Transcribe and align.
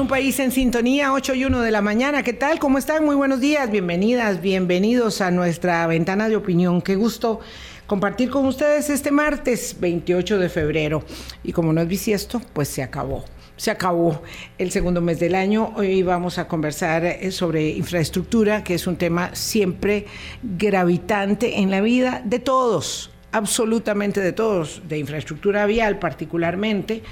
un 0.00 0.08
país 0.08 0.38
en 0.40 0.52
sintonía, 0.52 1.12
8 1.12 1.34
y 1.34 1.44
1 1.44 1.60
de 1.60 1.70
la 1.70 1.80
mañana. 1.80 2.22
¿Qué 2.22 2.32
tal? 2.32 2.58
¿Cómo 2.58 2.76
están? 2.76 3.04
Muy 3.04 3.16
buenos 3.16 3.40
días, 3.40 3.70
bienvenidas, 3.70 4.42
bienvenidos 4.42 5.20
a 5.20 5.30
nuestra 5.30 5.86
ventana 5.86 6.28
de 6.28 6.36
opinión. 6.36 6.82
Qué 6.82 6.96
gusto 6.96 7.40
compartir 7.86 8.28
con 8.28 8.44
ustedes 8.46 8.90
este 8.90 9.10
martes 9.10 9.76
28 9.80 10.38
de 10.38 10.48
febrero. 10.48 11.02
Y 11.42 11.52
como 11.52 11.72
no 11.72 11.80
es 11.80 11.88
bisiesto, 11.88 12.42
pues 12.52 12.68
se 12.68 12.82
acabó. 12.82 13.24
Se 13.56 13.70
acabó 13.70 14.22
el 14.58 14.70
segundo 14.70 15.00
mes 15.00 15.18
del 15.18 15.34
año. 15.34 15.72
Hoy 15.76 16.02
vamos 16.02 16.38
a 16.38 16.46
conversar 16.46 17.04
eh, 17.04 17.30
sobre 17.30 17.70
infraestructura, 17.70 18.62
que 18.64 18.74
es 18.74 18.86
un 18.86 18.96
tema 18.96 19.34
siempre 19.34 20.06
gravitante 20.42 21.60
en 21.60 21.70
la 21.70 21.80
vida 21.80 22.22
de 22.24 22.38
todos, 22.38 23.12
absolutamente 23.32 24.20
de 24.20 24.32
todos, 24.32 24.82
de 24.88 24.98
infraestructura 24.98 25.64
vial 25.64 25.98
particularmente. 25.98 27.02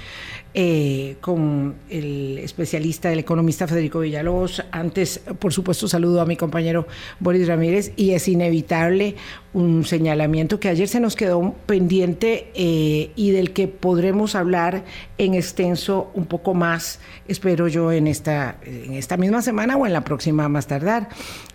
Eh, 0.57 1.17
con 1.19 1.75
el 1.89 2.37
especialista, 2.37 3.11
el 3.11 3.19
economista 3.19 3.67
Federico 3.67 3.99
Villalobos. 3.99 4.63
Antes, 4.71 5.19
por 5.37 5.51
supuesto, 5.51 5.89
saludo 5.89 6.21
a 6.21 6.25
mi 6.25 6.37
compañero 6.37 6.87
Boris 7.19 7.45
Ramírez 7.45 7.91
y 7.97 8.11
es 8.11 8.29
inevitable 8.29 9.17
un 9.51 9.83
señalamiento 9.83 10.57
que 10.57 10.69
ayer 10.69 10.87
se 10.87 11.01
nos 11.01 11.17
quedó 11.17 11.53
pendiente 11.65 12.51
eh, 12.55 13.11
y 13.17 13.31
del 13.31 13.51
que 13.51 13.67
podremos 13.67 14.35
hablar 14.35 14.85
en 15.17 15.33
extenso 15.33 16.09
un 16.13 16.25
poco 16.25 16.53
más, 16.53 17.01
espero 17.27 17.67
yo, 17.67 17.91
en 17.91 18.07
esta, 18.07 18.55
en 18.63 18.93
esta 18.93 19.17
misma 19.17 19.41
semana 19.41 19.75
o 19.75 19.85
en 19.85 19.91
la 19.91 20.05
próxima 20.05 20.47
más 20.47 20.67
tardar. 20.67 21.09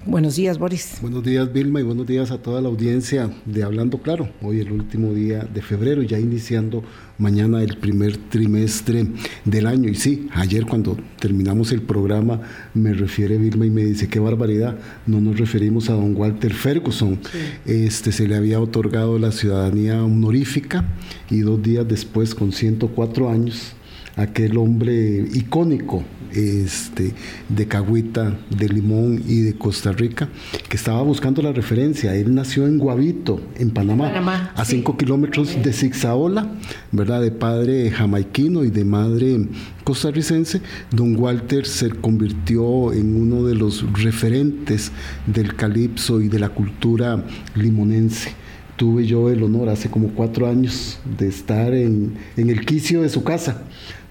Buenos 0.04 0.36
días, 0.36 0.58
Boris. 0.58 0.98
Buenos 1.00 1.22
días, 1.22 1.50
Vilma, 1.50 1.80
y 1.80 1.84
buenos 1.84 2.06
días 2.06 2.30
a 2.30 2.38
toda 2.38 2.60
la 2.60 2.68
audiencia 2.68 3.30
de 3.46 3.62
Hablando 3.62 3.98
Claro. 3.98 4.28
Hoy 4.42 4.60
el 4.60 4.72
último 4.72 5.12
día 5.14 5.40
de 5.40 5.62
febrero, 5.62 6.02
ya 6.02 6.18
iniciando 6.18 6.82
mañana 7.20 7.62
el 7.62 7.76
primer 7.76 8.16
trimestre 8.16 9.06
del 9.44 9.66
año. 9.66 9.88
Y 9.88 9.94
sí, 9.94 10.28
ayer 10.32 10.66
cuando 10.66 10.96
terminamos 11.18 11.70
el 11.72 11.82
programa 11.82 12.40
me 12.74 12.92
refiere 12.92 13.38
Vilma 13.38 13.66
y 13.66 13.70
me 13.70 13.84
dice, 13.84 14.08
qué 14.08 14.18
barbaridad, 14.18 14.78
no 15.06 15.20
nos 15.20 15.38
referimos 15.38 15.90
a 15.90 15.94
don 15.94 16.16
Walter 16.16 16.52
Ferguson. 16.52 17.18
Este, 17.66 18.12
se 18.12 18.26
le 18.26 18.36
había 18.36 18.60
otorgado 18.60 19.18
la 19.18 19.32
ciudadanía 19.32 20.02
honorífica 20.02 20.84
y 21.30 21.40
dos 21.40 21.62
días 21.62 21.86
después, 21.86 22.34
con 22.34 22.52
104 22.52 23.30
años, 23.30 23.74
aquel 24.20 24.56
hombre 24.58 25.26
icónico 25.32 26.04
este, 26.32 27.12
de 27.48 27.66
Cagüita, 27.66 28.38
de 28.50 28.68
Limón 28.68 29.22
y 29.26 29.40
de 29.40 29.54
Costa 29.54 29.92
Rica, 29.92 30.28
que 30.68 30.76
estaba 30.76 31.02
buscando 31.02 31.42
la 31.42 31.52
referencia. 31.52 32.14
Él 32.14 32.34
nació 32.34 32.66
en 32.66 32.78
Guavito, 32.78 33.40
en 33.56 33.70
Panamá, 33.70 34.52
a 34.54 34.64
5 34.64 34.96
kilómetros 34.96 35.62
de 35.62 35.72
Zigzaola, 35.72 36.48
¿verdad? 36.92 37.22
De 37.22 37.30
padre 37.30 37.90
jamaiquino 37.90 38.64
y 38.64 38.70
de 38.70 38.84
madre 38.84 39.48
costarricense. 39.84 40.60
Don 40.90 41.16
Walter 41.16 41.66
se 41.66 41.90
convirtió 41.90 42.92
en 42.92 43.16
uno 43.16 43.44
de 43.44 43.54
los 43.54 43.84
referentes 44.00 44.92
del 45.26 45.54
calipso 45.56 46.20
y 46.20 46.28
de 46.28 46.38
la 46.38 46.50
cultura 46.50 47.24
limonense 47.54 48.34
tuve 48.76 49.04
yo 49.04 49.28
el 49.28 49.42
honor 49.42 49.68
hace 49.68 49.90
como 49.90 50.08
cuatro 50.08 50.48
años 50.48 50.98
de 51.18 51.28
estar 51.28 51.74
en, 51.74 52.14
en, 52.38 52.48
el 52.48 52.64
quicio 52.64 53.02
de 53.02 53.10
su 53.10 53.22
casa, 53.22 53.64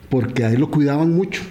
porque 0.09 0.43
a 0.43 0.51
él 0.51 0.59
lo 0.59 0.71
cuidaban 0.71 1.13
mucho. 1.13 1.41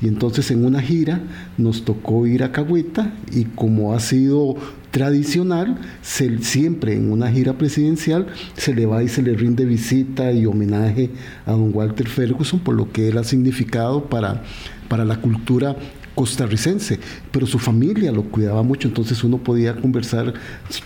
Y 0.00 0.06
entonces 0.06 0.50
en 0.52 0.64
una 0.64 0.80
gira 0.80 1.20
nos 1.56 1.84
tocó 1.84 2.26
ir 2.26 2.44
a 2.44 2.52
Cagüita 2.52 3.12
y 3.32 3.44
como 3.44 3.94
ha 3.94 4.00
sido 4.00 4.56
tradicional, 4.92 5.76
siempre 6.02 6.94
en 6.94 7.10
una 7.10 7.30
gira 7.30 7.58
presidencial 7.58 8.28
se 8.56 8.74
le 8.74 8.86
va 8.86 9.02
y 9.02 9.08
se 9.08 9.22
le 9.22 9.34
rinde 9.34 9.64
visita 9.64 10.32
y 10.32 10.46
homenaje 10.46 11.10
a 11.46 11.52
don 11.52 11.74
Walter 11.74 12.08
Ferguson 12.08 12.60
por 12.60 12.74
lo 12.74 12.90
que 12.92 13.08
él 13.08 13.18
ha 13.18 13.24
significado 13.24 14.04
para, 14.04 14.44
para 14.88 15.04
la 15.04 15.20
cultura 15.20 15.76
costarricense, 16.14 16.98
pero 17.30 17.46
su 17.46 17.60
familia 17.60 18.10
lo 18.10 18.24
cuidaba 18.24 18.64
mucho, 18.64 18.88
entonces 18.88 19.22
uno 19.22 19.38
podía 19.38 19.76
conversar, 19.76 20.34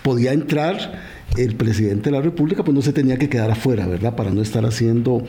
podía 0.03 0.31
entrar 0.31 1.01
el 1.37 1.55
presidente 1.55 2.09
de 2.09 2.17
la 2.17 2.21
República 2.21 2.63
pues 2.63 2.75
no 2.75 2.81
se 2.81 2.93
tenía 2.93 3.17
que 3.17 3.29
quedar 3.29 3.49
afuera, 3.49 3.87
¿verdad? 3.87 4.15
Para 4.15 4.31
no 4.31 4.41
estar 4.41 4.65
haciendo 4.65 5.23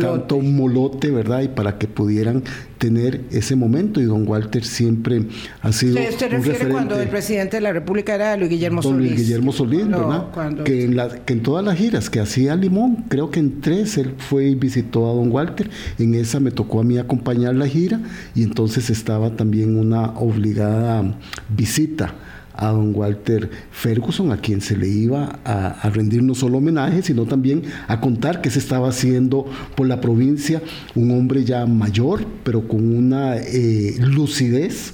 tanto 0.00 0.38
molote, 0.40 1.10
¿verdad? 1.10 1.42
Y 1.42 1.48
para 1.48 1.78
que 1.78 1.86
pudieran 1.86 2.42
tener 2.78 3.22
ese 3.30 3.56
momento. 3.56 4.00
Y 4.00 4.04
don 4.04 4.26
Walter 4.26 4.64
siempre 4.64 5.24
ha 5.60 5.72
sido. 5.72 6.00
¿Usted 6.00 6.30
refiere 6.30 6.68
cuando 6.68 6.98
el 7.00 7.08
presidente 7.08 7.58
de 7.58 7.60
la 7.60 7.72
República 7.72 8.14
era 8.14 8.36
Luis 8.36 8.50
Guillermo 8.50 8.82
Solís? 8.82 9.10
Luis 9.10 9.22
Guillermo 9.22 9.52
Solís, 9.52 9.86
¿verdad? 9.86 10.30
Que, 10.64 10.84
en 10.84 10.96
que 11.24 11.32
en 11.32 11.42
todas 11.42 11.64
las 11.64 11.76
giras 11.76 12.08
que 12.08 12.20
hacía 12.20 12.56
Limón, 12.56 13.04
creo 13.08 13.30
que 13.30 13.40
en 13.40 13.60
tres 13.60 13.98
él 13.98 14.14
fue 14.16 14.48
y 14.48 14.54
visitó 14.54 15.10
a 15.10 15.14
don 15.14 15.30
Walter. 15.30 15.68
En 15.98 16.14
esa 16.14 16.40
me 16.40 16.50
tocó 16.50 16.80
a 16.80 16.84
mí 16.84 16.98
acompañar 16.98 17.54
la 17.54 17.66
gira 17.66 18.00
y 18.34 18.42
entonces 18.42 18.90
estaba 18.90 19.36
también 19.36 19.78
una 19.78 20.10
obligada 20.18 21.18
visita 21.48 22.14
a 22.60 22.68
don 22.68 22.94
Walter 22.94 23.50
Ferguson, 23.70 24.32
a 24.32 24.36
quien 24.36 24.60
se 24.60 24.76
le 24.76 24.86
iba 24.86 25.40
a, 25.44 25.90
rendir 25.90 26.22
no 26.22 26.34
solo 26.34 26.58
homenaje, 26.58 27.02
sino 27.02 27.24
también 27.24 27.62
a 27.88 28.00
contar 28.00 28.42
qué 28.42 28.50
se 28.50 28.58
estaba 28.58 28.90
haciendo 28.90 29.46
por 29.74 29.88
la 29.88 30.00
provincia, 30.00 30.62
un 30.94 31.10
hombre 31.10 31.44
ya 31.44 31.66
mayor, 31.66 32.26
pero 32.44 32.68
con 32.68 32.96
una 32.96 33.38
eh, 33.38 33.96
lucidez, 33.98 34.92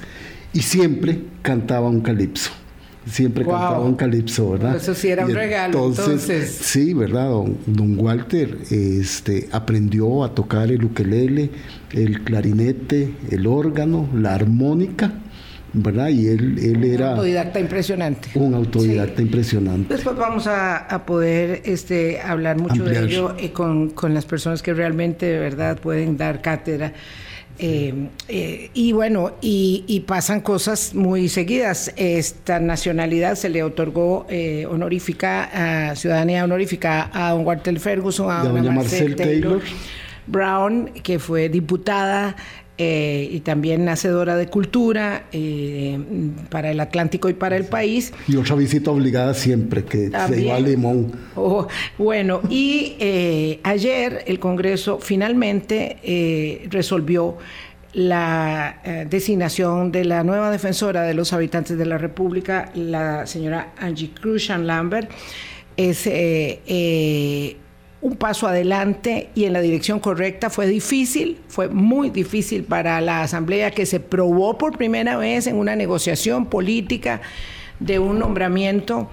y 0.53 0.61
siempre 0.61 1.21
cantaba 1.43 1.89
un 1.89 2.01
calipso 2.01 2.51
siempre 3.07 3.45
cantaba 3.45 3.81
un 3.81 3.95
calipso, 3.95 4.51
¿verdad? 4.51 4.77
Eso 4.77 4.93
sí 4.93 5.09
era 5.09 5.25
un 5.25 5.33
regalo. 5.33 5.87
Entonces, 5.87 6.51
sí, 6.51 6.93
¿verdad? 6.93 7.31
Don, 7.67 7.99
Walter 7.99 8.59
este, 8.71 9.49
aprendió 9.53 10.25
a 10.25 10.35
tocar 10.35 10.73
el 10.73 10.85
ukelele, 10.85 11.51
el 11.93 12.25
clarinete, 12.25 13.15
el 13.31 13.47
órgano, 13.47 14.09
la 14.13 14.35
armónica 14.35 15.13
¿verdad? 15.77 16.09
Y 16.09 16.29
él, 16.29 16.59
él 16.59 16.85
era... 16.85 17.13
Un 17.13 17.19
autodidacta 17.19 17.61
impresionante. 17.61 18.31
Un 18.35 18.55
autodidacta 18.55 19.23
impresionante. 19.23 19.95
Después 19.95 20.17
vamos 20.17 20.47
a, 20.47 21.05
poder 21.07 21.63
este, 21.65 22.21
hablar 22.21 22.59
mucho 22.59 22.85
de 22.85 23.05
ello 23.05 23.37
eh, 23.39 23.53
con, 23.53 23.93
las 24.09 24.25
personas 24.25 24.63
que 24.63 24.73
realmente 24.73 25.27
de 25.27 25.39
verdad 25.39 25.79
pueden 25.79 26.17
dar 26.17 26.41
cátedra. 26.41 26.93
Eh, 27.59 28.09
eh, 28.29 28.71
y 28.75 28.93
bueno, 28.93 29.35
y, 29.41 30.05
pasan 30.07 30.41
cosas 30.41 30.95
muy 30.95 31.29
seguidas. 31.29 31.93
Esta 31.97 32.59
nacionalidad 32.59 33.35
se 33.35 33.51
le 33.51 33.63
otorgó 33.63 34.27
honorífica, 34.71 35.91
a, 35.91 35.97
ciudadanía 35.97 36.45
honorífica 36.45 37.11
a 37.13 37.33
don 37.33 37.47
Walter 37.47 37.79
Ferguson, 37.79 38.31
a 38.31 38.45
doña 38.45 38.71
Marcel 38.71 39.15
Taylor 39.15 39.61
Brown, 40.27 40.91
que 41.03 41.19
fue 41.19 41.49
diputada 41.49 42.37
eh, 42.79 43.29
y 43.31 43.41
también 43.41 43.89
hacedora 43.89 44.37
de 44.37 44.49
cultura 44.49 45.25
eh, 45.33 45.99
para 46.51 46.71
el 46.71 46.79
Atlántico 46.81 47.31
y 47.31 47.33
para 47.33 47.57
el 47.57 47.65
país. 47.65 48.13
Y 48.29 48.37
otra 48.37 48.55
visita 48.55 48.91
obligada 48.91 49.33
siempre, 49.33 49.83
que 49.85 50.11
se 50.11 50.43
iba 50.43 50.57
a 50.57 50.61
Limón. 50.61 51.11
Oh, 51.37 51.67
bueno, 51.97 52.43
y 52.51 52.97
eh, 52.99 53.61
ayer 53.63 54.25
el 54.27 54.39
Congreso 54.39 54.99
finalmente 55.01 56.67
resolvió 56.71 57.39
la 57.95 59.07
designación 59.09 59.91
de 59.91 60.05
la 60.05 60.23
nueva 60.23 60.51
defensora 60.51 61.05
de 61.05 61.15
los 61.15 61.33
habitantes 61.33 61.79
de 61.79 61.87
la 61.87 61.97
República, 61.97 62.71
la 62.75 63.27
señora 63.27 63.73
Angie 63.79 64.11
Cruzan 64.11 64.67
Lambert. 64.67 65.11
Es 65.79 66.07
un 68.07 68.15
paso 68.15 68.47
adelante 68.47 69.31
y 69.35 69.47
en 69.47 69.53
la 69.53 69.61
dirección 69.61 69.99
correcta. 69.99 70.49
Fue 70.49 70.69
difícil, 70.69 71.39
fue 71.49 71.69
muy 71.69 72.11
difícil 72.11 72.63
para 72.63 73.01
la 73.01 73.23
Asamblea 73.23 73.73
que 73.73 73.85
se 73.85 73.99
probó 73.99 74.57
por 74.59 74.79
primera 74.79 75.17
vez 75.17 75.49
en 75.49 75.57
una 75.57 75.75
negociación 75.75 76.47
política 76.47 77.21
de 77.81 77.99
un 77.99 78.21
nombramiento 78.21 79.11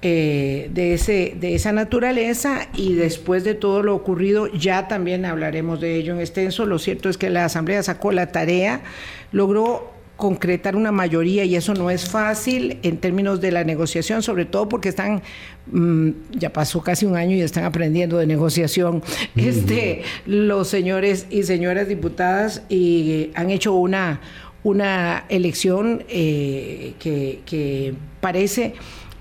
eh, 0.00 0.70
de, 0.72 0.94
ese, 0.94 1.34
de 1.40 1.56
esa 1.56 1.72
naturaleza 1.72 2.68
y 2.76 2.94
después 2.94 3.42
de 3.42 3.54
todo 3.54 3.82
lo 3.82 3.96
ocurrido 3.96 4.46
ya 4.46 4.86
también 4.86 5.24
hablaremos 5.24 5.80
de 5.80 5.96
ello 5.96 6.14
en 6.14 6.20
extenso. 6.20 6.66
Lo 6.66 6.78
cierto 6.78 7.08
es 7.08 7.18
que 7.18 7.30
la 7.30 7.46
Asamblea 7.46 7.82
sacó 7.82 8.12
la 8.12 8.30
tarea, 8.30 8.82
logró 9.32 9.95
concretar 10.16 10.76
una 10.76 10.92
mayoría 10.92 11.44
y 11.44 11.56
eso 11.56 11.74
no 11.74 11.90
es 11.90 12.08
fácil 12.08 12.78
en 12.82 12.96
términos 12.96 13.40
de 13.40 13.52
la 13.52 13.64
negociación, 13.64 14.22
sobre 14.22 14.46
todo 14.46 14.68
porque 14.68 14.88
están, 14.88 15.22
mm, 15.70 16.10
ya 16.30 16.52
pasó 16.52 16.80
casi 16.82 17.04
un 17.04 17.16
año 17.16 17.36
y 17.36 17.42
están 17.42 17.64
aprendiendo 17.64 18.16
de 18.18 18.26
negociación, 18.26 19.02
este, 19.36 20.02
los 20.24 20.68
señores 20.68 21.26
y 21.30 21.42
señoras 21.42 21.88
diputadas 21.88 22.62
y 22.68 23.30
han 23.34 23.50
hecho 23.50 23.74
una, 23.74 24.20
una 24.62 25.24
elección 25.28 26.04
eh, 26.08 26.94
que, 26.98 27.94
parece, 28.20 28.74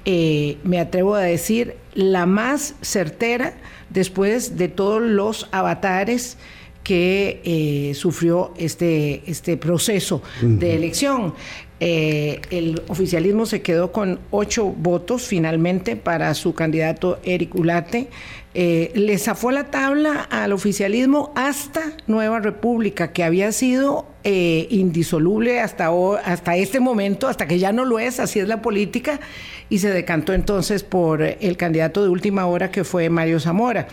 eh, 0.06 0.58
me 0.64 0.80
atrevo 0.80 1.16
a 1.16 1.22
decir, 1.22 1.76
la 1.94 2.26
más 2.26 2.76
certera 2.82 3.54
después 3.90 4.58
de 4.58 4.70
todos 4.70 5.02
los 5.02 5.48
avatares 5.52 6.38
que 6.86 7.42
eh, 7.44 7.96
sufrió 7.96 8.54
este, 8.58 9.24
este 9.26 9.58
proceso 9.58 10.22
de 10.40 10.76
elección. 10.76 11.34
Eh, 11.80 12.42
el 12.52 12.82
oficialismo 12.88 13.46
se 13.48 13.62
quedó 13.62 13.92
con 13.92 14.20
ocho 14.30 14.68
votos 14.68 15.24
finalmente 15.24 15.96
para 15.96 16.34
su 16.36 16.54
candidato 16.54 17.20
Eric 17.24 17.56
Ulate. 17.56 18.08
Eh, 18.54 18.92
le 18.94 19.18
zafó 19.18 19.52
la 19.52 19.72
tabla 19.72 20.22
al 20.30 20.54
oficialismo 20.54 21.34
hasta 21.36 21.82
Nueva 22.06 22.40
República, 22.40 23.12
que 23.12 23.24
había 23.24 23.52
sido 23.52 24.06
eh, 24.24 24.68
indisoluble 24.70 25.60
hasta, 25.60 25.90
hasta 26.24 26.56
este 26.56 26.80
momento, 26.80 27.28
hasta 27.28 27.48
que 27.48 27.58
ya 27.58 27.74
no 27.74 27.84
lo 27.84 27.98
es, 27.98 28.20
así 28.20 28.40
es 28.40 28.48
la 28.48 28.62
política, 28.62 29.20
y 29.68 29.80
se 29.80 29.90
decantó 29.90 30.34
entonces 30.34 30.84
por 30.84 31.24
el 31.24 31.58
candidato 31.58 32.04
de 32.04 32.10
última 32.10 32.46
hora 32.46 32.70
que 32.70 32.84
fue 32.84 33.10
Mario 33.10 33.40
Zamora. 33.40 33.88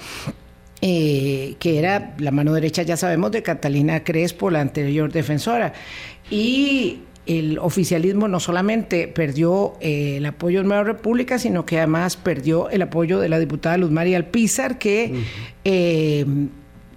Eh, 0.84 1.54
que 1.60 1.78
era 1.78 2.12
la 2.18 2.32
mano 2.32 2.52
derecha, 2.52 2.82
ya 2.82 2.96
sabemos, 2.96 3.30
de 3.30 3.44
Catalina 3.44 4.02
Crespo, 4.02 4.50
la 4.50 4.60
anterior 4.60 5.12
defensora. 5.12 5.74
Y 6.28 7.02
el 7.24 7.60
oficialismo 7.60 8.26
no 8.26 8.40
solamente 8.40 9.06
perdió 9.06 9.74
eh, 9.80 10.16
el 10.16 10.26
apoyo 10.26 10.60
de 10.60 10.66
Nueva 10.66 10.82
República, 10.82 11.38
sino 11.38 11.64
que 11.64 11.78
además 11.78 12.16
perdió 12.16 12.68
el 12.68 12.82
apoyo 12.82 13.20
de 13.20 13.28
la 13.28 13.38
diputada 13.38 13.76
Luz 13.76 13.92
María 13.92 14.16
Alpizar, 14.16 14.78
que 14.78 15.14
eh, 15.64 16.26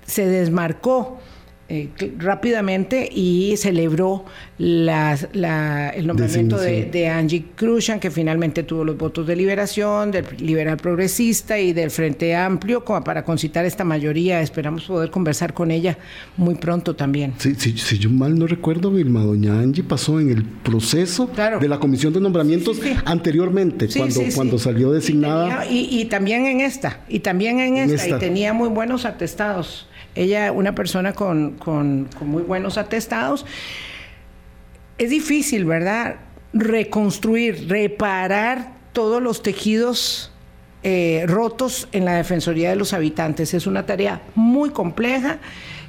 se 0.08 0.26
desmarcó 0.26 1.20
eh, 1.68 1.90
rápidamente 2.20 3.10
y 3.12 3.56
celebró 3.58 4.24
el 4.60 4.86
nombramiento 6.06 6.60
de, 6.60 7.08
Angie 7.10 7.46
Cruzan, 7.56 8.00
que 8.00 8.12
finalmente 8.12 8.62
tuvo 8.62 8.84
los 8.86 8.96
votos 8.96 9.26
de 9.26 9.36
liberación, 9.36 10.12
del 10.12 10.26
liberal 10.38 10.78
progresista 10.78 11.58
y 11.58 11.74
del 11.74 11.90
Frente 11.90 12.36
Amplio, 12.36 12.86
como 12.86 13.04
para 13.04 13.24
concitar 13.24 13.66
esta 13.66 13.84
mayoría. 13.84 14.42
Esperamos 14.42 14.84
poder 14.84 15.10
conversar 15.10 15.56
con 15.56 15.72
ella 15.72 15.98
muy 16.38 16.54
pronto 16.54 16.96
también. 16.96 17.34
Sí, 17.40 17.56
si 17.56 17.98
yo 17.98 18.12
mal 18.12 18.38
no 18.38 18.46
recuerdo, 18.46 18.92
Vilma, 18.92 19.22
doña 19.22 19.60
Angie 19.60 19.84
pasó 19.84 20.20
en 20.20 20.30
el 20.30 20.44
proceso 20.46 21.28
de 21.60 21.68
la 21.68 21.80
comisión 21.80 22.14
de 22.14 22.22
nombramientos 22.22 22.80
anteriormente, 23.06 23.88
cuando, 23.96 24.22
cuando 24.36 24.60
salió 24.60 24.92
designada. 24.92 25.66
Y, 25.68 26.06
también 26.06 26.46
en 26.46 26.62
esta, 26.62 27.02
y 27.10 27.22
también 27.22 27.60
en, 27.60 27.78
esta, 27.78 28.18
y 28.18 28.20
tenía 28.20 28.54
muy 28.54 28.70
buenos 28.70 29.06
atestados. 29.06 29.88
Ella, 30.16 30.52
una 30.52 30.74
persona 30.74 31.14
con, 31.14 31.58
muy 32.22 32.44
buenos 32.44 32.78
atestados. 32.78 33.46
Es 34.98 35.10
difícil, 35.10 35.66
¿verdad? 35.66 36.16
Reconstruir, 36.54 37.68
reparar 37.68 38.74
todos 38.94 39.22
los 39.22 39.44
tejidos 39.44 40.32
eh, 40.84 41.26
rotos 41.28 41.90
en 41.92 42.06
la 42.06 42.14
Defensoría 42.16 42.70
de 42.70 42.78
los 42.78 42.94
Habitantes. 42.94 43.54
Es 43.54 43.68
una 43.68 43.86
tarea 43.86 44.22
muy 44.36 44.70
compleja. 44.70 45.40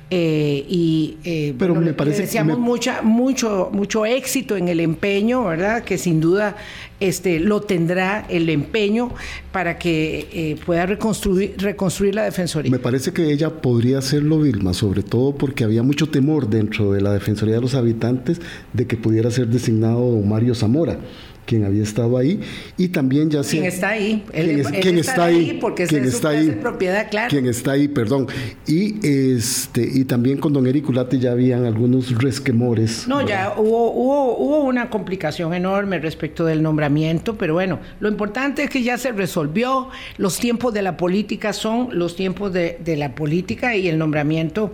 Eh, 0.09 0.65
y 0.69 1.17
eh, 1.25 1.53
pero 1.59 1.75
me 1.75 1.93
parece 1.93 2.23
deseamos 2.23 2.61
mucha, 2.61 3.03
mucho, 3.03 3.71
mucho 3.73 4.07
éxito 4.07 4.57
en 4.57 4.69
el 4.69 4.79
empeño, 4.79 5.45
¿verdad? 5.45 5.83
Que 5.83 5.99
sin 5.99 6.21
duda 6.21 6.57
este, 7.01 7.41
lo 7.41 7.63
tendrá 7.63 8.25
el 8.29 8.49
empeño 8.49 9.11
para 9.51 9.79
que 9.79 10.29
eh, 10.33 10.57
pueda 10.65 10.87
reconstruir, 10.87 11.57
reconstruir 11.59 12.15
la 12.15 12.23
Defensoría. 12.23 12.71
Me 12.71 12.79
parece 12.79 13.13
que 13.13 13.33
ella 13.33 13.51
podría 13.51 13.99
hacerlo, 13.99 14.39
Vilma, 14.39 14.75
sobre 14.75 15.03
todo 15.03 15.35
porque 15.35 15.65
había 15.65 15.83
mucho 15.83 16.09
temor 16.09 16.49
dentro 16.49 16.93
de 16.93 17.01
la 17.01 17.13
Defensoría 17.13 17.57
de 17.57 17.63
los 17.63 17.75
Habitantes 17.75 18.41
de 18.73 18.87
que 18.87 18.97
pudiera 18.97 19.33
ser 19.33 19.49
designado 19.49 20.21
Mario 20.21 20.55
Zamora 20.55 21.01
quien 21.47 21.65
había 21.65 21.83
estado 21.83 22.19
ahí 22.19 22.41
y 22.77 22.89
también 22.89 23.31
ya 23.31 23.43
quien 23.43 23.65
está 23.65 23.91
ahí 23.91 24.25
quien, 24.33 24.99
está, 24.99 25.25
ahí, 25.25 25.59
porque 25.61 25.87
quien 25.87 26.05
está 26.05 26.31
ahí 26.31 26.51
propiedad 26.61 27.09
claro. 27.11 27.31
quien 27.31 27.47
está 27.47 27.73
ahí 27.73 27.89
perdón. 27.89 28.27
Y 28.67 29.07
este 29.07 29.89
y 29.91 30.05
también 30.05 30.39
con 30.39 30.53
don 30.53 30.67
Eric 30.67 30.89
Ulate 30.89 31.19
ya 31.19 31.33
habían 31.33 31.65
algunos 31.65 32.17
resquemores 32.19 33.07
no 33.09 33.27
ya 33.27 33.55
hubo, 33.57 33.93
hubo 33.93 34.37
hubo 34.37 34.65
una 34.65 34.91
complicación 34.91 35.55
enorme 35.55 35.99
respecto 35.99 36.45
del 36.45 36.63
nombramiento 36.63 37.37
pero 37.39 37.55
bueno 37.55 37.79
lo 38.01 38.09
importante 38.09 38.65
es 38.65 38.71
que 38.71 38.83
ya 38.83 38.99
se 38.99 39.13
resolvió. 39.13 39.89
Los 40.17 40.39
tiempos 40.39 40.73
de 40.75 40.83
la 40.83 40.97
política 40.97 41.53
son 41.53 41.89
los 41.93 42.17
tiempos 42.17 42.53
de, 42.53 42.97
la 42.97 43.15
política 43.15 43.77
y 43.77 43.89
el 43.89 43.99
nombramiento 43.99 44.73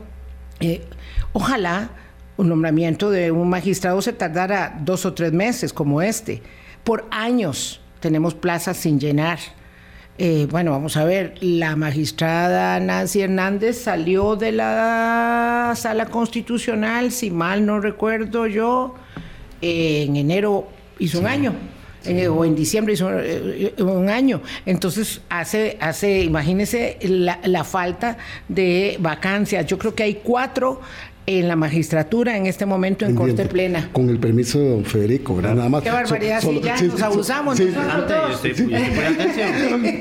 eh, 0.60 0.82
ojalá 1.32 1.90
un 2.36 2.48
nombramiento 2.48 3.10
de 3.10 3.30
un 3.30 3.48
magistrado 3.48 4.00
se 4.00 4.12
tardara 4.12 4.78
dos 4.84 5.04
o 5.04 5.12
tres 5.12 5.32
meses 5.32 5.72
como 5.72 6.02
este 6.02 6.42
por 6.84 7.06
años 7.10 7.80
tenemos 8.00 8.34
plazas 8.34 8.76
sin 8.76 8.98
llenar. 8.98 9.38
Eh, 10.18 10.46
bueno, 10.50 10.72
vamos 10.72 10.96
a 10.96 11.04
ver, 11.04 11.34
la 11.40 11.74
magistrada 11.74 12.78
Nancy 12.80 13.22
Hernández 13.22 13.82
salió 13.82 14.36
de 14.36 14.52
la 14.52 15.72
sala 15.74 16.06
constitucional, 16.06 17.12
si 17.12 17.30
mal 17.30 17.64
no 17.64 17.80
recuerdo 17.80 18.46
yo, 18.46 18.94
en 19.60 20.16
enero 20.16 20.68
hizo 20.98 21.20
un 21.20 21.26
año. 21.26 21.54
o 22.30 22.44
en 22.44 22.56
diciembre 22.56 22.94
hizo 22.94 23.08
eh, 23.12 23.74
un 23.78 24.10
año. 24.10 24.42
Entonces, 24.66 25.22
hace, 25.28 25.78
hace 25.80 26.22
imagínese 26.24 26.98
la, 27.02 27.38
la, 27.44 27.64
falta 27.64 28.18
de 28.48 28.96
vacancias. 29.00 29.64
Yo 29.66 29.78
creo 29.78 29.94
que 29.94 30.02
hay 30.02 30.14
cuatro 30.22 30.80
en 31.26 31.46
la 31.46 31.56
magistratura 31.56 32.36
en 32.36 32.46
este 32.46 32.66
momento 32.66 33.04
en 33.04 33.14
corte 33.14 33.44
plena. 33.46 33.90
Con 33.92 34.08
el 34.08 34.18
permiso 34.18 34.58
de 34.58 34.70
don 34.70 34.84
Federico, 34.84 35.36
¿verdad? 35.36 35.54
Nada 35.54 35.68
más. 35.68 35.82
Qué 35.82 35.90
barbaridad, 35.90 36.40
sí, 36.40 36.60
ya 36.62 36.80
nos 36.80 37.02
abusamos. 37.02 37.60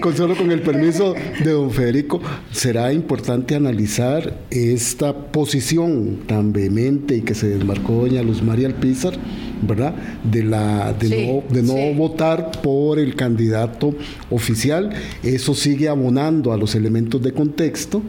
con 0.02 0.18
solo 0.18 0.36
con 0.36 0.52
el 0.52 0.62
permiso 0.62 1.14
de 1.44 1.52
don 1.52 1.72
Federico, 1.72 2.22
será 2.52 2.92
importante 2.92 3.56
analizar 3.56 4.36
esta 4.50 5.14
posición 5.14 6.22
tan 6.26 6.54
vehemente 6.54 7.18
y 7.18 7.22
que 7.22 7.36
se 7.36 7.50
desmarcó 7.50 7.94
doña 7.94 8.24
Luz 8.24 8.42
María 8.42 8.68
Alpizar, 8.68 9.14
¿verdad? 9.62 9.94
De, 10.24 10.44
la, 10.44 10.94
de 10.94 11.10
no, 11.10 11.54
de 11.54 11.62
no 11.62 11.94
votar 11.96 12.52
por 12.64 12.98
el 12.98 13.16
candidato 13.16 13.94
oficial. 14.32 14.92
Eso 15.22 15.54
sigue 15.54 15.88
abonando 15.88 16.52
a 16.52 16.58
los 16.58 16.74
elementos 16.74 17.22
de 17.22 17.32
contexto 17.32 18.02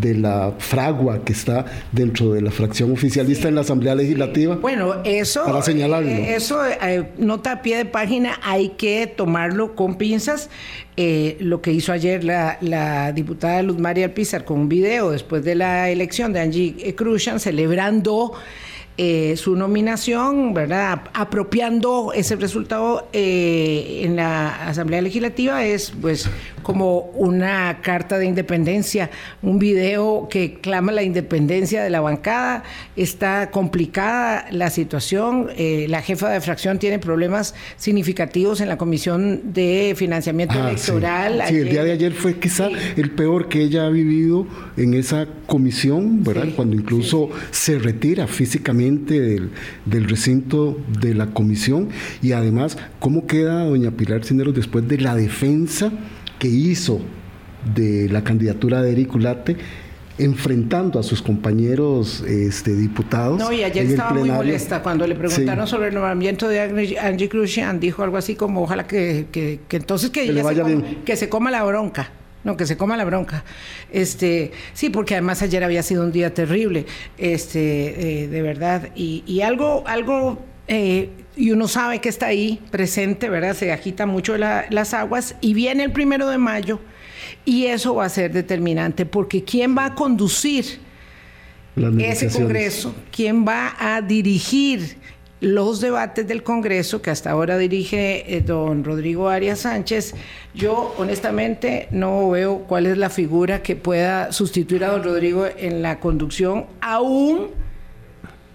de 0.00 0.14
la 0.14 0.52
fragua 0.58 1.24
que 1.24 1.32
está 1.32 1.64
dentro 1.92 2.32
de 2.32 2.42
la 2.42 2.50
fracción 2.50 2.92
oficialista 2.92 3.48
en 3.48 3.54
la 3.54 3.62
Asamblea 3.62 3.94
Legislativa. 3.94 4.56
Bueno, 4.56 4.96
eso, 5.04 5.44
para 5.44 5.62
señalarlo. 5.62 6.08
Eh, 6.08 6.34
eso, 6.34 6.60
eh, 6.64 7.12
nota 7.18 7.52
a 7.52 7.62
pie 7.62 7.76
de 7.78 7.84
página, 7.84 8.38
hay 8.42 8.70
que 8.70 9.06
tomarlo 9.06 9.74
con 9.74 9.96
pinzas. 9.96 10.50
Eh, 10.96 11.36
lo 11.40 11.60
que 11.60 11.72
hizo 11.72 11.92
ayer 11.92 12.24
la, 12.24 12.56
la, 12.62 13.12
diputada 13.12 13.62
Luz 13.62 13.78
María 13.78 14.14
Pizar 14.14 14.44
con 14.44 14.60
un 14.60 14.68
video 14.68 15.10
después 15.10 15.44
de 15.44 15.54
la 15.54 15.90
elección 15.90 16.32
de 16.32 16.40
Angie 16.40 16.94
Cruzan 16.96 17.38
celebrando 17.38 18.32
eh, 18.98 19.34
su 19.36 19.56
nominación, 19.56 20.54
¿verdad? 20.54 21.02
Apropiando 21.12 22.14
ese 22.14 22.34
resultado 22.36 23.08
eh, 23.12 24.00
en 24.04 24.16
la 24.16 24.68
Asamblea 24.68 25.02
Legislativa 25.02 25.66
es 25.66 25.92
pues 26.00 26.30
como 26.62 27.00
una 27.14 27.82
carta 27.82 28.16
de 28.16 28.24
independencia, 28.24 29.10
un 29.42 29.58
video 29.58 30.28
que 30.30 30.54
clama 30.54 30.92
la 30.92 31.02
independencia 31.02 31.84
de 31.84 31.90
la 31.90 32.00
bancada. 32.00 32.64
Está 32.96 33.50
complicada 33.50 34.46
la 34.50 34.70
situación. 34.70 35.50
Eh, 35.58 35.84
la 35.90 36.00
jefa 36.00 36.30
de 36.30 36.40
fracción 36.40 36.78
tiene 36.78 36.98
problemas 36.98 37.54
significativos 37.76 38.62
en 38.62 38.68
la 38.68 38.78
Comisión 38.78 39.52
de 39.52 39.92
Financiamiento 39.94 40.54
ah, 40.56 40.70
Electoral. 40.70 41.42
Sí. 41.48 41.56
el 41.56 41.68
día 41.68 41.84
de 41.84 41.92
ayer 41.92 42.12
fue 42.14 42.38
quizá 42.38 42.70
el 42.96 43.10
peor 43.10 43.48
que 43.48 43.60
ella 43.60 43.84
ha 43.84 43.90
vivido 43.90 44.46
en 44.78 44.94
esa 44.94 45.26
comisión, 45.46 46.24
¿verdad? 46.24 46.46
Cuando 46.56 46.76
incluso 46.76 47.28
se 47.50 47.78
retira 47.78 48.26
físicamente 48.26 48.85
del, 48.94 49.50
recinto 50.08 50.78
de 51.00 51.14
la 51.14 51.26
comisión 51.26 51.88
y 52.22 52.32
además 52.32 52.78
cómo 52.98 53.26
queda 53.26 53.64
doña 53.64 53.90
Pilar 53.90 54.24
Cineros 54.24 54.54
después 54.54 54.86
de 54.88 54.98
la 54.98 55.14
defensa 55.14 55.92
que 56.38 56.48
hizo 56.48 57.00
de 57.74 58.08
la 58.08 58.22
candidatura 58.22 58.82
de 58.82 58.92
Eric 58.92 59.14
Ulate 59.14 59.56
enfrentando 60.18 60.98
a 60.98 61.02
sus 61.02 61.20
compañeros 61.20 62.22
este, 62.22 62.74
diputados. 62.74 63.38
No, 63.38 63.52
y 63.52 63.62
ayer 63.64 63.86
estaba 63.86 64.14
muy 64.14 64.30
molesta 64.30 64.82
cuando 64.82 65.06
le 65.06 65.14
preguntaron 65.14 65.66
sobre 65.66 65.88
el 65.88 65.94
nombramiento 65.94 66.48
de 66.48 66.98
Angie 66.98 67.28
Cruzan, 67.28 67.80
dijo 67.80 68.02
algo 68.02 68.16
así 68.16 68.34
como 68.34 68.62
ojalá 68.62 68.86
que, 68.86 69.26
que, 69.30 69.60
entonces 69.76 70.10
que, 70.10 70.32
que 71.04 71.16
se 71.16 71.28
coma 71.28 71.50
la 71.50 71.64
bronca. 71.64 72.10
No, 72.46 72.56
que 72.56 72.64
se 72.64 72.76
coma 72.76 72.96
la 72.96 73.04
bronca. 73.04 73.42
Este, 73.90 74.52
sí, 74.72 74.88
porque 74.88 75.14
además 75.14 75.42
ayer 75.42 75.64
había 75.64 75.82
sido 75.82 76.04
un 76.04 76.12
día 76.12 76.32
terrible, 76.32 76.86
este, 77.18 78.22
eh, 78.22 78.28
de 78.28 78.40
verdad. 78.40 78.90
Y, 78.94 79.40
algo, 79.40 79.82
algo, 79.84 80.38
eh, 80.68 81.10
y 81.34 81.50
uno 81.50 81.66
sabe 81.66 82.00
que 82.00 82.08
está 82.08 82.26
ahí 82.26 82.60
presente, 82.70 83.28
¿verdad? 83.28 83.54
Se 83.54 83.72
agita 83.72 84.06
mucho 84.06 84.38
las 84.38 84.94
aguas 84.94 85.34
y 85.40 85.54
viene 85.54 85.82
el 85.82 85.90
primero 85.90 86.28
de 86.28 86.38
mayo 86.38 86.78
y 87.44 87.66
eso 87.66 87.96
va 87.96 88.04
a 88.04 88.08
ser 88.08 88.32
determinante 88.32 89.06
porque 89.06 89.42
¿quién 89.42 89.76
va 89.76 89.86
a 89.86 89.94
conducir 89.96 90.78
ese 91.98 92.30
Congreso? 92.30 92.94
¿Quién 93.10 93.44
va 93.44 93.74
a 93.76 94.00
dirigir 94.02 94.98
los 95.40 95.80
debates 95.80 96.26
del 96.26 96.42
Congreso 96.42 97.02
que 97.02 97.10
hasta 97.10 97.30
ahora 97.30 97.58
dirige 97.58 98.36
eh, 98.36 98.40
don 98.40 98.84
Rodrigo 98.84 99.28
Arias 99.28 99.60
Sánchez, 99.60 100.14
yo 100.54 100.94
honestamente 100.98 101.88
no 101.90 102.30
veo 102.30 102.60
cuál 102.60 102.86
es 102.86 102.96
la 102.96 103.10
figura 103.10 103.62
que 103.62 103.76
pueda 103.76 104.32
sustituir 104.32 104.84
a 104.84 104.88
don 104.88 105.02
Rodrigo 105.02 105.46
en 105.58 105.82
la 105.82 106.00
conducción, 106.00 106.66
aún 106.80 107.50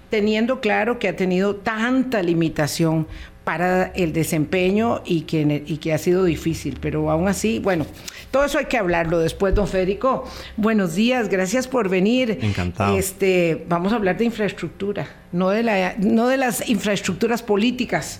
teniendo 0.10 0.60
claro 0.60 0.98
que 0.98 1.08
ha 1.08 1.16
tenido 1.16 1.56
tanta 1.56 2.22
limitación 2.24 3.08
para 3.44 3.88
el 3.96 4.14
desempeño 4.14 5.02
y 5.06 5.22
que, 5.22 5.64
y 5.66 5.78
que 5.78 5.94
ha 5.94 5.98
sido 5.98 6.24
difícil, 6.26 6.78
pero 6.82 7.10
aún 7.10 7.28
así, 7.28 7.60
bueno, 7.60 7.86
todo 8.30 8.44
eso 8.44 8.58
hay 8.58 8.66
que 8.66 8.78
hablarlo 8.78 9.20
después, 9.20 9.56
don 9.56 9.68
Federico. 9.68 10.26
Buenos 10.58 10.96
días, 10.96 11.28
gracias 11.30 11.68
por 11.68 11.90
venir. 11.90 12.40
Encantado. 12.42 12.98
Este, 12.98 13.66
vamos 13.68 13.94
a 13.94 13.96
hablar 13.96 14.18
de 14.18 14.26
infraestructura 14.26 15.21
no 15.32 15.50
de, 15.50 15.64
la, 15.64 15.96
no 15.98 16.28
de 16.28 16.38
las 16.38 16.68
infraestructuras 16.68 17.42
políticas 17.42 18.20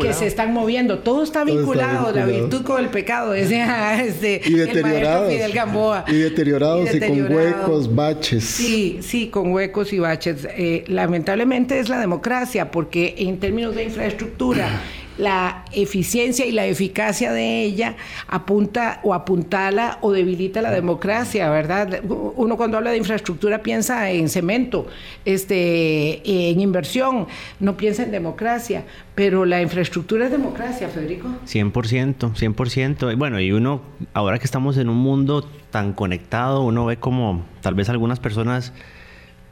que 0.00 0.12
se 0.12 0.26
están 0.26 0.52
moviendo. 0.52 1.00
Todo 1.00 1.22
está 1.22 1.44
vinculado, 1.44 2.12
la 2.12 2.26
virtud 2.26 2.62
con 2.62 2.80
el 2.80 2.88
pecado, 2.88 3.32
decía 3.32 4.02
este, 4.02 4.40
y 4.44 4.54
deteriorados, 4.54 5.32
Fidel 5.32 5.52
Gamboa. 5.52 6.04
Y 6.08 6.14
deteriorados 6.14 6.94
y, 6.94 7.00
con 7.00 7.32
huecos, 7.32 7.94
baches. 7.94 8.44
Sí, 8.44 8.98
sí, 9.02 9.28
con 9.28 9.52
huecos 9.52 9.92
y 9.92 9.98
baches. 9.98 10.46
Eh, 10.50 10.84
lamentablemente 10.86 11.78
es 11.78 11.88
la 11.88 11.98
democracia, 11.98 12.70
porque 12.70 13.14
en 13.18 13.38
términos 13.38 13.74
de 13.74 13.84
infraestructura 13.84 14.68
la 15.18 15.64
eficiencia 15.72 16.46
y 16.46 16.52
la 16.52 16.66
eficacia 16.66 17.32
de 17.32 17.62
ella 17.62 17.96
apunta 18.28 19.00
o 19.02 19.14
apuntala 19.14 19.98
o 20.00 20.12
debilita 20.12 20.62
la 20.62 20.70
democracia, 20.70 21.50
¿verdad? 21.50 22.02
Uno 22.08 22.56
cuando 22.56 22.78
habla 22.78 22.90
de 22.90 22.98
infraestructura 22.98 23.62
piensa 23.62 24.10
en 24.10 24.28
cemento, 24.28 24.86
este, 25.24 26.50
en 26.50 26.60
inversión, 26.60 27.26
no 27.60 27.76
piensa 27.76 28.04
en 28.04 28.12
democracia, 28.12 28.84
pero 29.14 29.44
la 29.44 29.60
infraestructura 29.60 30.26
es 30.26 30.30
democracia, 30.30 30.88
Federico. 30.88 31.28
100%, 31.46 32.34
100%. 32.34 33.16
Bueno, 33.16 33.40
y 33.40 33.52
uno, 33.52 33.82
ahora 34.14 34.38
que 34.38 34.44
estamos 34.44 34.78
en 34.78 34.88
un 34.88 34.98
mundo 34.98 35.44
tan 35.70 35.92
conectado, 35.92 36.62
uno 36.62 36.86
ve 36.86 36.98
como 36.98 37.44
tal 37.60 37.74
vez 37.74 37.88
algunas 37.88 38.20
personas 38.20 38.72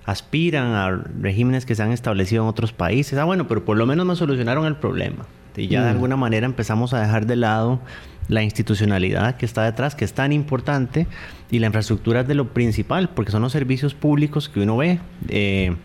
aspiran 0.05 0.69
a 0.69 0.91
regímenes 1.21 1.67
que 1.67 1.75
se 1.75 1.83
han 1.83 1.91
establecido 1.91 2.45
en 2.45 2.49
otros 2.49 2.73
países. 2.73 3.19
Ah, 3.19 3.25
bueno, 3.25 3.49
pero 3.49 3.65
por 3.65 3.77
lo 3.77 3.87
menos 3.87 4.07
me 4.07 4.15
solucionaron 4.15 4.65
el 4.67 4.77
problema. 4.77 5.27
Y 5.57 5.69
ya 5.69 5.83
de 5.83 5.91
mm. 5.91 5.95
alguna 5.95 6.17
manera 6.17 6.47
empezamos 6.47 6.93
a 6.95 7.01
dejar 7.01 7.27
de 7.27 7.37
lado 7.37 7.81
la 8.29 8.43
institucionalidad 8.43 9.37
que 9.37 9.47
está 9.47 9.65
detrás, 9.65 9.95
que 9.95 10.05
es 10.05 10.13
tan 10.13 10.33
importante, 10.33 11.07
y 11.51 11.59
la 11.61 11.67
infraestructura 11.67 12.21
es 12.21 12.29
de 12.29 12.35
lo 12.35 12.53
principal, 12.53 13.09
porque 13.11 13.31
son 13.31 13.43
los 13.43 13.53
servicios 13.53 13.95
públicos 13.95 14.49
que 14.49 14.61
uno 14.61 14.77
ve. 14.77 14.99
Eh, 15.29 15.77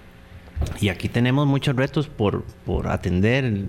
y 0.79 0.89
aquí 0.89 1.07
tenemos 1.07 1.47
muchos 1.47 1.75
retos 1.75 2.07
por, 2.07 2.43
por 2.65 2.87
atender. 2.87 3.65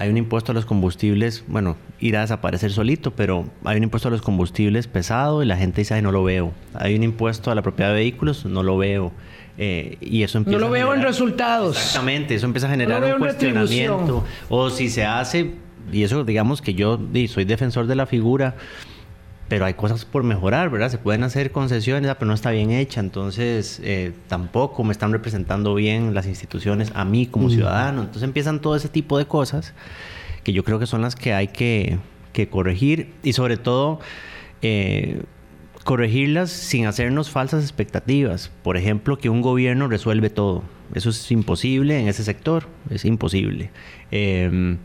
Hay 0.00 0.08
un 0.08 0.16
impuesto 0.16 0.52
a 0.52 0.54
los 0.54 0.64
combustibles, 0.64 1.44
bueno, 1.46 1.76
irá 2.00 2.20
a 2.20 2.22
desaparecer 2.22 2.72
solito, 2.72 3.10
pero 3.10 3.44
hay 3.66 3.76
un 3.76 3.82
impuesto 3.82 4.08
a 4.08 4.10
los 4.10 4.22
combustibles 4.22 4.86
pesado 4.86 5.42
y 5.42 5.46
la 5.46 5.58
gente 5.58 5.82
dice, 5.82 6.00
no 6.00 6.10
lo 6.10 6.24
veo. 6.24 6.54
Hay 6.72 6.94
un 6.94 7.02
impuesto 7.02 7.50
a 7.50 7.54
la 7.54 7.60
propiedad 7.60 7.90
de 7.90 7.96
vehículos, 7.96 8.46
no 8.46 8.62
lo 8.62 8.78
veo. 8.78 9.12
Eh, 9.58 9.98
y 10.00 10.22
eso 10.22 10.38
empieza 10.38 10.58
no 10.58 10.68
lo 10.68 10.72
veo 10.72 10.94
en 10.94 11.02
resultados. 11.02 11.76
Exactamente, 11.76 12.34
eso 12.34 12.46
empieza 12.46 12.66
a 12.66 12.70
generar 12.70 13.04
un 13.04 13.18
cuestionamiento. 13.18 14.24
O 14.48 14.70
si 14.70 14.88
se 14.88 15.04
hace, 15.04 15.50
y 15.92 16.02
eso 16.02 16.24
digamos 16.24 16.62
que 16.62 16.72
yo 16.72 16.98
soy 17.28 17.44
defensor 17.44 17.86
de 17.86 17.94
la 17.94 18.06
figura, 18.06 18.54
pero 19.50 19.64
hay 19.64 19.74
cosas 19.74 20.04
por 20.04 20.22
mejorar, 20.22 20.70
¿verdad? 20.70 20.90
Se 20.90 20.98
pueden 20.98 21.24
hacer 21.24 21.50
concesiones, 21.50 22.14
pero 22.14 22.28
no 22.28 22.34
está 22.34 22.52
bien 22.52 22.70
hecha, 22.70 23.00
entonces 23.00 23.80
eh, 23.82 24.12
tampoco 24.28 24.84
me 24.84 24.92
están 24.92 25.10
representando 25.10 25.74
bien 25.74 26.14
las 26.14 26.26
instituciones 26.26 26.92
a 26.94 27.04
mí 27.04 27.26
como 27.26 27.50
ciudadano. 27.50 28.02
Entonces 28.02 28.22
empiezan 28.22 28.60
todo 28.60 28.76
ese 28.76 28.88
tipo 28.88 29.18
de 29.18 29.26
cosas 29.26 29.74
que 30.44 30.52
yo 30.52 30.62
creo 30.62 30.78
que 30.78 30.86
son 30.86 31.02
las 31.02 31.16
que 31.16 31.34
hay 31.34 31.48
que, 31.48 31.98
que 32.32 32.48
corregir 32.48 33.12
y 33.24 33.34
sobre 33.34 33.58
todo... 33.58 33.98
Eh, 34.62 35.22
corregirlas 35.82 36.50
sin 36.50 36.84
hacernos 36.84 37.30
falsas 37.30 37.62
expectativas. 37.62 38.52
Por 38.62 38.76
ejemplo, 38.76 39.16
que 39.16 39.30
un 39.30 39.40
gobierno 39.40 39.88
resuelve 39.88 40.28
todo. 40.28 40.62
Eso 40.94 41.08
es 41.08 41.30
imposible 41.32 41.98
en 41.98 42.06
ese 42.06 42.22
sector, 42.22 42.68
es 42.90 43.06
imposible. 43.06 43.70
Em, 44.10 44.76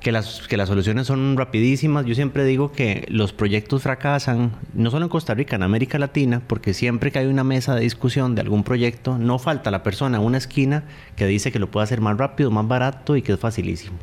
que, 0.00 0.12
las, 0.12 0.46
que 0.48 0.56
las 0.56 0.68
soluciones 0.68 1.06
son 1.06 1.36
rapidísimas. 1.36 2.06
Yo 2.06 2.14
siempre 2.14 2.44
digo 2.44 2.72
que 2.72 3.06
los 3.08 3.32
proyectos 3.32 3.82
fracasan, 3.82 4.52
no 4.74 4.90
solo 4.90 5.04
en 5.04 5.08
Costa 5.08 5.34
Rica, 5.34 5.56
en 5.56 5.62
América 5.62 5.98
Latina, 5.98 6.42
porque 6.46 6.74
siempre 6.74 7.12
que 7.12 7.18
hay 7.18 7.26
una 7.26 7.44
mesa 7.44 7.74
de 7.74 7.82
discusión 7.82 8.34
de 8.34 8.40
algún 8.40 8.64
proyecto, 8.64 9.18
no 9.18 9.38
falta 9.38 9.70
la 9.70 9.82
persona 9.82 10.18
en 10.18 10.24
una 10.24 10.38
esquina 10.38 10.84
que 11.16 11.26
dice 11.26 11.52
que 11.52 11.58
lo 11.58 11.70
puede 11.70 11.84
hacer 11.84 12.00
más 12.00 12.16
rápido, 12.16 12.50
más 12.50 12.66
barato 12.66 13.16
y 13.16 13.22
que 13.22 13.32
es 13.32 13.38
facilísimo. 13.38 13.96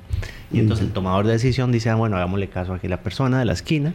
Y 0.52 0.60
entonces 0.60 0.86
el 0.86 0.94
tomador 0.94 1.26
de 1.26 1.34
decisión 1.34 1.72
dice, 1.72 1.90
ah, 1.90 1.96
bueno, 1.96 2.16
hagámosle 2.16 2.48
caso 2.48 2.74
a 2.74 2.88
la 2.88 3.02
persona 3.02 3.40
de 3.40 3.46
la 3.46 3.54
esquina 3.54 3.94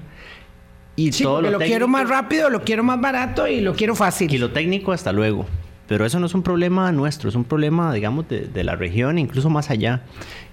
y 0.96 1.10
todo 1.10 1.40
lo, 1.40 1.50
lo 1.50 1.58
quiero 1.58 1.88
más 1.88 2.08
rápido, 2.08 2.50
lo 2.50 2.62
quiero 2.62 2.84
más 2.84 3.00
barato 3.00 3.46
y 3.46 3.60
lo 3.60 3.74
quiero 3.74 3.94
fácil. 3.94 4.32
Y 4.32 4.38
lo 4.38 4.50
técnico, 4.50 4.92
hasta 4.92 5.12
luego. 5.12 5.46
Pero 5.92 6.06
eso 6.06 6.18
no 6.18 6.24
es 6.24 6.34
un 6.34 6.42
problema 6.42 6.90
nuestro, 6.90 7.28
es 7.28 7.34
un 7.34 7.44
problema, 7.44 7.92
digamos, 7.92 8.26
de, 8.26 8.46
de 8.46 8.64
la 8.64 8.76
región, 8.76 9.18
incluso 9.18 9.50
más 9.50 9.68
allá. 9.68 10.00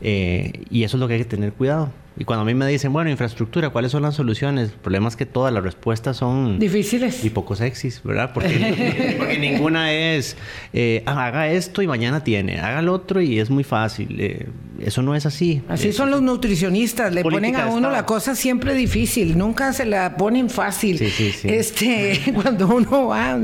Eh, 0.01 0.65
y 0.69 0.83
eso 0.83 0.97
es 0.97 0.99
lo 0.99 1.07
que 1.07 1.13
hay 1.13 1.19
que 1.21 1.25
tener 1.29 1.53
cuidado. 1.53 1.93
Y 2.17 2.25
cuando 2.25 2.41
a 2.41 2.45
mí 2.45 2.53
me 2.53 2.67
dicen, 2.67 2.91
bueno, 2.91 3.09
infraestructura, 3.09 3.69
¿cuáles 3.69 3.93
son 3.93 4.01
las 4.01 4.15
soluciones? 4.15 4.71
El 4.71 4.75
problema 4.75 5.07
es 5.07 5.15
que 5.15 5.25
todas 5.25 5.53
las 5.53 5.63
respuestas 5.63 6.17
son... 6.17 6.59
Difíciles. 6.59 7.23
Y 7.23 7.29
poco 7.29 7.55
sexys, 7.55 8.03
¿verdad? 8.03 8.31
Porque, 8.33 9.15
porque 9.17 9.39
ninguna 9.39 9.93
es, 9.93 10.35
eh, 10.73 11.03
haga 11.05 11.47
esto 11.47 11.81
y 11.81 11.87
mañana 11.87 12.21
tiene, 12.21 12.59
haga 12.59 12.81
lo 12.81 12.91
otro 12.91 13.21
y 13.21 13.39
es 13.39 13.49
muy 13.49 13.63
fácil. 13.63 14.19
Eh, 14.19 14.47
eso 14.81 15.01
no 15.01 15.15
es 15.15 15.25
así. 15.25 15.61
Así 15.67 15.91
son 15.93 16.11
los 16.11 16.21
nutricionistas, 16.21 17.13
le 17.13 17.23
ponen 17.23 17.55
a 17.55 17.67
uno 17.67 17.89
la 17.89 18.05
cosa 18.05 18.35
siempre 18.35 18.73
difícil, 18.73 19.37
nunca 19.37 19.73
se 19.73 19.85
la 19.85 20.17
ponen 20.17 20.49
fácil. 20.49 20.97
Sí, 20.97 21.09
sí, 21.09 21.31
sí. 21.31 21.47
Este, 21.49 22.19
cuando 22.35 22.67
uno 22.67 23.07
va, 23.07 23.39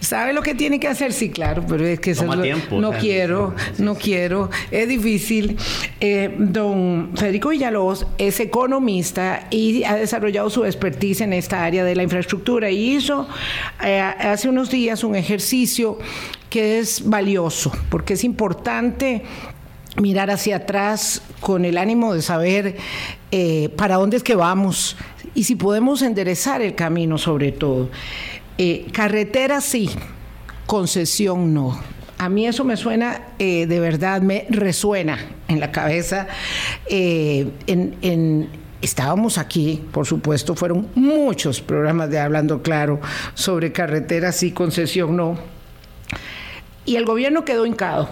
sabe 0.00 0.32
lo 0.32 0.42
que 0.42 0.54
tiene 0.54 0.80
que 0.80 0.88
hacer, 0.88 1.12
sí, 1.12 1.30
claro, 1.30 1.64
pero 1.68 1.86
es 1.86 2.00
que 2.00 2.14
Toma 2.14 2.40
tiempo, 2.40 2.80
no 2.80 2.92
quiero, 2.92 3.54
no 3.78 3.94
quiero, 3.94 4.50
es 4.70 4.88
difícil. 4.88 5.56
Eh, 6.00 6.34
don 6.38 7.10
Federico 7.14 7.50
Villalobos 7.50 8.06
es 8.18 8.40
economista 8.40 9.46
y 9.50 9.84
ha 9.84 9.96
desarrollado 9.96 10.50
su 10.50 10.64
expertise 10.64 11.22
en 11.22 11.32
esta 11.32 11.64
área 11.64 11.84
de 11.84 11.94
la 11.94 12.02
infraestructura 12.02 12.70
y 12.70 12.96
hizo 12.96 13.28
eh, 13.84 14.00
hace 14.00 14.48
unos 14.48 14.70
días 14.70 15.04
un 15.04 15.16
ejercicio 15.16 15.98
que 16.48 16.78
es 16.78 17.08
valioso 17.08 17.72
porque 17.88 18.14
es 18.14 18.24
importante 18.24 19.22
mirar 19.96 20.30
hacia 20.30 20.56
atrás 20.56 21.22
con 21.40 21.64
el 21.64 21.78
ánimo 21.78 22.14
de 22.14 22.22
saber 22.22 22.76
eh, 23.30 23.68
para 23.76 23.96
dónde 23.96 24.16
es 24.16 24.22
que 24.22 24.34
vamos 24.34 24.96
y 25.34 25.44
si 25.44 25.56
podemos 25.56 26.02
enderezar 26.02 26.62
el 26.62 26.74
camino 26.74 27.18
sobre 27.18 27.52
todo. 27.52 27.90
Eh, 28.58 28.86
carretera 28.92 29.60
sí, 29.60 29.90
concesión 30.66 31.54
no 31.54 31.78
a 32.20 32.28
mí 32.28 32.46
eso 32.46 32.64
me 32.64 32.76
suena, 32.76 33.28
eh, 33.38 33.64
de 33.64 33.80
verdad, 33.80 34.20
me 34.20 34.44
resuena 34.50 35.18
en 35.48 35.58
la 35.58 35.72
cabeza. 35.72 36.26
Eh, 36.86 37.48
estábamos 38.82 39.38
aquí, 39.38 39.82
por 39.90 40.06
supuesto, 40.06 40.54
fueron 40.54 40.88
muchos 40.94 41.62
programas 41.62 42.10
de 42.10 42.18
Hablando 42.18 42.60
Claro 42.60 43.00
sobre 43.32 43.72
carreteras 43.72 44.42
y 44.42 44.52
concesión 44.52 45.16
no. 45.16 45.38
Y 46.84 46.96
el 46.96 47.06
gobierno 47.06 47.46
quedó 47.46 47.64
hincado 47.64 48.10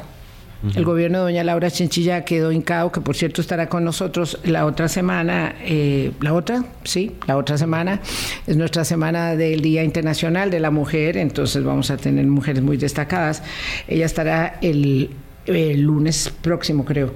el 0.75 0.85
gobierno 0.85 1.19
de 1.19 1.25
doña 1.25 1.45
Laura 1.45 1.71
Chinchilla 1.71 2.25
quedó 2.25 2.51
hincado, 2.51 2.91
que 2.91 3.01
por 3.01 3.17
cierto 3.17 3.41
estará 3.41 3.69
con 3.69 3.85
nosotros 3.85 4.39
la 4.45 4.67
otra 4.67 4.89
semana, 4.89 5.55
eh, 5.63 6.11
la 6.21 6.35
otra, 6.35 6.65
sí, 6.83 7.13
la 7.27 7.37
otra 7.37 7.57
semana, 7.57 8.01
es 8.47 8.57
nuestra 8.57 8.85
semana 8.85 9.37
del 9.37 9.61
Día 9.61 9.85
Internacional 9.85 10.51
de 10.51 10.59
la 10.59 10.71
Mujer, 10.71 11.17
entonces 11.17 11.63
vamos 11.63 11.91
a 11.93 11.97
tener 11.97 12.27
mujeres 12.27 12.63
muy 12.63 12.77
destacadas. 12.77 13.43
Ella 13.87 14.07
estará 14.07 14.59
el, 14.61 15.11
lunes 15.47 16.33
próximo, 16.43 16.85
creo. 16.85 17.15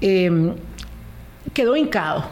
Em, 0.00 0.54
quedó 1.54 1.76
hincado 1.76 2.26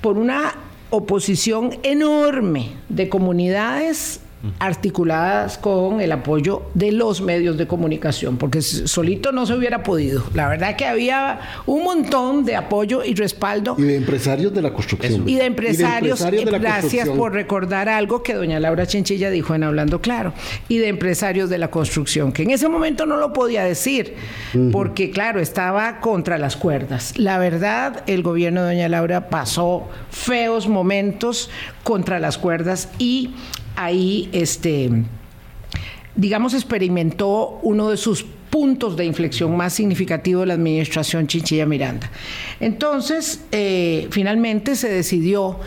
por 0.00 0.18
una 0.18 0.54
oposición 0.90 1.78
enorme 1.82 2.72
de 2.88 3.08
comunidades 3.08 4.20
articuladas 4.58 5.58
con 5.58 6.00
el 6.00 6.12
apoyo 6.12 6.62
de 6.74 6.92
los 6.92 7.20
medios 7.20 7.56
de 7.56 7.66
comunicación, 7.66 8.36
porque 8.36 8.62
solito 8.62 9.32
no 9.32 9.46
se 9.46 9.54
hubiera 9.54 9.82
podido. 9.82 10.24
La 10.34 10.48
verdad 10.48 10.76
que 10.76 10.86
había 10.86 11.40
un 11.66 11.84
montón 11.84 12.44
de 12.44 12.56
apoyo 12.56 13.04
y 13.04 13.14
respaldo. 13.14 13.76
Y 13.78 13.82
de 13.82 13.96
empresarios 13.96 14.52
de 14.52 14.62
la 14.62 14.72
construcción. 14.72 15.28
Y 15.28 15.36
de 15.36 15.44
empresarios, 15.44 16.22
gracias 16.22 17.08
por 17.08 17.32
recordar 17.32 17.88
algo 17.88 18.22
que 18.22 18.34
doña 18.34 18.60
Laura 18.60 18.86
Chinchilla 18.86 19.30
dijo 19.30 19.54
en 19.54 19.64
Hablando 19.64 20.00
Claro, 20.00 20.32
y 20.68 20.78
de 20.78 20.88
empresarios 20.88 21.50
de 21.50 21.58
la 21.58 21.70
construcción, 21.70 22.32
que 22.32 22.42
en 22.42 22.50
ese 22.50 22.68
momento 22.68 23.06
no 23.06 23.16
lo 23.16 23.32
podía 23.32 23.64
decir, 23.64 24.14
porque 24.72 25.10
claro, 25.10 25.40
estaba 25.40 26.00
contra 26.00 26.38
las 26.38 26.56
cuerdas. 26.56 27.18
La 27.18 27.38
verdad, 27.38 28.02
el 28.06 28.22
gobierno 28.22 28.62
de 28.62 28.74
doña 28.74 28.88
Laura 28.88 29.28
pasó 29.28 29.88
feos 30.10 30.68
momentos 30.68 31.50
contra 31.82 32.18
las 32.18 32.38
cuerdas 32.38 32.88
y 32.98 33.34
ahí, 33.76 34.28
este, 34.32 34.90
digamos, 36.14 36.54
experimentó 36.54 37.58
uno 37.62 37.90
de 37.90 37.96
sus 37.96 38.24
puntos 38.50 38.96
de 38.96 39.04
inflexión 39.04 39.56
más 39.56 39.72
significativos 39.72 40.42
de 40.42 40.46
la 40.46 40.54
administración 40.54 41.26
Chinchilla 41.26 41.66
Miranda. 41.66 42.08
Entonces, 42.60 43.40
eh, 43.50 44.06
finalmente 44.10 44.76
se 44.76 44.88
decidió 44.88 45.58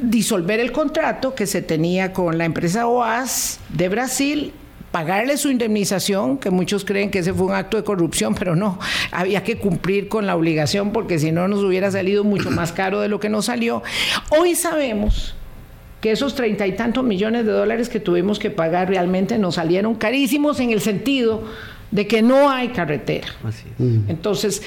disolver 0.00 0.60
el 0.60 0.72
contrato 0.72 1.34
que 1.34 1.46
se 1.46 1.60
tenía 1.60 2.12
con 2.14 2.38
la 2.38 2.46
empresa 2.46 2.86
OAS 2.86 3.60
de 3.68 3.88
Brasil 3.90 4.52
pagarle 4.90 5.36
su 5.36 5.50
indemnización, 5.50 6.38
que 6.38 6.50
muchos 6.50 6.84
creen 6.84 7.10
que 7.10 7.20
ese 7.20 7.32
fue 7.32 7.46
un 7.46 7.54
acto 7.54 7.76
de 7.76 7.84
corrupción, 7.84 8.34
pero 8.34 8.56
no, 8.56 8.78
había 9.12 9.44
que 9.44 9.56
cumplir 9.56 10.08
con 10.08 10.26
la 10.26 10.36
obligación 10.36 10.92
porque 10.92 11.18
si 11.18 11.32
no 11.32 11.48
nos 11.48 11.62
hubiera 11.62 11.90
salido 11.90 12.24
mucho 12.24 12.50
más 12.50 12.72
caro 12.72 13.00
de 13.00 13.08
lo 13.08 13.20
que 13.20 13.28
nos 13.28 13.46
salió. 13.46 13.82
Hoy 14.30 14.54
sabemos 14.54 15.34
que 16.00 16.12
esos 16.12 16.34
treinta 16.34 16.66
y 16.66 16.72
tantos 16.72 17.04
millones 17.04 17.44
de 17.44 17.52
dólares 17.52 17.88
que 17.88 18.00
tuvimos 18.00 18.38
que 18.38 18.50
pagar 18.50 18.88
realmente 18.88 19.38
nos 19.38 19.56
salieron 19.56 19.94
carísimos 19.94 20.60
en 20.60 20.70
el 20.70 20.80
sentido 20.80 21.44
de 21.90 22.06
que 22.06 22.22
no 22.22 22.50
hay 22.50 22.68
carretera. 22.68 23.28
Entonces, 24.08 24.62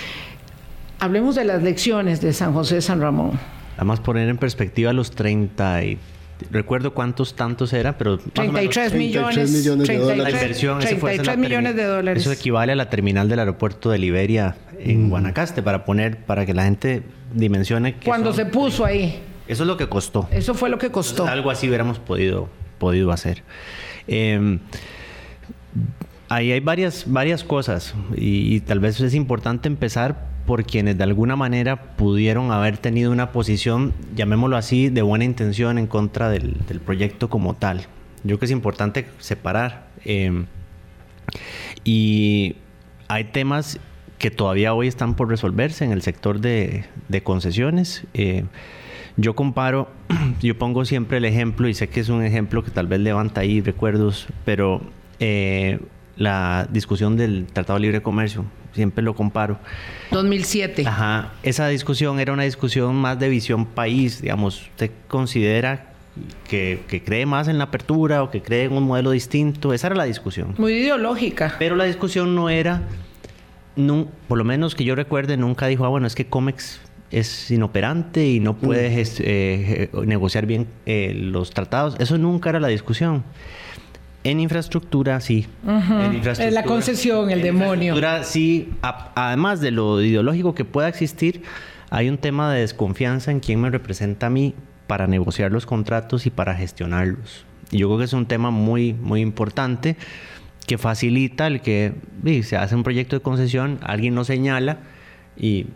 hablemos 0.99 1.35
de 1.35 1.45
las 1.45 1.63
lecciones 1.63 2.21
de 2.21 2.33
San 2.33 2.53
José 2.53 2.81
San 2.81 3.01
Ramón. 3.01 3.39
Además, 3.77 3.99
poner 3.99 4.29
en 4.29 4.37
perspectiva 4.37 4.93
los 4.93 5.11
30 5.11 5.83
y 5.83 5.97
recuerdo 6.51 6.93
cuántos 6.93 7.35
tantos 7.35 7.73
era, 7.73 7.97
pero 7.97 8.17
33 8.17 8.93
millones, 8.93 9.35
33 9.35 9.51
millones 9.51 9.87
de 9.87 9.97
dólares. 9.97 10.23
La 10.33 10.41
inversión, 10.41 10.79
33 10.79 11.37
millones 11.37 11.75
de 11.75 11.83
dólares. 11.83 12.23
Eso 12.23 12.31
equivale 12.31 12.73
a 12.73 12.75
la 12.75 12.89
terminal 12.89 13.29
del 13.29 13.39
aeropuerto 13.39 13.89
de 13.89 13.97
Liberia 13.97 14.55
en 14.79 15.07
mm. 15.07 15.09
Guanacaste 15.09 15.63
para 15.63 15.85
poner 15.85 16.17
para 16.17 16.45
que 16.45 16.53
la 16.53 16.65
gente 16.65 17.03
dimensione 17.33 17.95
cuando 17.95 18.33
se 18.33 18.45
puso 18.45 18.85
ahí. 18.85 19.19
Eso 19.53 19.63
es 19.63 19.67
lo 19.67 19.77
que 19.77 19.87
costó. 19.87 20.27
Eso 20.31 20.55
fue 20.55 20.69
lo 20.69 20.79
que 20.79 20.91
costó. 20.91 21.27
algo 21.27 21.51
así 21.51 21.67
hubiéramos 21.67 21.99
podido 21.99 22.49
podido 22.79 23.11
hacer. 23.11 23.43
Em, 24.07 24.59
ahí 26.27 26.51
hay 26.51 26.59
varias 26.59 27.05
varias 27.05 27.43
cosas 27.43 27.93
y 28.15 28.59
tal 28.61 28.79
vez 28.79 28.99
es 28.99 29.13
importante 29.13 29.67
empezar 29.67 30.33
por 30.47 30.65
quienes 30.65 30.97
de 30.97 31.03
alguna 31.03 31.35
manera 31.35 31.95
pudieron 31.95 32.51
haber 32.51 32.77
tenido 32.79 33.11
una 33.11 33.31
posición, 33.31 33.93
llamémoslo 34.15 34.57
así, 34.57 34.89
de 34.89 35.03
buena 35.03 35.23
intención 35.23 35.77
en 35.77 35.85
contra 35.85 36.29
del, 36.29 36.55
proyecto 36.83 37.29
como 37.29 37.53
tal. 37.53 37.81
Yo 38.23 38.37
creo 38.37 38.39
que 38.39 38.45
es 38.45 38.51
importante 38.51 39.05
separar. 39.19 39.87
Em, 40.03 40.47
y 41.83 42.55
hay 43.07 43.25
temas 43.25 43.79
que 44.17 44.31
todavía 44.31 44.73
hoy 44.73 44.87
están 44.87 45.13
por 45.13 45.29
resolverse 45.29 45.85
en 45.85 45.91
el 45.91 46.01
sector 46.01 46.39
de, 46.39 46.85
concesiones. 47.23 48.03
Eh, 48.13 48.45
yo 49.17 49.35
comparo, 49.35 49.89
yo 50.41 50.57
pongo 50.57 50.85
siempre 50.85 51.17
el 51.17 51.25
ejemplo, 51.25 51.67
y 51.67 51.73
sé 51.73 51.89
que 51.89 51.99
es 51.99 52.09
un 52.09 52.23
ejemplo 52.23 52.63
que 52.63 52.71
tal 52.71 52.87
vez 52.87 52.99
levanta 52.99 53.41
ahí 53.41 53.61
recuerdos, 53.61 54.27
pero 54.45 54.81
eh, 55.19 55.79
la 56.17 56.67
discusión 56.71 57.17
del 57.17 57.45
Tratado 57.51 57.79
de 57.79 57.81
Libre 57.81 58.01
Comercio 58.01 58.45
siempre 58.73 59.03
lo 59.03 59.15
comparo. 59.15 59.57
2007. 60.11 60.85
Ajá, 60.87 61.33
esa 61.43 61.67
discusión 61.67 62.19
era 62.19 62.33
una 62.33 62.43
discusión 62.43 62.95
más 62.95 63.19
de 63.19 63.29
visión 63.29 63.65
país, 63.65 64.21
digamos, 64.21 64.63
usted 64.63 64.91
considera 65.07 65.93
que, 66.47 67.01
cree 67.05 67.25
más 67.25 67.47
en 67.47 67.57
la 67.57 67.65
apertura 67.65 68.23
o 68.23 68.29
que 68.29 68.41
cree 68.41 68.65
en 68.65 68.73
un 68.73 68.83
modelo 68.83 69.11
distinto, 69.11 69.73
esa 69.73 69.87
era 69.87 69.95
la 69.95 70.03
discusión. 70.05 70.55
Muy 70.57 70.73
ideológica. 70.73 71.55
Pero 71.59 71.75
la 71.75 71.85
discusión 71.85 72.35
no 72.35 72.49
era, 72.49 72.81
no, 73.75 74.07
por 74.27 74.37
lo 74.37 74.43
menos 74.43 74.75
que 74.75 74.83
yo 74.83 74.95
recuerde, 74.95 75.37
nunca 75.37 75.67
dijo, 75.67 75.85
ah, 75.85 75.89
bueno, 75.89 76.07
es 76.07 76.15
que 76.15 76.25
COMEX 76.27 76.81
es 77.11 77.51
inoperante 77.51 78.27
y 78.27 78.39
no 78.39 78.55
puede 78.55 78.89
mm. 78.89 79.07
eh, 79.19 79.89
negociar 80.05 80.45
bien 80.45 80.67
eh, 80.85 81.13
los 81.15 81.51
tratados. 81.51 81.95
Eso 81.99 82.17
nunca 82.17 82.49
era 82.49 82.59
la 82.59 82.69
discusión. 82.69 83.23
En 84.23 84.39
infraestructura, 84.39 85.19
sí. 85.19 85.47
en 85.65 86.15
infraestructura, 86.15 86.51
la 86.51 86.63
concesión, 86.63 87.29
el 87.29 87.41
demonio. 87.41 87.95
sí. 88.23 88.71
además 88.81 89.59
de 89.59 89.71
lo 89.71 90.01
ideológico 90.01 90.55
que 90.55 90.63
pueda 90.63 90.87
existir, 90.87 91.43
hay 91.89 92.07
un 92.07 92.17
tema 92.17 92.51
de 92.53 92.61
desconfianza 92.61 93.31
en 93.31 93.41
quién 93.41 93.59
me 93.59 93.69
representa 93.69 94.27
a 94.27 94.29
mí 94.29 94.55
para 94.87 95.07
negociar 95.07 95.51
los 95.51 95.65
contratos 95.65 96.25
y 96.25 96.29
para 96.29 96.55
gestionarlos. 96.55 97.45
Y 97.69 97.79
yo 97.79 97.87
creo 97.89 97.97
que 97.97 98.05
es 98.05 98.13
un 98.13 98.25
tema 98.25 98.49
muy, 98.49 98.93
muy 98.93 99.19
importante 99.19 99.97
que 100.65 100.77
facilita 100.77 101.47
el 101.47 101.61
que 101.61 101.93
se 102.43 102.55
hace 102.55 102.75
un 102.75 102.83
proyecto 102.83 103.15
de 103.15 103.21
concesión, 103.21 103.79
alguien 103.81 104.15
lo 104.15 104.23
señala 104.23 104.77
y 105.35 105.67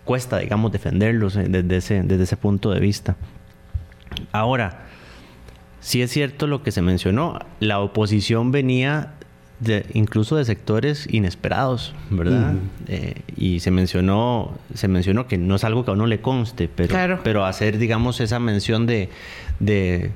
cuesta, 0.00 0.38
digamos, 0.38 0.72
defenderlos 0.72 1.36
eh, 1.36 1.46
desde 1.48 1.76
ese, 1.76 2.02
desde 2.02 2.24
ese 2.24 2.36
punto 2.36 2.70
de 2.70 2.80
vista. 2.80 3.16
Ahora, 4.32 4.86
sí 5.80 6.02
es 6.02 6.10
cierto 6.10 6.46
lo 6.46 6.62
que 6.62 6.72
se 6.72 6.82
mencionó, 6.82 7.38
la 7.60 7.80
oposición 7.80 8.52
venía 8.52 9.12
de, 9.60 9.86
incluso 9.92 10.36
de 10.36 10.44
sectores 10.44 11.08
inesperados, 11.10 11.94
¿verdad? 12.10 12.54
Eh, 12.88 13.22
y 13.36 13.60
se 13.60 13.70
mencionó, 13.70 14.52
se 14.74 14.88
mencionó 14.88 15.26
que 15.26 15.38
no 15.38 15.56
es 15.56 15.64
algo 15.64 15.84
que 15.84 15.90
a 15.90 15.94
uno 15.94 16.06
le 16.06 16.20
conste, 16.20 16.68
pero, 16.68 17.20
pero 17.22 17.44
hacer, 17.44 17.78
digamos, 17.78 18.20
esa 18.20 18.38
mención 18.38 18.86
de, 18.86 19.10
de, 19.60 20.10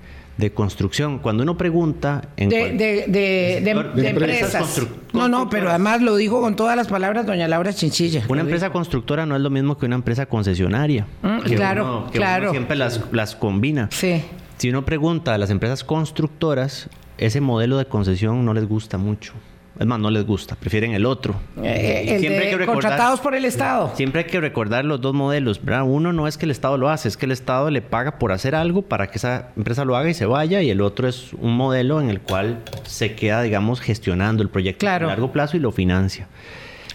construcción. 0.53 1.19
Cuando 1.19 1.43
uno 1.43 1.57
pregunta... 1.57 2.29
En 2.37 2.49
de, 2.49 2.73
de, 3.09 4.09
empresas. 4.09 4.83
No, 5.13 5.29
no, 5.29 5.51
pero 5.51 5.71
además 5.71 6.01
lo 6.01 6.17
dijo 6.17 6.41
con 6.41 6.57
todas 6.57 6.77
las 6.77 6.89
palabras 6.89 7.27
doña 7.27 7.49
Laura 7.49 7.73
Chinchilla. 7.73 8.25
Una 8.29 8.43
empresa 8.43 8.71
constructora 8.71 9.27
no 9.27 9.37
es 9.37 9.43
lo 9.43 9.51
mismo 9.51 9.77
que 9.77 9.87
una 9.87 9.97
empresa 9.97 10.27
concesionaria. 10.27 11.07
Mm, 11.23 11.39
claro, 11.41 12.07
claro. 12.13 12.51
siempre 12.51 12.77
las, 12.77 13.01
las 13.13 13.35
combina. 13.35 13.89
Sí. 13.91 14.23
Si 14.59 14.71
uno 14.71 14.85
pregunta 14.85 15.35
a 15.35 15.39
las 15.39 15.51
empresas 15.51 15.85
constructoras, 15.85 16.89
ese 17.19 17.41
modelo 17.41 17.79
de 17.79 17.87
concesión 17.87 18.45
no 18.45 18.55
les 18.55 18.67
gusta 18.67 18.99
mucho. 18.99 19.35
Es 19.79 19.87
más, 19.87 20.01
no 20.01 20.11
les 20.11 20.27
gusta, 20.27 20.57
prefieren 20.57 20.93
el 20.93 21.07
otro. 21.07 21.37
Eh, 21.63 22.17
siempre 22.19 22.49
hay 22.49 22.59
que 22.59 22.67
contratados 22.67 23.21
por 23.21 23.35
el 23.37 23.45
Estado. 23.45 23.93
Siempre 23.95 24.23
hay 24.23 24.27
que 24.27 24.41
recordar 24.41 24.85
los 24.85 25.01
dos 25.01 25.15
modelos. 25.15 25.61
Uno 25.85 26.13
no 26.13 26.27
es 26.27 26.37
que 26.37 26.47
el 26.47 26.51
Estado 26.51 26.77
lo 26.77 26.89
hace, 26.89 27.07
es 27.07 27.17
que 27.17 27.27
el 27.27 27.33
Estado 27.33 27.71
le 27.71 27.81
paga 27.81 28.19
por 28.19 28.33
hacer 28.33 28.57
algo 28.57 28.83
para 28.83 29.07
que 29.07 29.19
esa 29.19 29.51
empresa 29.57 29.85
lo 29.85 29.97
haga 29.97 30.11
y 30.11 30.15
se 30.15 30.27
vaya. 30.27 30.63
Y 30.63 30.71
el 30.71 30.81
otro 30.81 31.07
es 31.07 31.33
un 31.35 31.57
modelo 31.57 32.01
en 32.01 32.11
el 32.11 32.21
cual 32.21 32.63
se 32.85 33.15
queda, 33.15 33.43
digamos, 33.43 33.81
gestionando 33.81 34.43
el 34.43 34.49
proyecto 34.49 34.89
a 34.89 34.99
largo 34.99 35.31
plazo 35.31 35.57
y 35.57 35.61
lo 35.61 35.71
financia. 35.71 36.27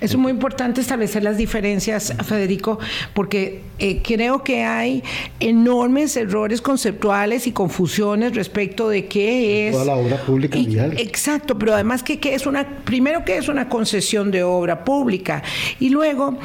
Es 0.02 0.16
muy 0.16 0.32
importante 0.32 0.82
establecer 0.82 1.24
las 1.24 1.38
diferencias, 1.38 2.14
Federico, 2.24 2.80
porque 3.14 3.62
eh, 3.80 4.02
creo 4.04 4.44
que 4.44 4.64
hay 4.64 5.04
enormes 5.40 6.18
errores 6.18 6.62
conceptuales 6.62 7.48
y 7.48 7.52
confusiones 7.52 8.36
respecto 8.36 8.90
de 8.90 9.06
qué 9.06 9.68
es... 9.68 9.74
Toda 9.74 9.86
la 9.86 9.96
obra 9.96 10.18
pública 10.18 10.58
Exacto, 10.98 11.58
pero 11.58 11.74
además 11.74 12.04
que, 12.04 12.20
que 12.20 12.36
es 12.36 12.46
una... 12.46 12.68
Primero 12.84 13.24
que 13.24 13.38
es 13.38 13.48
una 13.48 13.70
concesión 13.70 14.32
de 14.32 14.44
obra 14.44 14.84
pública 14.84 15.44
y 15.80 15.90
luego 15.90 16.38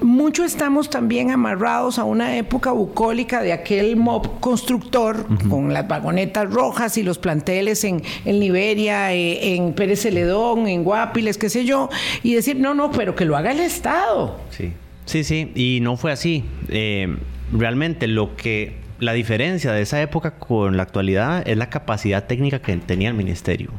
mucho 0.00 0.44
estamos 0.44 0.90
también 0.90 1.30
amarrados 1.30 1.98
a 1.98 2.04
una 2.04 2.36
época 2.36 2.72
bucólica 2.72 3.42
de 3.42 3.52
aquel 3.52 3.96
mob 3.96 4.40
constructor 4.40 5.26
con 5.48 5.72
las 5.72 5.86
vagonetas 5.88 6.50
rojas 6.52 6.98
y 6.98 7.02
los 7.02 7.18
planteles 7.18 7.84
en, 7.84 8.02
en 8.24 8.40
Liberia, 8.40 9.12
eh, 9.12 9.54
en 9.54 9.72
Pérez 9.72 10.02
Celedón, 10.02 10.66
en 10.66 10.84
Guapiles, 10.84 11.38
qué 11.38 11.48
sé 11.48 11.64
yo, 11.64 11.88
y 12.22 12.34
decir, 12.34 12.56
no, 12.56 12.74
no, 12.74 12.90
pero 12.90 13.14
que 13.14 13.24
lo 13.24 13.36
haga 13.36 13.52
el 13.52 13.60
Estado. 13.60 14.40
Sí, 14.50 14.72
sí, 15.06 15.24
sí, 15.24 15.52
y 15.54 15.80
no 15.80 15.96
fue 15.96 16.12
así. 16.12 16.44
Eh, 16.68 17.16
realmente 17.52 18.06
lo 18.06 18.36
que 18.36 18.83
la 19.04 19.12
diferencia 19.12 19.72
de 19.72 19.82
esa 19.82 20.00
época 20.00 20.32
con 20.32 20.76
la 20.76 20.82
actualidad 20.82 21.46
es 21.46 21.56
la 21.56 21.68
capacidad 21.68 22.24
técnica 22.24 22.60
que 22.60 22.76
tenía 22.78 23.08
el 23.08 23.14
ministerio. 23.14 23.70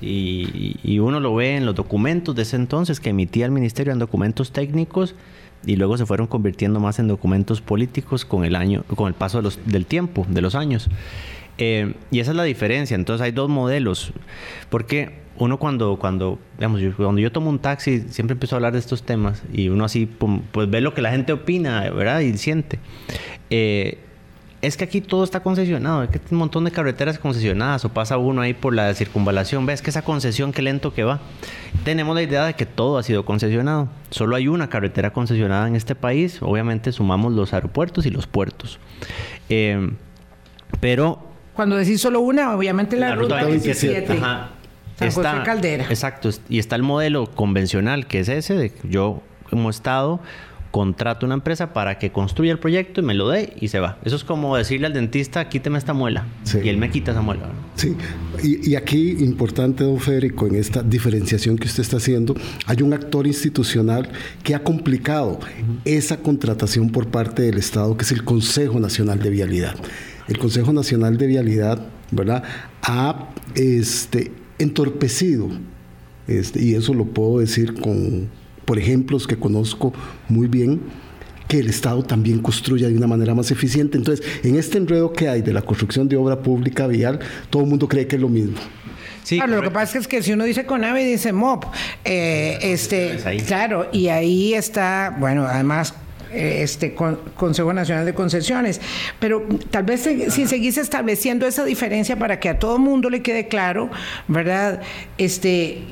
y, 0.00 0.98
uno 0.98 1.20
lo 1.20 1.34
ve 1.34 1.56
en 1.56 1.64
los 1.64 1.74
documentos 1.74 2.34
de 2.34 2.42
ese 2.42 2.56
entonces 2.56 3.00
que 3.00 3.10
emitía 3.10 3.46
el 3.46 3.52
ministerio 3.52 3.92
en 3.92 3.98
documentos 3.98 4.52
técnicos 4.52 5.14
y 5.64 5.76
luego 5.76 5.96
se 5.96 6.06
fueron 6.06 6.26
convirtiendo 6.26 6.80
más 6.80 6.98
en 6.98 7.08
documentos 7.08 7.60
políticos 7.60 8.24
con 8.24 8.44
el 8.44 8.56
año, 8.56 8.84
con 8.94 9.08
el 9.08 9.14
paso 9.14 9.40
del 9.42 9.86
tiempo, 9.86 10.26
de 10.28 10.40
los 10.40 10.54
años. 10.54 10.88
Eh, 11.56 11.94
y 12.10 12.20
esa 12.20 12.32
es 12.32 12.36
la 12.36 12.44
diferencia. 12.44 12.94
Entonces 12.94 13.24
hay 13.24 13.32
dos 13.32 13.48
modelos. 13.48 14.12
Porque 14.70 15.18
uno 15.38 15.58
cuando, 15.58 15.96
cuando, 15.96 16.38
digamos, 16.56 16.80
yo, 16.80 16.94
cuando 16.96 17.20
yo 17.20 17.32
tomo 17.32 17.50
un 17.50 17.58
taxi, 17.58 18.00
siempre 18.08 18.32
empiezo 18.32 18.54
a 18.54 18.58
hablar 18.58 18.72
de 18.72 18.78
estos 18.80 19.02
temas 19.02 19.42
y 19.52 19.68
uno 19.68 19.84
así, 19.84 20.06
pues 20.52 20.70
ve 20.70 20.80
lo 20.80 20.94
que 20.94 21.02
la 21.02 21.10
gente 21.10 21.32
opina, 21.32 21.90
¿verdad? 21.90 22.20
Y 22.20 22.36
siente. 22.38 22.78
Eh, 23.50 23.98
es 24.60 24.76
que 24.76 24.84
aquí 24.84 25.00
todo 25.00 25.22
está 25.22 25.40
concesionado, 25.40 26.02
es 26.02 26.10
que 26.10 26.18
hay 26.18 26.24
un 26.32 26.38
montón 26.38 26.64
de 26.64 26.72
carreteras 26.72 27.18
concesionadas 27.18 27.84
o 27.84 27.90
pasa 27.90 28.18
uno 28.18 28.40
ahí 28.40 28.54
por 28.54 28.74
la 28.74 28.92
circunvalación, 28.94 29.66
ves 29.66 29.82
que 29.82 29.90
esa 29.90 30.02
concesión 30.02 30.52
qué 30.52 30.62
lento 30.62 30.92
que 30.92 31.04
va. 31.04 31.20
Tenemos 31.84 32.14
la 32.14 32.22
idea 32.22 32.44
de 32.44 32.54
que 32.54 32.66
todo 32.66 32.98
ha 32.98 33.02
sido 33.04 33.24
concesionado. 33.24 33.88
Solo 34.10 34.34
hay 34.34 34.48
una 34.48 34.68
carretera 34.68 35.12
concesionada 35.12 35.68
en 35.68 35.76
este 35.76 35.94
país, 35.94 36.38
obviamente 36.42 36.90
sumamos 36.90 37.32
los 37.32 37.52
aeropuertos 37.54 38.06
y 38.06 38.10
los 38.10 38.26
puertos. 38.26 38.80
Eh, 39.48 39.90
pero... 40.80 41.20
Cuando 41.54 41.76
decís 41.76 42.00
solo 42.00 42.20
una, 42.20 42.54
obviamente 42.54 42.96
la, 42.96 43.14
ruta, 43.14 43.44
27. 43.44 44.12
Ajá. 44.12 44.50
está, 45.00 45.42
Caldera. 45.44 45.84
Exacto, 45.84 46.30
y 46.48 46.58
está 46.58 46.74
el 46.76 46.82
modelo 46.82 47.30
convencional 47.30 48.06
que 48.06 48.20
es 48.20 48.28
ese 48.28 48.54
de 48.54 48.72
yo 48.84 49.22
como 49.50 49.70
Estado 49.70 50.20
contrato 50.78 51.26
una 51.26 51.34
empresa 51.34 51.72
para 51.72 51.98
que 51.98 52.12
construya 52.12 52.52
el 52.52 52.60
proyecto 52.60 53.00
y 53.00 53.04
me 53.04 53.12
lo 53.12 53.28
dé 53.28 53.52
y 53.60 53.66
se 53.66 53.80
va. 53.80 53.98
Eso 54.04 54.14
es 54.14 54.22
como 54.22 54.56
decirle 54.56 54.86
al 54.86 54.92
dentista, 54.92 55.48
quíteme 55.48 55.76
esta 55.76 55.92
muela. 55.92 56.24
Y 56.62 56.68
él 56.68 56.76
me 56.76 56.88
quita 56.88 57.10
esa 57.10 57.20
muela. 57.20 57.50
Sí, 57.74 57.96
y, 58.44 58.76
aquí 58.76 59.16
importante, 59.18 59.82
don 59.82 59.98
Federico, 59.98 60.46
en 60.46 60.54
esta 60.54 60.84
diferenciación 60.84 61.58
que 61.58 61.66
usted 61.66 61.82
está 61.82 61.96
haciendo, 61.96 62.36
hay 62.66 62.82
un 62.82 62.92
actor 62.92 63.26
institucional 63.26 64.08
que 64.44 64.54
ha 64.54 64.62
complicado 64.62 65.40
esa 65.84 66.18
contratación 66.18 66.90
por 66.90 67.08
parte 67.08 67.42
del 67.42 67.58
Estado, 67.58 67.96
que 67.96 68.04
es 68.04 68.12
el 68.12 68.22
Consejo 68.22 68.78
Nacional 68.78 69.18
de 69.18 69.30
Vialidad. 69.30 69.74
El 70.28 70.38
Consejo 70.38 70.72
Nacional 70.72 71.16
de 71.16 71.26
Vialidad, 71.26 71.84
¿verdad? 72.12 72.44
Ha 72.82 73.30
este, 73.56 74.30
entorpecido, 74.60 75.48
este, 76.28 76.62
y 76.62 76.74
eso 76.74 76.94
lo 76.94 77.06
puedo 77.06 77.40
decir 77.40 77.74
con 77.74 78.28
por 78.68 78.78
ejemplos 78.78 79.26
que 79.26 79.38
conozco 79.38 79.94
muy 80.28 80.46
bien, 80.46 80.82
que 81.48 81.58
el 81.58 81.70
Estado 81.70 82.02
también 82.02 82.40
construya 82.40 82.86
de 82.86 82.94
una 82.94 83.06
manera 83.06 83.34
más 83.34 83.50
eficiente. 83.50 83.96
Entonces, 83.96 84.22
en 84.44 84.56
este 84.56 84.76
enredo 84.76 85.10
que 85.10 85.26
hay 85.26 85.40
de 85.40 85.54
la 85.54 85.62
construcción 85.62 86.06
de 86.06 86.18
obra 86.18 86.42
pública 86.42 86.86
vial, 86.86 87.18
todo 87.48 87.62
el 87.62 87.70
mundo 87.70 87.88
cree 87.88 88.06
que 88.06 88.16
es 88.16 88.20
lo 88.20 88.28
mismo. 88.28 88.58
claro, 89.26 89.56
lo 89.56 89.62
que 89.62 89.70
pasa 89.70 89.96
es 89.96 90.06
que 90.06 90.22
si 90.22 90.34
uno 90.34 90.44
dice 90.44 90.66
CONAVI, 90.66 91.02
dice 91.02 91.32
MOP. 91.32 91.64
Eh, 92.04 92.58
este, 92.60 93.18
claro, 93.46 93.88
y 93.90 94.08
ahí 94.08 94.52
está, 94.52 95.16
bueno, 95.18 95.46
además 95.46 95.94
eh, 96.30 96.58
este 96.60 96.94
Consejo 96.94 97.72
Nacional 97.72 98.04
de 98.04 98.12
Concesiones. 98.12 98.82
Pero 99.18 99.46
tal 99.70 99.84
vez 99.84 100.06
si 100.28 100.46
seguís 100.46 100.76
estableciendo 100.76 101.46
esa 101.46 101.64
diferencia 101.64 102.18
para 102.18 102.38
que 102.38 102.50
a 102.50 102.58
todo 102.58 102.78
mundo 102.78 103.08
le 103.08 103.22
quede 103.22 103.48
claro, 103.48 103.88
¿verdad? 104.28 104.82
Este, 105.16 105.84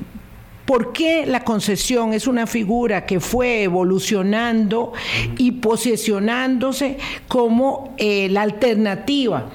¿Por 0.67 0.91
qué 0.91 1.25
la 1.25 1.45
concesión 1.45 2.13
es 2.13 2.27
una 2.27 2.45
figura 2.45 3.05
que 3.05 3.21
fue 3.21 3.63
evolucionando 3.63 4.91
y 5.37 5.53
posicionándose 5.53 6.97
como 7.29 7.95
eh, 7.97 8.27
la 8.29 8.41
alternativa? 8.41 9.49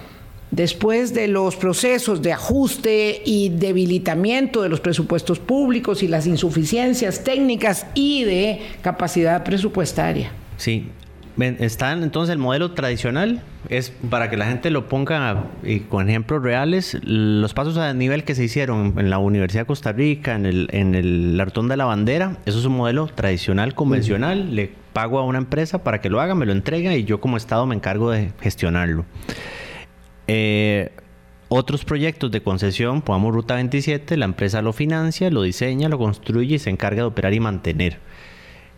después 0.50 1.14
de 1.14 1.28
los 1.28 1.56
procesos 1.56 2.20
de 2.20 2.30
ajuste 2.32 3.22
y 3.24 3.48
debilitamiento 3.48 4.60
de 4.60 4.68
los 4.68 4.80
presupuestos 4.80 5.38
públicos 5.38 6.02
y 6.02 6.08
las 6.08 6.26
insuficiencias 6.26 7.24
técnicas 7.24 7.86
y 7.94 8.24
de 8.24 8.60
capacidad 8.82 9.42
presupuestaria. 9.44 10.30
Sí, 10.58 10.90
está 11.38 11.92
entonces 11.92 12.32
el 12.32 12.38
modelo 12.38 12.72
tradicional, 12.72 13.42
es 13.68 13.90
para 14.10 14.28
que 14.28 14.36
la 14.36 14.46
gente 14.46 14.70
lo 14.70 14.88
ponga 14.88 15.44
y 15.62 15.80
con 15.80 16.08
ejemplos 16.08 16.42
reales, 16.42 16.98
los 17.02 17.54
pasos 17.54 17.76
a 17.78 17.92
nivel 17.94 18.24
que 18.24 18.34
se 18.34 18.44
hicieron 18.44 18.94
en 18.98 19.10
la 19.10 19.18
Universidad 19.18 19.62
de 19.62 19.66
Costa 19.66 19.92
Rica, 19.92 20.34
en 20.34 20.46
el, 20.46 20.68
en 20.72 20.94
el 20.94 21.40
Artón 21.40 21.68
de 21.68 21.76
la 21.76 21.84
Bandera, 21.84 22.38
eso 22.44 22.58
es 22.58 22.64
un 22.64 22.76
modelo 22.76 23.06
tradicional, 23.06 23.74
convencional, 23.74 24.54
le 24.54 24.72
pago 24.92 25.18
a 25.18 25.24
una 25.24 25.38
empresa 25.38 25.82
para 25.82 26.00
que 26.00 26.10
lo 26.10 26.20
haga, 26.20 26.34
me 26.34 26.46
lo 26.46 26.52
entrega 26.52 26.94
y 26.94 27.04
yo 27.04 27.20
como 27.20 27.36
Estado 27.36 27.66
me 27.66 27.74
encargo 27.74 28.10
de 28.10 28.32
gestionarlo. 28.40 29.04
Eh, 30.26 30.92
otros 31.48 31.84
proyectos 31.84 32.30
de 32.30 32.42
concesión, 32.42 33.02
pongamos 33.02 33.34
Ruta 33.34 33.54
27, 33.56 34.16
la 34.16 34.24
empresa 34.24 34.62
lo 34.62 34.72
financia, 34.72 35.30
lo 35.30 35.42
diseña, 35.42 35.88
lo 35.88 35.98
construye 35.98 36.54
y 36.54 36.58
se 36.58 36.70
encarga 36.70 37.02
de 37.02 37.08
operar 37.08 37.34
y 37.34 37.40
mantener. 37.40 37.98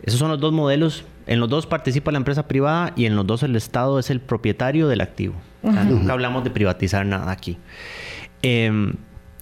Esos 0.03 0.19
son 0.19 0.31
los 0.31 0.41
dos 0.41 0.53
modelos 0.53 1.05
en 1.27 1.41
los 1.41 1.49
dos 1.49 1.67
participa 1.67 2.13
la 2.13 2.19
empresa 2.19 2.47
privada 2.47 2.93
y 2.97 3.07
en 3.07 3.17
los 3.17 3.27
dos 3.27 3.43
el 3.43 3.57
Estado 3.57 3.99
es 3.99 4.11
el 4.11 4.21
propietario 4.21 4.89
del 4.89 5.01
activo. 5.01 5.35
nunca 5.63 6.13
hablamos 6.13 6.45
de 6.45 6.51
privatizar 6.51 7.07
nada 7.07 7.31
aquí. 7.31 7.57
Em, 8.43 8.95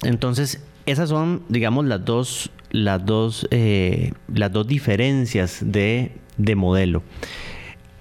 entonces, 0.02 0.64
esas 0.86 1.08
son, 1.08 1.42
digamos, 1.48 1.84
las 1.86 2.04
dos, 2.04 2.50
las 2.70 3.04
dos, 3.04 3.48
eh, 3.50 4.12
las 4.32 4.52
dos 4.52 4.66
diferencias 4.66 5.60
de, 5.64 6.12
modelo. 6.56 7.02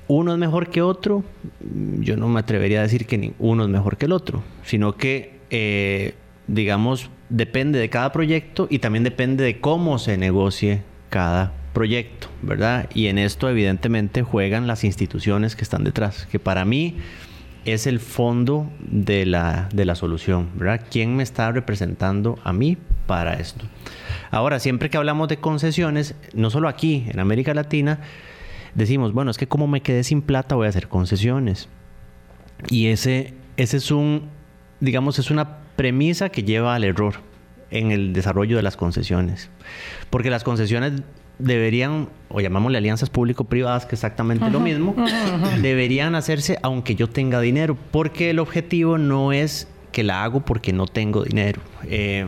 Uno 0.07 0.33
es 0.33 0.37
mejor 0.37 0.69
que 0.69 0.81
otro. 0.81 1.23
Yo 1.99 2.17
no 2.17 2.27
me 2.27 2.39
atrevería 2.39 2.79
a 2.79 2.83
decir 2.83 3.05
que 3.05 3.33
uno 3.39 3.63
es 3.63 3.69
mejor 3.69 3.97
que 3.97 4.05
el 4.05 4.11
otro, 4.11 4.43
sino 4.63 4.95
que, 4.95 5.39
eh, 5.49 6.15
digamos, 6.47 7.09
depende 7.29 7.79
de 7.79 7.89
cada 7.89 8.11
proyecto 8.11 8.67
y 8.69 8.79
también 8.79 9.03
depende 9.03 9.43
de 9.43 9.59
cómo 9.59 9.99
se 9.99 10.17
negocie 10.17 10.81
cada 11.09 11.45
proyecto, 11.45 11.60
¿verdad? 12.41 12.89
Y 12.93 13.07
en 13.07 13.17
esto 13.17 13.49
evidentemente 13.49 14.23
juegan 14.23 14.67
las 14.67 14.83
instituciones 14.83 15.55
que 15.55 15.63
están 15.63 15.83
detrás, 15.83 16.27
que 16.31 16.39
para 16.39 16.65
mí 16.65 16.97
es 17.65 17.87
el 17.87 17.99
fondo 17.99 18.69
de 18.79 19.25
la, 19.25 19.69
de 19.73 19.85
la 19.85 19.95
solución, 19.95 20.49
¿verdad? 20.55 20.85
¿Quién 20.89 21.15
me 21.15 21.23
está 21.23 21.51
representando 21.51 22.39
a 22.43 22.53
mí 22.53 22.77
para 23.07 23.33
esto? 23.33 23.65
Ahora, 24.31 24.59
siempre 24.59 24.89
que 24.89 24.97
hablamos 24.97 25.27
de 25.27 25.37
concesiones, 25.37 26.15
no 26.33 26.49
solo 26.49 26.67
aquí, 26.67 27.05
en 27.07 27.19
América 27.19 27.53
Latina, 27.53 27.99
decimos, 28.75 29.13
bueno, 29.13 29.31
es 29.31 29.37
que 29.37 29.47
como 29.47 29.67
me 29.67 29.81
quedé 29.81 30.03
sin 30.03 30.21
plata 30.21 30.55
voy 30.55 30.65
a 30.65 30.69
hacer 30.69 30.87
concesiones. 30.87 31.69
Y 32.69 32.87
ese, 32.87 33.33
ese 33.57 33.77
es 33.77 33.91
un, 33.91 34.29
digamos, 34.79 35.19
es 35.19 35.31
una 35.31 35.57
premisa 35.75 36.29
que 36.29 36.43
lleva 36.43 36.75
al 36.75 36.83
error 36.83 37.15
en 37.69 37.91
el 37.91 38.13
desarrollo 38.13 38.57
de 38.57 38.63
las 38.63 38.77
concesiones. 38.77 39.49
Porque 40.09 40.29
las 40.29 40.43
concesiones 40.43 41.01
deberían, 41.41 42.09
o 42.29 42.39
llamámosle 42.39 42.77
alianzas 42.77 43.09
público-privadas, 43.09 43.85
que 43.85 43.95
es 43.95 43.99
exactamente 43.99 44.49
lo 44.49 44.59
mismo, 44.59 44.95
deberían 45.61 46.15
hacerse 46.15 46.57
aunque 46.61 46.95
yo 46.95 47.09
tenga 47.09 47.41
dinero, 47.41 47.77
porque 47.91 48.29
el 48.29 48.39
objetivo 48.39 48.97
no 48.97 49.33
es 49.33 49.67
que 49.91 50.03
la 50.03 50.23
hago 50.23 50.41
porque 50.41 50.73
no 50.73 50.87
tengo 50.87 51.23
dinero. 51.23 51.61
Eh, 51.85 52.27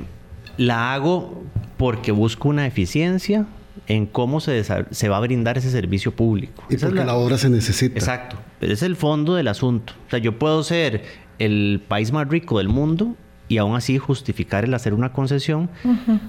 la 0.57 0.93
hago 0.93 1.43
porque 1.77 2.11
busco 2.11 2.49
una 2.49 2.67
eficiencia 2.67 3.45
en 3.87 4.05
cómo 4.05 4.39
se, 4.39 4.63
se 4.63 5.09
va 5.09 5.17
a 5.17 5.19
brindar 5.19 5.57
ese 5.57 5.69
servicio 5.69 6.15
público. 6.15 6.63
Y 6.69 6.77
porque 6.77 7.03
la... 7.03 7.15
obra 7.15 7.37
se 7.37 7.49
necesita. 7.49 7.97
Exacto. 7.97 8.37
Pero 8.59 8.73
es 8.73 8.81
el 8.81 8.95
fondo 8.95 9.35
del 9.35 9.47
asunto. 9.47 9.93
O 10.07 10.09
sea, 10.09 10.19
yo 10.19 10.37
puedo 10.37 10.63
ser 10.63 11.03
el 11.39 11.81
país 11.87 12.11
más 12.11 12.27
rico 12.27 12.59
del 12.59 12.69
mundo 12.69 13.15
y 13.47 13.57
aún 13.57 13.75
así 13.75 13.97
justificar 13.97 14.63
el 14.63 14.73
hacer 14.73 14.93
una 14.93 15.11
concesión 15.11 15.69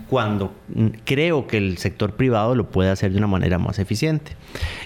cuando 0.09 0.53
creo 1.05 1.47
que 1.47 1.57
el 1.57 1.79
sector 1.79 2.17
privado 2.17 2.55
lo 2.55 2.71
puede 2.71 2.91
hacer 2.91 3.13
de 3.13 3.19
una 3.19 3.27
manera 3.27 3.59
más 3.59 3.79
eficiente. 3.79 4.33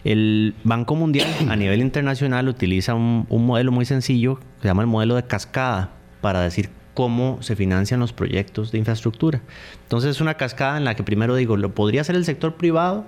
El 0.04 0.54
Banco 0.64 0.94
Mundial 0.94 1.28
a 1.48 1.56
nivel 1.56 1.80
internacional 1.80 2.48
utiliza 2.48 2.94
un, 2.94 3.26
modelo 3.30 3.72
muy 3.72 3.84
sencillo 3.84 4.36
que 4.36 4.62
se 4.62 4.68
llama 4.68 4.82
el 4.82 4.88
modelo 4.88 5.14
de 5.14 5.24
cascada 5.24 5.90
para 6.20 6.40
decir 6.40 6.70
cómo 6.94 7.38
se 7.40 7.56
financian 7.56 8.00
los 8.00 8.12
proyectos 8.12 8.72
de 8.72 8.78
infraestructura. 8.78 9.40
Entonces 9.84 10.10
es 10.10 10.20
una 10.20 10.34
cascada 10.34 10.76
en 10.76 10.84
la 10.84 10.94
que 10.94 11.04
primero 11.04 11.34
digo, 11.34 11.56
¿lo 11.56 11.74
podría 11.74 12.02
hacer 12.02 12.16
el 12.16 12.24
sector 12.24 12.56
privado 12.56 13.06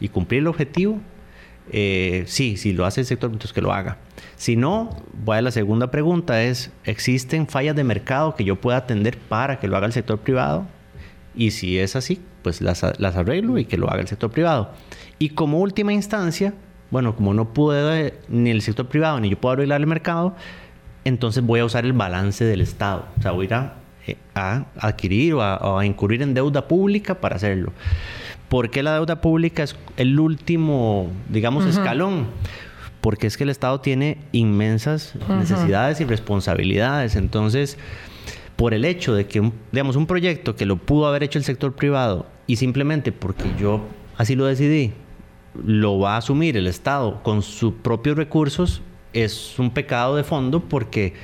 y 0.00 0.08
cumplir 0.08 0.40
el 0.40 0.48
objetivo? 0.48 1.00
Eh, 1.72 2.24
sí, 2.26 2.56
si 2.56 2.72
lo 2.72 2.86
hace 2.86 3.00
el 3.00 3.06
sector, 3.06 3.30
entonces 3.30 3.52
que 3.52 3.60
lo 3.60 3.72
haga. 3.72 3.98
Si 4.36 4.56
no, 4.56 4.96
a 5.26 5.40
la 5.42 5.50
segunda 5.50 5.90
pregunta, 5.90 6.42
es, 6.42 6.70
¿existen 6.84 7.46
fallas 7.46 7.76
de 7.76 7.84
mercado 7.84 8.34
que 8.34 8.44
yo 8.44 8.56
pueda 8.56 8.78
atender 8.78 9.18
para 9.18 9.58
que 9.58 9.68
lo 9.68 9.76
haga 9.76 9.86
el 9.86 9.92
sector 9.92 10.18
privado? 10.18 10.66
Y 11.34 11.52
si 11.52 11.78
es 11.78 11.96
así, 11.96 12.20
pues 12.42 12.60
las, 12.60 12.82
arreglo 12.82 13.58
y 13.58 13.64
que 13.64 13.76
lo 13.76 13.90
haga 13.90 14.00
el 14.00 14.08
sector 14.08 14.30
privado. 14.30 14.72
Y 15.18 15.30
como 15.30 15.58
última 15.58 15.92
instancia, 15.92 16.54
bueno, 16.90 17.14
como 17.14 17.34
no 17.34 17.52
puede 17.52 18.14
ni 18.28 18.50
el 18.50 18.62
sector 18.62 18.88
privado 18.88 19.20
ni 19.20 19.30
yo 19.30 19.38
puedo 19.38 19.54
arreglar 19.54 19.80
el 19.80 19.86
mercado, 19.86 20.34
entonces 21.04 21.44
voy 21.44 21.60
a 21.60 21.64
usar 21.64 21.84
el 21.84 21.92
balance 21.92 22.44
del 22.44 22.60
Estado. 22.60 23.06
O 23.18 23.22
sea, 23.22 23.32
voy 23.32 23.46
a 23.46 23.48
ir 23.48 23.54
a, 23.54 23.74
eh, 24.06 24.16
adquirir 24.80 25.34
o 25.34 25.78
a, 25.78 25.84
incurrir 25.84 26.22
en 26.22 26.34
deuda 26.34 26.66
pública 26.66 27.14
para 27.14 27.36
hacerlo. 27.36 27.72
¿Por 28.48 28.70
qué 28.70 28.82
la 28.82 28.94
deuda 28.94 29.20
pública 29.20 29.62
es 29.62 29.76
el 29.96 30.18
último, 30.18 31.08
digamos, 31.28 31.66
escalón? 31.66 32.26
Porque 33.00 33.26
es 33.26 33.36
que 33.36 33.44
el 33.44 33.50
Estado 33.50 33.80
tiene 33.80 34.18
inmensas 34.32 35.14
necesidades 35.28 36.00
y 36.00 36.04
responsabilidades. 36.04 37.16
Entonces, 37.16 37.78
por 38.56 38.74
el 38.74 38.84
hecho 38.84 39.14
de 39.14 39.26
que, 39.26 39.52
digamos, 39.70 39.96
un 39.96 40.06
proyecto 40.06 40.56
que 40.56 40.66
lo 40.66 40.76
pudo 40.76 41.06
haber 41.06 41.22
hecho 41.22 41.38
el 41.38 41.44
sector 41.44 41.74
privado 41.74 42.26
y 42.46 42.56
simplemente 42.56 43.12
porque 43.12 43.44
yo 43.58 43.82
así 44.16 44.34
lo 44.34 44.46
decidí, 44.46 44.92
lo 45.64 45.98
va 45.98 46.14
a 46.14 46.18
asumir 46.18 46.56
el 46.56 46.66
Estado 46.66 47.22
con 47.22 47.42
sus 47.42 47.74
propios 47.74 48.16
recursos, 48.16 48.82
es 49.12 49.58
un 49.58 49.70
pecado 49.70 50.16
de 50.16 50.24
fondo 50.24 50.60
porque 50.60 51.14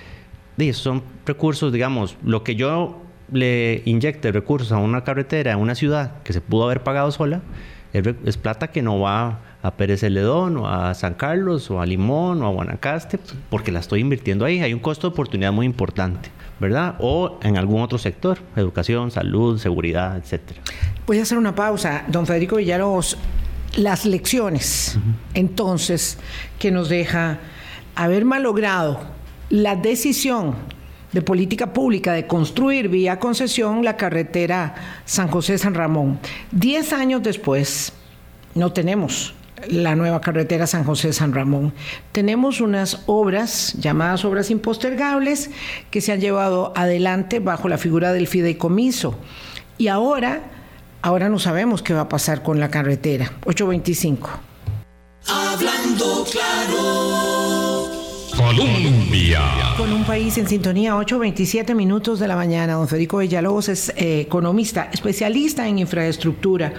son 0.72 1.02
recursos, 1.26 1.72
digamos, 1.72 2.16
lo 2.22 2.44
que 2.44 2.54
yo 2.54 3.03
le 3.34 3.82
inyecte 3.84 4.32
recursos 4.32 4.72
a 4.72 4.78
una 4.78 5.04
carretera, 5.04 5.54
a 5.54 5.56
una 5.56 5.74
ciudad 5.74 6.22
que 6.22 6.32
se 6.32 6.40
pudo 6.40 6.64
haber 6.64 6.82
pagado 6.82 7.10
sola, 7.10 7.42
es, 7.92 8.36
plata 8.36 8.68
que 8.68 8.82
no 8.82 8.98
va 8.98 9.40
a 9.62 9.76
Pérez 9.76 10.00
Celedón 10.00 10.56
o 10.56 10.68
a 10.68 10.94
San 10.94 11.14
Carlos 11.14 11.70
o 11.70 11.80
a 11.80 11.86
Limón 11.86 12.42
o 12.42 12.46
a 12.46 12.50
Guanacaste 12.50 13.18
porque 13.50 13.70
la 13.70 13.80
estoy 13.80 14.00
invirtiendo 14.00 14.44
ahí. 14.44 14.60
Hay 14.60 14.74
un 14.74 14.80
costo 14.80 15.08
de 15.08 15.12
oportunidad 15.12 15.52
muy 15.52 15.64
importante, 15.64 16.30
¿verdad? 16.58 16.96
O 16.98 17.38
en 17.42 17.56
algún 17.56 17.82
otro 17.82 17.98
sector, 17.98 18.38
educación, 18.56 19.10
salud, 19.12 19.58
seguridad, 19.58 20.16
etcétera. 20.16 20.60
Voy 21.06 21.20
a 21.20 21.22
hacer 21.22 21.38
una 21.38 21.54
pausa. 21.54 22.04
Don 22.08 22.26
Federico 22.26 22.56
Villalobos, 22.56 23.16
las 23.76 24.06
lecciones, 24.06 24.98
entonces, 25.34 26.18
que 26.58 26.72
nos 26.72 26.88
deja 26.88 27.38
haber 27.94 28.24
malogrado 28.24 29.00
la 29.50 29.76
decisión 29.76 30.56
de 31.14 31.22
política 31.22 31.72
pública 31.72 32.12
de 32.12 32.26
construir 32.26 32.88
vía 32.88 33.20
concesión 33.20 33.84
la 33.84 33.96
carretera 33.96 34.74
San 35.04 35.28
José-San 35.28 35.74
Ramón. 35.74 36.18
Diez 36.50 36.92
años 36.92 37.22
después, 37.22 37.92
no 38.56 38.72
tenemos 38.72 39.32
la 39.68 39.94
nueva 39.94 40.20
carretera 40.20 40.66
San 40.66 40.82
José-San 40.82 41.32
Ramón. 41.32 41.72
Tenemos 42.10 42.60
unas 42.60 43.02
obras 43.06 43.74
llamadas 43.78 44.24
obras 44.24 44.50
impostergables 44.50 45.50
que 45.92 46.00
se 46.00 46.10
han 46.10 46.20
llevado 46.20 46.72
adelante 46.74 47.38
bajo 47.38 47.68
la 47.68 47.78
figura 47.78 48.12
del 48.12 48.26
fideicomiso. 48.26 49.16
Y 49.78 49.86
ahora, 49.86 50.42
ahora 51.00 51.28
no 51.28 51.38
sabemos 51.38 51.80
qué 51.80 51.94
va 51.94 52.02
a 52.02 52.08
pasar 52.08 52.42
con 52.42 52.58
la 52.58 52.70
carretera. 52.70 53.32
825. 53.46 54.30
Hablando 55.28 56.26
claro. 56.30 57.63
Colombia. 58.56 59.40
Con 59.76 59.92
un 59.92 60.04
país 60.04 60.38
en 60.38 60.46
sintonía, 60.46 60.94
8.27 60.94 61.74
minutos 61.74 62.20
de 62.20 62.28
la 62.28 62.36
mañana. 62.36 62.74
Don 62.74 62.86
Federico 62.86 63.18
Villalobos 63.18 63.68
es 63.68 63.88
eh, 63.96 64.20
economista, 64.20 64.90
especialista 64.92 65.66
en 65.66 65.80
infraestructura. 65.80 66.72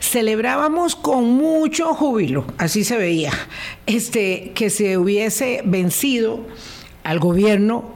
Celebrábamos 0.00 0.96
con 0.96 1.30
mucho 1.30 1.94
júbilo, 1.94 2.46
así 2.58 2.82
se 2.82 2.96
veía, 2.96 3.32
este, 3.86 4.52
que 4.54 4.68
se 4.68 4.98
hubiese 4.98 5.62
vencido 5.64 6.40
al 7.04 7.18
gobierno 7.18 7.92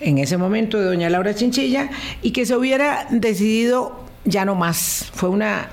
en 0.00 0.18
ese 0.18 0.38
momento 0.38 0.78
de 0.78 0.86
doña 0.86 1.10
Laura 1.10 1.34
Chinchilla 1.34 1.90
y 2.22 2.30
que 2.30 2.46
se 2.46 2.56
hubiera 2.56 3.06
decidido 3.10 4.00
ya 4.24 4.44
no 4.44 4.54
más. 4.54 5.10
Fue 5.14 5.28
una 5.28 5.68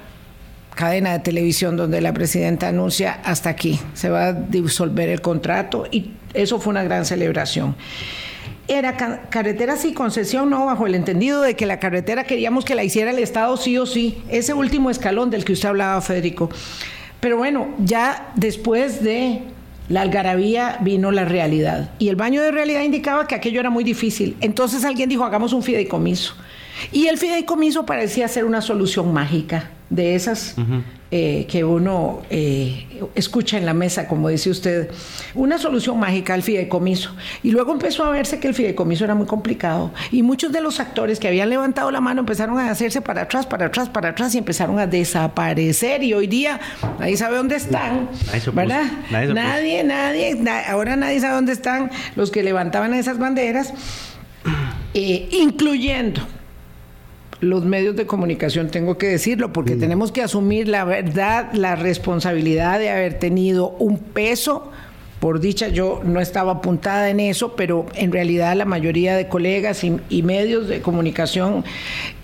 cadena 0.75 1.13
de 1.13 1.19
televisión 1.19 1.77
donde 1.77 2.01
la 2.01 2.13
presidenta 2.13 2.67
anuncia 2.67 3.19
hasta 3.23 3.49
aquí, 3.49 3.79
se 3.93 4.09
va 4.09 4.27
a 4.27 4.33
disolver 4.33 5.09
el 5.09 5.21
contrato 5.21 5.85
y 5.91 6.11
eso 6.33 6.59
fue 6.59 6.71
una 6.71 6.83
gran 6.83 7.05
celebración. 7.05 7.75
Era 8.67 8.95
carretera 9.29 9.75
sí, 9.75 9.93
concesión 9.93 10.49
no, 10.49 10.65
bajo 10.65 10.87
el 10.87 10.95
entendido 10.95 11.41
de 11.41 11.55
que 11.55 11.65
la 11.65 11.79
carretera 11.79 12.23
queríamos 12.23 12.63
que 12.63 12.75
la 12.75 12.83
hiciera 12.83 13.11
el 13.11 13.19
Estado 13.19 13.57
sí 13.57 13.77
o 13.77 13.85
sí, 13.85 14.21
ese 14.29 14.53
último 14.53 14.89
escalón 14.89 15.29
del 15.29 15.43
que 15.43 15.53
usted 15.53 15.69
hablaba, 15.69 15.99
Federico. 15.99 16.49
Pero 17.19 17.37
bueno, 17.37 17.67
ya 17.79 18.31
después 18.35 19.03
de 19.03 19.41
la 19.89 20.01
algarabía 20.01 20.77
vino 20.81 21.11
la 21.11 21.25
realidad 21.25 21.91
y 21.99 22.07
el 22.07 22.15
baño 22.15 22.41
de 22.41 22.51
realidad 22.51 22.83
indicaba 22.83 23.27
que 23.27 23.35
aquello 23.35 23.59
era 23.59 23.69
muy 23.69 23.83
difícil. 23.83 24.37
Entonces 24.39 24.85
alguien 24.85 25.09
dijo, 25.09 25.25
hagamos 25.25 25.51
un 25.51 25.63
fideicomiso. 25.63 26.35
Y 26.91 27.07
el 27.07 27.17
fideicomiso 27.17 27.85
parecía 27.85 28.27
ser 28.27 28.45
una 28.45 28.61
solución 28.61 29.13
mágica 29.13 29.69
de 29.89 30.15
esas 30.15 30.55
eh, 31.13 31.45
que 31.49 31.65
uno 31.65 32.21
eh, 32.29 32.85
escucha 33.15 33.57
en 33.57 33.65
la 33.65 33.73
mesa, 33.73 34.07
como 34.07 34.29
dice 34.29 34.49
usted, 34.49 34.89
una 35.35 35.57
solución 35.57 35.99
mágica 35.99 36.33
al 36.33 36.41
fideicomiso. 36.41 37.13
Y 37.43 37.51
luego 37.51 37.73
empezó 37.73 38.05
a 38.05 38.11
verse 38.11 38.39
que 38.39 38.47
el 38.47 38.53
fideicomiso 38.53 39.03
era 39.03 39.13
muy 39.13 39.27
complicado 39.27 39.91
y 40.09 40.23
muchos 40.23 40.53
de 40.53 40.61
los 40.61 40.79
actores 40.79 41.19
que 41.19 41.27
habían 41.27 41.49
levantado 41.49 41.91
la 41.91 41.99
mano 41.99 42.21
empezaron 42.21 42.57
a 42.57 42.71
hacerse 42.71 43.01
para 43.01 43.23
atrás, 43.23 43.45
para 43.45 43.65
atrás, 43.65 43.89
para 43.89 44.11
atrás 44.11 44.33
y 44.35 44.37
empezaron 44.37 44.79
a 44.79 44.87
desaparecer 44.87 46.01
y 46.01 46.13
hoy 46.13 46.27
día 46.27 46.61
nadie 46.97 47.17
sabe 47.17 47.35
dónde 47.35 47.57
están, 47.57 48.07
¿verdad? 48.53 48.83
Nadie, 49.11 49.83
nadie, 49.83 50.41
ahora 50.69 50.95
nadie 50.95 51.19
sabe 51.19 51.35
dónde 51.35 51.51
están 51.51 51.91
los 52.15 52.31
que 52.31 52.41
levantaban 52.41 52.93
esas 52.93 53.17
banderas, 53.17 53.73
eh, 54.93 55.27
incluyendo 55.33 56.21
los 57.41 57.65
medios 57.65 57.95
de 57.95 58.05
comunicación, 58.05 58.69
tengo 58.69 58.97
que 58.97 59.07
decirlo, 59.07 59.51
porque 59.51 59.75
tenemos 59.75 60.11
que 60.11 60.21
asumir 60.21 60.67
la 60.67 60.85
verdad, 60.85 61.51
la 61.53 61.75
responsabilidad 61.75 62.79
de 62.79 62.91
haber 62.91 63.19
tenido 63.19 63.69
un 63.79 63.97
peso. 63.97 64.71
Por 65.19 65.39
dicha, 65.39 65.67
yo 65.67 66.01
no 66.03 66.19
estaba 66.19 66.53
apuntada 66.53 67.09
en 67.09 67.19
eso, 67.19 67.55
pero 67.55 67.85
en 67.95 68.11
realidad 68.11 68.55
la 68.55 68.65
mayoría 68.65 69.15
de 69.15 69.27
colegas 69.27 69.83
y, 69.83 70.21
medios 70.23 70.67
de 70.67 70.81
comunicación 70.81 71.63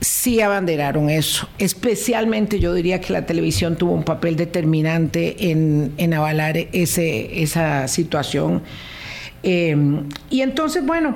sí 0.01 0.41
abanderaron 0.41 1.09
eso. 1.09 1.47
Especialmente 1.59 2.59
yo 2.59 2.73
diría 2.73 3.01
que 3.01 3.13
la 3.13 3.25
televisión 3.25 3.75
tuvo 3.75 3.93
un 3.93 4.03
papel 4.03 4.35
determinante 4.35 5.51
en, 5.51 5.93
en 5.97 6.13
avalar 6.13 6.57
ese, 6.57 7.41
esa 7.41 7.87
situación. 7.87 8.63
Eh, 9.43 9.75
y 10.29 10.41
entonces, 10.41 10.85
bueno, 10.85 11.15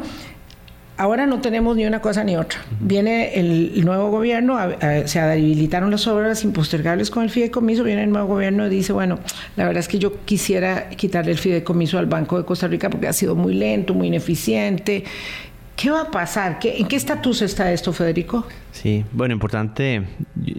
Ahora 1.02 1.26
no 1.26 1.42
tenemos 1.42 1.76
ni 1.76 1.88
una 1.88 2.00
cosa 2.00 2.24
ni 2.24 2.38
otra. 2.38 2.60
Viene 2.80 3.34
el, 3.34 3.84
nuevo 3.84 4.12
gobierno, 4.12 4.60
se 5.06 5.20
habilitaron 5.20 5.90
las 5.90 6.06
obras 6.06 6.44
impostergables 6.44 7.10
con 7.10 7.24
el 7.24 7.32
fideicomiso, 7.32 7.84
viene 7.84 8.04
el 8.04 8.12
nuevo 8.12 8.28
gobierno 8.28 8.68
y 8.68 8.70
dice, 8.70 8.94
bueno, 8.94 9.18
la 9.56 9.66
verdad 9.66 9.80
es 9.80 9.88
que 9.88 9.98
yo 9.98 10.24
quisiera 10.26 10.90
quitarle 10.90 11.32
el 11.32 11.40
fideicomiso 11.40 11.98
al 11.98 12.06
Banco 12.06 12.38
de 12.38 12.46
Costa 12.46 12.68
Rica 12.68 12.92
porque 12.92 13.08
ha 13.08 13.14
sido 13.14 13.34
muy 13.34 13.56
lento, 13.56 13.96
muy 13.96 14.10
ineficiente. 14.10 15.04
¿Qué 15.76 15.90
va 15.90 16.02
a 16.02 16.12
pasar? 16.12 16.60
¿En 16.62 16.88
qué 16.88 16.98
estatus 16.98 17.42
está 17.42 17.72
esto, 17.72 17.92
Federico? 17.94 18.46
Sí, 18.72 19.06
bueno, 19.12 19.34
importante 19.34 20.04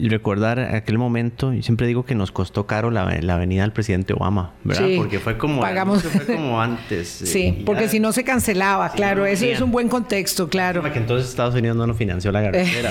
recordar 0.03 0.61
aquel 0.61 0.99
momento, 0.99 1.53
y 1.53 1.63
siempre 1.63 1.87
digo 1.87 2.05
que 2.05 2.15
nos 2.15 2.31
costó 2.31 2.67
caro 2.67 2.91
la, 2.91 3.05
la 3.21 3.37
venida 3.37 3.63
del 3.63 3.73
presidente 3.73 4.13
Obama, 4.13 4.53
¿verdad? 4.65 4.89
porque 4.97 5.19
fue 5.19 5.39
como, 5.39 5.61
pagamos. 5.61 6.03
Fue 6.03 6.37
como 6.37 6.61
antes. 6.61 7.09
sí, 7.25 7.63
porque 7.65 7.89
si 7.89 8.01
no 8.01 8.13
se 8.13 8.25
cancelaba, 8.25 8.93
claro, 8.93 9.27
eso 9.27 9.47
es 9.47 9.61
un 9.61 9.71
buen 9.71 9.89
contexto, 9.89 10.49
claro. 10.49 10.83
que 10.93 10.99
entonces 10.99 11.31
Estados 11.31 11.55
Unidos 11.55 11.77
no 11.77 11.87
nos 11.87 11.97
financió 11.97 12.31
la 12.33 12.43
carretera. 12.51 12.91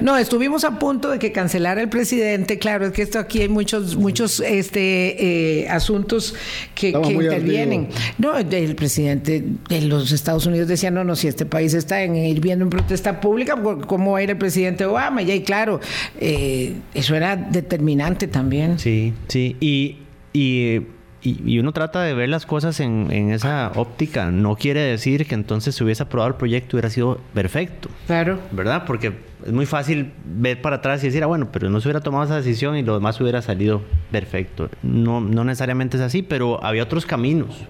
no, 0.00 0.16
estuvimos 0.16 0.64
a 0.64 0.78
punto 0.78 1.10
de 1.10 1.18
que 1.18 1.32
cancelara 1.32 1.80
el 1.80 1.88
presidente, 1.88 2.58
claro, 2.58 2.86
es 2.86 2.92
que 2.92 3.02
esto 3.02 3.18
aquí 3.18 3.40
hay 3.42 3.48
muchos, 3.48 3.96
muchos 3.96 4.40
este, 4.40 5.62
eh, 5.62 5.68
asuntos 5.68 6.34
que, 6.74 6.90
intervienen. 6.90 7.88
No, 8.18 8.36
el 8.36 8.74
presidente 8.76 9.44
de 9.68 9.80
los 9.82 10.12
Estados 10.12 10.46
Unidos 10.46 10.68
decía, 10.68 10.90
no, 10.90 11.04
no, 11.04 11.16
si 11.16 11.28
este 11.28 11.46
país 11.46 11.74
está 11.74 12.02
en, 12.02 12.16
hirviendo 12.16 12.64
en 12.64 12.70
protesta 12.70 13.20
pública, 13.24 13.56
¿cómo 13.86 14.18
era 14.18 14.32
el 14.32 14.38
presidente 14.38 14.84
Obama? 14.84 15.22
Y 15.22 15.30
ahí, 15.30 15.42
claro, 15.42 15.80
eh, 16.20 16.74
eso 16.92 17.14
era 17.16 17.36
determinante 17.36 18.28
también. 18.28 18.78
Sí, 18.78 19.14
sí. 19.28 19.56
Y, 19.60 19.96
y, 20.34 21.58
uno 21.58 21.72
trata 21.72 22.02
de 22.02 22.12
ver 22.12 22.28
las 22.28 22.44
cosas 22.44 22.80
en, 22.80 23.10
esa 23.30 23.72
óptica. 23.76 24.30
No 24.30 24.56
quiere 24.56 24.80
decir 24.80 25.26
que 25.26 25.34
entonces 25.34 25.74
si 25.74 25.82
hubiese 25.82 26.02
aprobado 26.02 26.28
el 26.28 26.36
proyecto 26.36 26.76
hubiera 26.76 26.90
sido 26.90 27.18
perfecto. 27.32 27.88
Claro. 28.06 28.40
¿Verdad? 28.52 28.84
Porque 28.86 29.14
es 29.46 29.52
muy 29.52 29.64
fácil 29.64 30.12
ver 30.26 30.60
para 30.60 30.76
atrás 30.76 31.02
y 31.02 31.06
decir, 31.06 31.22
ah, 31.22 31.26
bueno, 31.26 31.48
pero 31.50 31.70
no 31.70 31.80
se 31.80 31.88
hubiera 31.88 32.00
tomado 32.00 32.24
esa 32.24 32.36
decisión 32.36 32.76
y 32.76 32.82
lo 32.82 32.92
demás 32.92 33.18
hubiera 33.22 33.40
salido 33.40 33.82
perfecto. 34.12 34.68
No, 34.82 35.22
no 35.22 35.44
necesariamente 35.44 35.96
es 35.96 36.02
así, 36.02 36.20
pero 36.22 36.62
había 36.62 36.82
otros 36.82 37.06
caminos. 37.06 37.64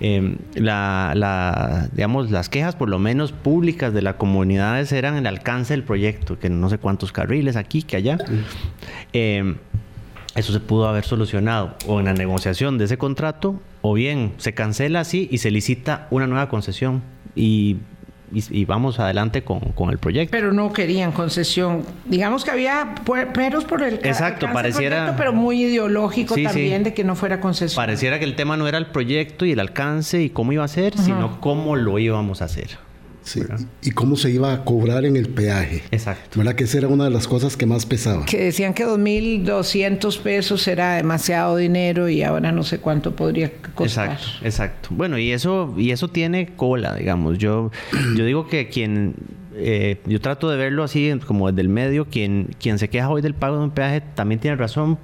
Em, 0.00 0.36
la, 0.54 1.88
digamos, 1.92 2.30
las 2.30 2.48
quejas, 2.48 2.76
por 2.76 2.88
lo 2.88 2.98
menos 2.98 3.32
públicas 3.32 3.92
de 3.92 4.02
las 4.02 4.14
comunidades, 4.14 4.92
eran 4.92 5.16
el 5.16 5.26
alcance 5.26 5.74
del 5.74 5.82
proyecto, 5.82 6.38
que 6.38 6.48
no 6.50 6.68
sé 6.68 6.78
cuántos 6.78 7.12
carriles 7.12 7.56
aquí, 7.56 7.82
que 7.82 7.96
allá. 7.96 8.18
Em, 9.12 9.56
eso 10.34 10.52
se 10.52 10.60
pudo 10.60 10.86
haber 10.86 11.04
solucionado 11.04 11.74
o 11.86 11.98
en 11.98 12.06
la 12.06 12.14
negociación 12.14 12.78
de 12.78 12.84
ese 12.84 12.96
contrato, 12.96 13.60
o 13.82 13.94
bien 13.94 14.34
se 14.36 14.54
cancela 14.54 15.00
así 15.00 15.28
y 15.32 15.38
se 15.38 15.50
licita 15.50 16.06
una 16.10 16.26
nueva 16.26 16.48
concesión. 16.48 17.02
Y 17.34 17.78
y, 18.32 18.64
vamos 18.64 18.98
adelante 18.98 19.42
con, 19.42 19.60
con, 19.60 19.90
el 19.90 19.98
proyecto. 19.98 20.30
Pero 20.30 20.52
no 20.52 20.72
querían 20.72 21.12
concesión. 21.12 21.84
Digamos 22.04 22.44
que 22.44 22.50
había 22.50 22.94
peros 23.32 23.64
por 23.64 23.82
el 23.82 23.94
Exacto, 23.94 24.46
pareciera. 24.52 25.14
pero 25.16 25.32
muy 25.32 25.62
ideológico 25.62 26.34
también 26.34 26.84
de 26.84 26.94
que 26.94 27.04
no 27.04 27.14
fuera 27.14 27.40
concesión. 27.40 27.76
Pareciera 27.76 28.18
que 28.18 28.24
el 28.24 28.36
tema 28.36 28.56
no 28.56 28.68
era 28.68 28.78
el 28.78 28.86
proyecto 28.86 29.44
y 29.44 29.52
el 29.52 29.60
alcance 29.60 30.22
y 30.22 30.30
cómo 30.30 30.52
iba 30.52 30.64
a 30.64 30.68
ser, 30.68 30.96
sino 30.96 31.40
cómo 31.40 31.76
lo 31.76 31.98
íbamos 31.98 32.42
a 32.42 32.46
hacer. 32.46 32.87
Y 33.82 33.90
cómo 33.90 34.16
se 34.16 34.30
iba 34.30 34.52
a 34.52 34.64
cobrar 34.64 35.04
en 35.04 35.16
el 35.16 35.28
peaje. 35.28 35.82
Exacto. 35.90 36.38
¿Verdad? 36.38 36.54
Que 36.54 36.64
esa 36.64 36.78
era 36.78 36.88
una 36.88 37.04
de 37.04 37.10
las 37.10 37.26
cosas 37.26 37.56
que 37.56 37.66
más 37.66 37.86
pesaba. 37.86 38.24
Que 38.24 38.44
decían 38.44 38.74
que 38.74 38.86
2.200 38.86 40.18
pesos 40.20 40.66
era 40.68 40.94
demasiado 40.94 41.56
dinero 41.56 42.08
y 42.08 42.22
ahora 42.22 42.52
no 42.52 42.62
sé 42.62 42.78
cuánto 42.78 43.14
podría 43.14 43.52
costar. 43.74 44.12
Exacto, 44.12 44.46
exacto. 44.46 44.88
Bueno, 44.92 45.18
y 45.18 45.32
eso, 45.32 45.74
y 45.76 45.90
eso 45.90 46.08
tiene 46.08 46.54
cola, 46.54 46.94
digamos. 46.94 47.38
Yo, 47.38 47.70
yo 48.16 48.24
digo 48.24 48.46
que 48.46 48.68
quien 48.68 49.14
eh, 49.60 50.00
yo 50.06 50.20
trato 50.20 50.48
de 50.50 50.56
verlo 50.56 50.84
así 50.84 51.12
como 51.26 51.50
desde 51.50 51.62
el 51.62 51.68
medio, 51.68 52.06
quien, 52.06 52.50
quien 52.60 52.78
se 52.78 52.88
queja 52.88 53.10
hoy 53.10 53.22
del 53.22 53.34
pago 53.34 53.58
de 53.58 53.64
un 53.64 53.70
peaje 53.70 54.00
también 54.14 54.40
tiene 54.40 54.56
razón 54.56 54.98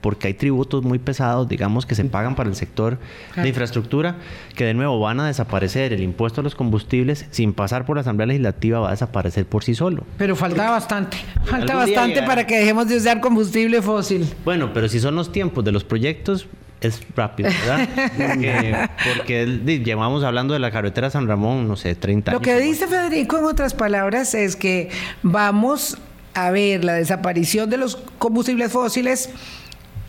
porque 0.00 0.28
hay 0.28 0.34
tributos 0.34 0.84
muy 0.84 0.98
pesados, 0.98 1.48
digamos, 1.48 1.86
que 1.86 1.94
se 1.94 2.04
pagan 2.04 2.34
para 2.36 2.48
el 2.48 2.54
sector 2.54 2.98
de 3.34 3.48
infraestructura, 3.48 4.16
que 4.54 4.64
de 4.64 4.74
nuevo 4.74 5.00
van 5.00 5.20
a 5.20 5.26
desaparecer. 5.26 5.92
El 5.92 6.02
impuesto 6.02 6.40
a 6.40 6.44
los 6.44 6.54
combustibles, 6.54 7.26
sin 7.30 7.52
pasar 7.52 7.84
por 7.86 7.96
la 7.96 8.02
Asamblea 8.02 8.26
Legislativa, 8.26 8.80
va 8.80 8.88
a 8.88 8.90
desaparecer 8.92 9.46
por 9.46 9.64
sí 9.64 9.74
solo. 9.74 10.04
Pero 10.18 10.36
falta 10.36 10.70
bastante, 10.70 11.16
falta 11.44 11.74
bastante 11.74 12.22
para 12.22 12.46
que 12.46 12.58
dejemos 12.58 12.88
de 12.88 12.96
usar 12.96 13.20
combustible 13.20 13.82
fósil. 13.82 14.32
Bueno, 14.44 14.72
pero 14.72 14.88
si 14.88 15.00
son 15.00 15.16
los 15.16 15.32
tiempos 15.32 15.64
de 15.64 15.72
los 15.72 15.84
proyectos, 15.84 16.46
es 16.80 17.00
rápido, 17.14 17.50
¿verdad? 17.66 18.90
porque, 19.16 19.46
llevamos 19.84 20.24
hablando 20.24 20.54
de 20.54 20.60
la 20.60 20.70
carretera 20.70 21.10
San 21.10 21.26
Ramón, 21.26 21.66
no 21.66 21.76
sé, 21.76 21.94
30 21.94 22.30
años. 22.30 22.40
Lo 22.40 22.44
que 22.44 22.58
dice 22.60 22.86
Federico, 22.86 23.38
en 23.38 23.44
otras 23.44 23.74
palabras, 23.74 24.34
es 24.34 24.56
que 24.56 24.90
vamos 25.22 25.96
a 26.34 26.50
ver 26.50 26.84
la 26.84 26.92
desaparición 26.94 27.70
de 27.70 27.78
los 27.78 27.96
combustibles 28.18 28.70
fósiles 28.70 29.30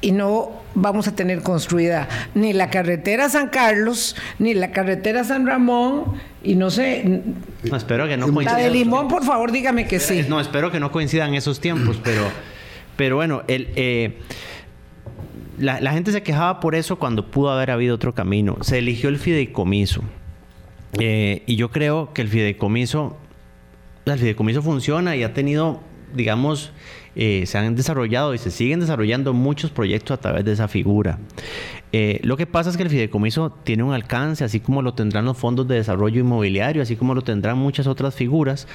y 0.02 0.12
no 0.12 0.52
vamos 0.76 1.08
a 1.08 1.16
tener 1.16 1.42
construida 1.42 2.08
ni 2.36 2.54
la 2.54 2.70
carretera 2.70 3.30
San 3.30 3.50
Carlos, 3.50 4.16
ni 4.40 4.54
la 4.54 4.72
carretera 4.72 5.24
San 5.24 5.48
Ramón, 5.48 6.14
y 6.44 6.56
no 6.56 6.70
sé. 6.70 7.24
No, 7.64 7.76
espero 7.76 8.08
que 8.08 8.18
no 8.18 8.32
coincidan. 8.32 8.62
La 8.62 8.64
de 8.64 8.72
Limón, 8.72 9.08
por 9.08 9.24
favor, 9.24 9.52
dígame 9.52 9.88
que 9.88 10.00
sí. 10.00 10.26
No, 10.28 10.40
espero 10.40 10.72
que 10.72 10.80
no 10.80 10.92
coincidan 10.92 11.34
esos 11.34 11.60
tiempos, 11.60 12.00
pero, 12.04 12.24
pero 12.96 13.16
bueno, 13.16 13.44
el, 13.48 13.70
eh, 13.76 14.20
la, 15.58 15.82
la, 15.82 15.94
gente 15.94 16.12
se 16.12 16.22
quejaba 16.22 16.60
por 16.60 16.76
eso 16.76 16.98
cuando 16.98 17.32
pudo 17.32 17.52
haber 17.52 17.72
habido 17.72 17.96
otro 17.96 18.14
camino. 18.14 18.58
Se 18.62 18.78
eligió 18.78 19.10
el 19.10 19.18
fideicomiso. 19.18 20.04
Eh, 21.00 21.44
y 21.46 21.56
yo 21.56 21.70
creo 21.70 22.14
que 22.14 22.22
el 22.22 22.28
fideicomiso, 22.28 23.18
el 24.06 24.18
fideicomiso 24.18 24.62
funciona 24.62 25.16
y 25.16 25.24
ha 25.24 25.34
tenido, 25.34 25.82
digamos, 26.14 26.72
eh, 27.20 27.48
se 27.48 27.58
han 27.58 27.74
desarrollado 27.74 28.36
y 28.36 28.38
se 28.38 28.52
siguen 28.52 28.80
desarrollando 28.80 29.34
muchos 29.34 29.72
proyectos 29.72 30.16
a 30.16 30.22
través 30.22 30.46
de 30.46 30.52
esa 30.52 30.68
figura. 30.68 31.18
Eh, 31.92 32.20
lo 32.22 32.38
que 32.38 32.46
pasa 32.46 32.70
es 32.70 32.78
que 32.78 32.84
el 32.84 32.92
fideicomiso 32.92 33.50
tiene 33.64 33.82
un 33.82 33.92
alcance, 33.92 34.44
así 34.44 34.60
como 34.60 34.84
lo 34.84 34.94
tendrán 34.94 35.26
los 35.26 35.36
fondos 35.36 35.68
de 35.68 35.74
desarrollo 35.74 36.22
inmobiliario, 36.22 36.84
así 36.84 36.96
como 36.96 37.16
lo 37.16 37.24
tendrán 37.24 37.58
muchas 37.58 37.88
otras 37.88 38.14
figuras. 38.14 38.68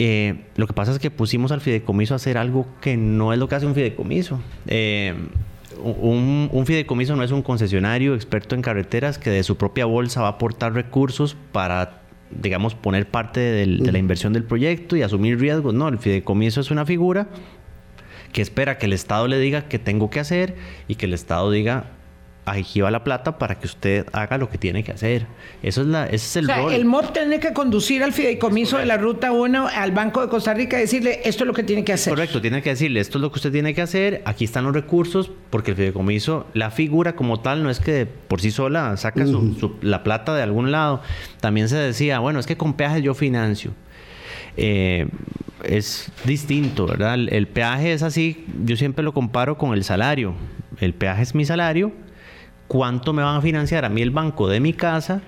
Eh, 0.00 0.46
lo 0.56 0.66
que 0.66 0.72
pasa 0.72 0.90
es 0.90 0.98
que 0.98 1.12
pusimos 1.12 1.52
al 1.52 1.60
fideicomiso 1.60 2.14
a 2.14 2.16
hacer 2.16 2.38
algo 2.38 2.66
que 2.80 2.96
no 2.96 3.32
es 3.32 3.38
lo 3.38 3.48
que 3.48 3.54
hace 3.54 3.66
un 3.66 3.74
fideicomiso. 3.76 4.40
Un, 5.80 6.48
un, 6.50 6.66
fideicomiso 6.66 7.14
no 7.14 7.22
es 7.22 7.30
un 7.30 7.42
concesionario 7.42 8.16
experto 8.16 8.56
en 8.56 8.62
carreteras 8.62 9.16
que 9.16 9.30
de 9.30 9.44
su 9.44 9.56
propia 9.56 9.84
bolsa 9.84 10.22
va 10.22 10.26
a 10.26 10.30
aportar 10.32 10.72
recursos 10.72 11.36
para 11.52 12.02
digamos, 12.28 12.74
poner 12.74 13.08
parte 13.08 13.38
de 13.38 13.66
la 13.66 13.98
inversión 13.98 14.32
del 14.32 14.42
proyecto 14.42 14.96
y 14.96 15.02
asumir 15.02 15.38
riesgos. 15.38 15.72
No, 15.74 15.86
el 15.86 15.98
fideicomiso 15.98 16.60
es 16.60 16.72
una 16.72 16.84
figura 16.84 17.28
que 18.36 18.42
espera 18.42 18.76
que 18.76 18.84
el 18.84 18.92
Estado 18.92 19.28
le 19.28 19.38
diga 19.38 19.66
qué 19.66 19.78
tengo 19.78 20.10
que 20.10 20.20
hacer 20.20 20.56
y 20.88 20.96
que 20.96 21.06
el 21.06 21.14
Estado 21.14 21.50
diga, 21.50 21.86
aquí 22.44 22.82
va 22.82 22.90
la 22.90 23.02
plata 23.02 23.38
para 23.38 23.58
que 23.58 23.66
usted 23.66 24.04
haga 24.12 24.36
lo 24.36 24.50
que 24.50 24.58
tiene 24.58 24.84
que 24.84 24.92
hacer. 24.92 25.26
Eso 25.62 25.80
es 25.80 25.86
la, 25.86 26.04
ese 26.04 26.16
es 26.16 26.36
el 26.36 26.44
o 26.44 26.68
sea, 26.68 26.76
El 26.76 26.84
MOP 26.84 27.14
tiene 27.14 27.40
que 27.40 27.54
conducir 27.54 28.02
al 28.02 28.12
fideicomiso 28.12 28.76
de 28.76 28.84
la 28.84 28.98
Ruta 28.98 29.32
1 29.32 29.68
al 29.74 29.92
Banco 29.92 30.20
de 30.20 30.28
Costa 30.28 30.52
Rica 30.52 30.76
y 30.76 30.82
decirle, 30.82 31.22
esto 31.24 31.44
es 31.44 31.48
lo 31.48 31.54
que 31.54 31.62
tiene 31.62 31.82
que 31.82 31.94
hacer. 31.94 32.12
Correcto, 32.12 32.42
tiene 32.42 32.60
que 32.60 32.68
decirle, 32.68 33.00
esto 33.00 33.16
es 33.16 33.22
lo 33.22 33.32
que 33.32 33.36
usted 33.36 33.52
tiene 33.52 33.72
que 33.72 33.80
hacer, 33.80 34.20
aquí 34.26 34.44
están 34.44 34.64
los 34.64 34.74
recursos, 34.74 35.30
porque 35.48 35.70
el 35.70 35.78
fideicomiso, 35.78 36.46
la 36.52 36.70
figura 36.70 37.16
como 37.16 37.40
tal, 37.40 37.62
no 37.62 37.70
es 37.70 37.80
que 37.80 38.04
por 38.04 38.42
sí 38.42 38.50
sola 38.50 38.98
saca 38.98 39.24
la 39.80 40.02
plata 40.02 40.34
de 40.34 40.42
algún 40.42 40.72
lado. 40.72 41.00
También 41.40 41.70
se 41.70 41.78
decía, 41.78 42.18
bueno, 42.18 42.38
es 42.38 42.46
que 42.46 42.58
con 42.58 42.74
peajes 42.74 43.02
yo 43.02 43.14
financio. 43.14 43.72
Eh, 44.56 45.08
es 45.64 46.12
distinto, 46.24 46.86
¿verdad? 46.86 47.14
el 47.14 47.48
peaje 47.48 47.92
es 47.92 48.02
así, 48.02 48.44
yo 48.64 48.76
siempre 48.76 49.02
lo 49.04 49.12
comparo 49.12 49.58
con 49.58 49.74
el 49.74 49.84
salario. 49.84 50.34
El 50.80 50.94
peaje 50.94 51.22
es 51.22 51.34
mi 51.34 51.44
salario, 51.44 51.92
cuánto 52.68 53.12
me 53.12 53.22
van 53.22 53.36
a 53.36 53.40
financiar 53.40 53.84
a 53.84 53.88
mí 53.88 54.02
el 54.02 54.10
banco 54.10 54.48
de 54.48 54.60
mi 54.60 54.72
casa 54.72 55.22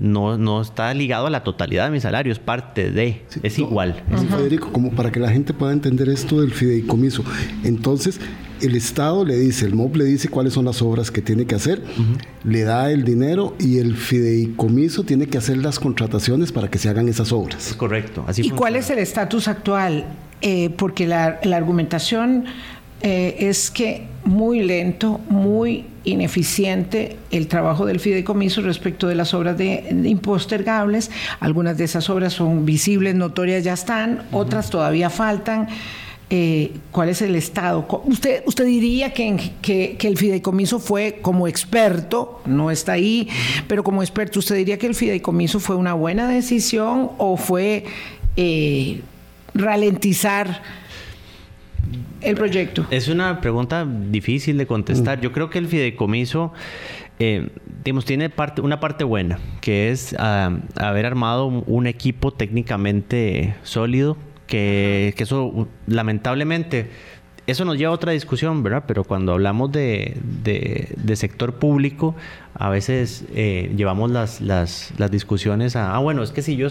no, 0.00 0.38
no 0.38 0.60
está 0.60 0.92
ligado 0.94 1.26
a 1.26 1.30
la 1.30 1.44
totalidad 1.44 1.86
de 1.86 1.90
mi 1.90 2.00
salario, 2.00 2.32
es 2.32 2.38
parte 2.38 2.90
de, 2.90 3.22
es 3.42 3.58
igual. 3.58 4.02
Federico, 4.30 4.70
como 4.72 4.90
para 4.92 5.10
que 5.10 5.20
la 5.20 5.30
gente 5.30 5.52
pueda 5.52 5.72
entender 5.72 6.08
esto 6.08 6.40
del 6.40 6.52
fideicomiso. 6.52 7.24
Entonces, 7.64 8.20
el 8.60 8.74
Estado 8.74 9.24
le 9.24 9.36
dice, 9.36 9.66
el 9.66 9.74
MOB 9.74 9.96
le 9.96 10.04
dice 10.04 10.28
cuáles 10.28 10.52
son 10.52 10.64
las 10.64 10.82
obras 10.82 11.10
que 11.10 11.22
tiene 11.22 11.46
que 11.46 11.54
hacer, 11.54 11.82
le 12.44 12.62
da 12.62 12.90
el 12.90 13.04
dinero 13.04 13.54
y 13.58 13.78
el 13.78 13.96
fideicomiso 13.96 15.04
tiene 15.04 15.26
que 15.26 15.38
hacer 15.38 15.58
las 15.58 15.78
contrataciones 15.78 16.52
para 16.52 16.68
que 16.68 16.78
se 16.78 16.88
hagan 16.88 17.08
esas 17.08 17.32
obras. 17.32 17.74
correcto. 17.76 18.24
Así 18.26 18.42
¿Y 18.46 18.50
cuál 18.50 18.76
es 18.76 18.90
el 18.90 18.98
estatus 18.98 19.48
actual? 19.48 20.06
Eh, 20.40 20.70
porque 20.76 21.06
la, 21.06 21.40
la 21.42 21.56
argumentación 21.56 22.44
eh, 23.00 23.36
es 23.40 23.70
que 23.70 24.06
muy 24.24 24.60
lento, 24.62 25.20
muy 25.28 25.86
ineficiente 26.08 27.16
el 27.30 27.48
trabajo 27.48 27.86
del 27.86 28.00
fideicomiso 28.00 28.62
respecto 28.62 29.08
de 29.08 29.14
las 29.14 29.34
obras 29.34 29.56
de, 29.56 29.84
impostergables. 30.04 31.10
Algunas 31.40 31.78
de 31.78 31.84
esas 31.84 32.08
obras 32.10 32.32
son 32.32 32.64
visibles, 32.64 33.14
notorias, 33.14 33.64
ya 33.64 33.74
están, 33.74 34.22
otras 34.32 34.70
todavía 34.70 35.10
faltan. 35.10 35.68
Eh, 36.30 36.72
¿Cuál 36.90 37.08
es 37.08 37.22
el 37.22 37.34
estado? 37.36 37.86
¿Usted, 38.04 38.42
usted 38.44 38.66
diría 38.66 39.14
que, 39.14 39.52
que, 39.62 39.96
el 40.00 40.18
fideicomiso 40.18 40.78
fue 40.78 41.20
como 41.22 41.48
experto, 41.48 42.42
no 42.44 42.70
está 42.70 42.92
ahí, 42.92 43.28
pero 43.66 43.82
como 43.82 44.02
experto, 44.02 44.38
¿usted 44.38 44.56
diría 44.56 44.78
que 44.78 44.86
el 44.86 44.94
fideicomiso 44.94 45.58
fue 45.58 45.76
una 45.76 45.94
buena 45.94 46.28
decisión 46.28 47.12
o 47.16 47.38
fue 47.38 47.84
eh, 48.36 49.00
ralentizar? 49.54 50.62
El 52.20 52.36
proyecto? 52.36 52.86
Es 52.90 53.08
una 53.08 53.40
pregunta 53.40 53.86
difícil 53.86 54.58
de 54.58 54.66
contestar. 54.66 55.18
Mm. 55.18 55.20
Yo 55.22 55.32
creo 55.32 55.50
que 55.50 55.58
el 55.58 55.66
fideicomiso, 55.66 56.52
eh, 57.18 57.48
digamos, 57.84 58.04
tiene 58.04 58.30
parte, 58.30 58.60
una 58.60 58.80
parte 58.80 59.04
buena, 59.04 59.38
que 59.60 59.90
es 59.90 60.14
ah, 60.18 60.58
haber 60.76 61.06
armado 61.06 61.46
un 61.46 61.86
equipo 61.86 62.32
técnicamente 62.32 63.54
sólido, 63.62 64.16
que, 64.46 65.14
eso 65.18 65.68
lamentablemente 65.86 66.90
eso 67.46 67.64
nos 67.64 67.78
lleva 67.78 67.92
a 67.92 67.94
otra 67.94 68.12
discusión, 68.12 68.62
¿verdad? 68.62 68.84
Pero 68.86 69.04
cuando 69.04 69.32
hablamos 69.32 69.72
de, 69.72 70.18
de, 70.22 71.16
sector 71.16 71.54
público, 71.54 72.14
a 72.52 72.68
veces 72.68 73.24
eh, 73.34 73.72
llevamos 73.74 74.10
las, 74.10 74.42
las, 74.42 74.92
las, 74.98 75.10
discusiones 75.10 75.74
a, 75.74 75.94
ah, 75.94 75.98
bueno, 75.98 76.22
es 76.22 76.30
que 76.30 76.42
si 76.42 76.56
yo 76.56 76.68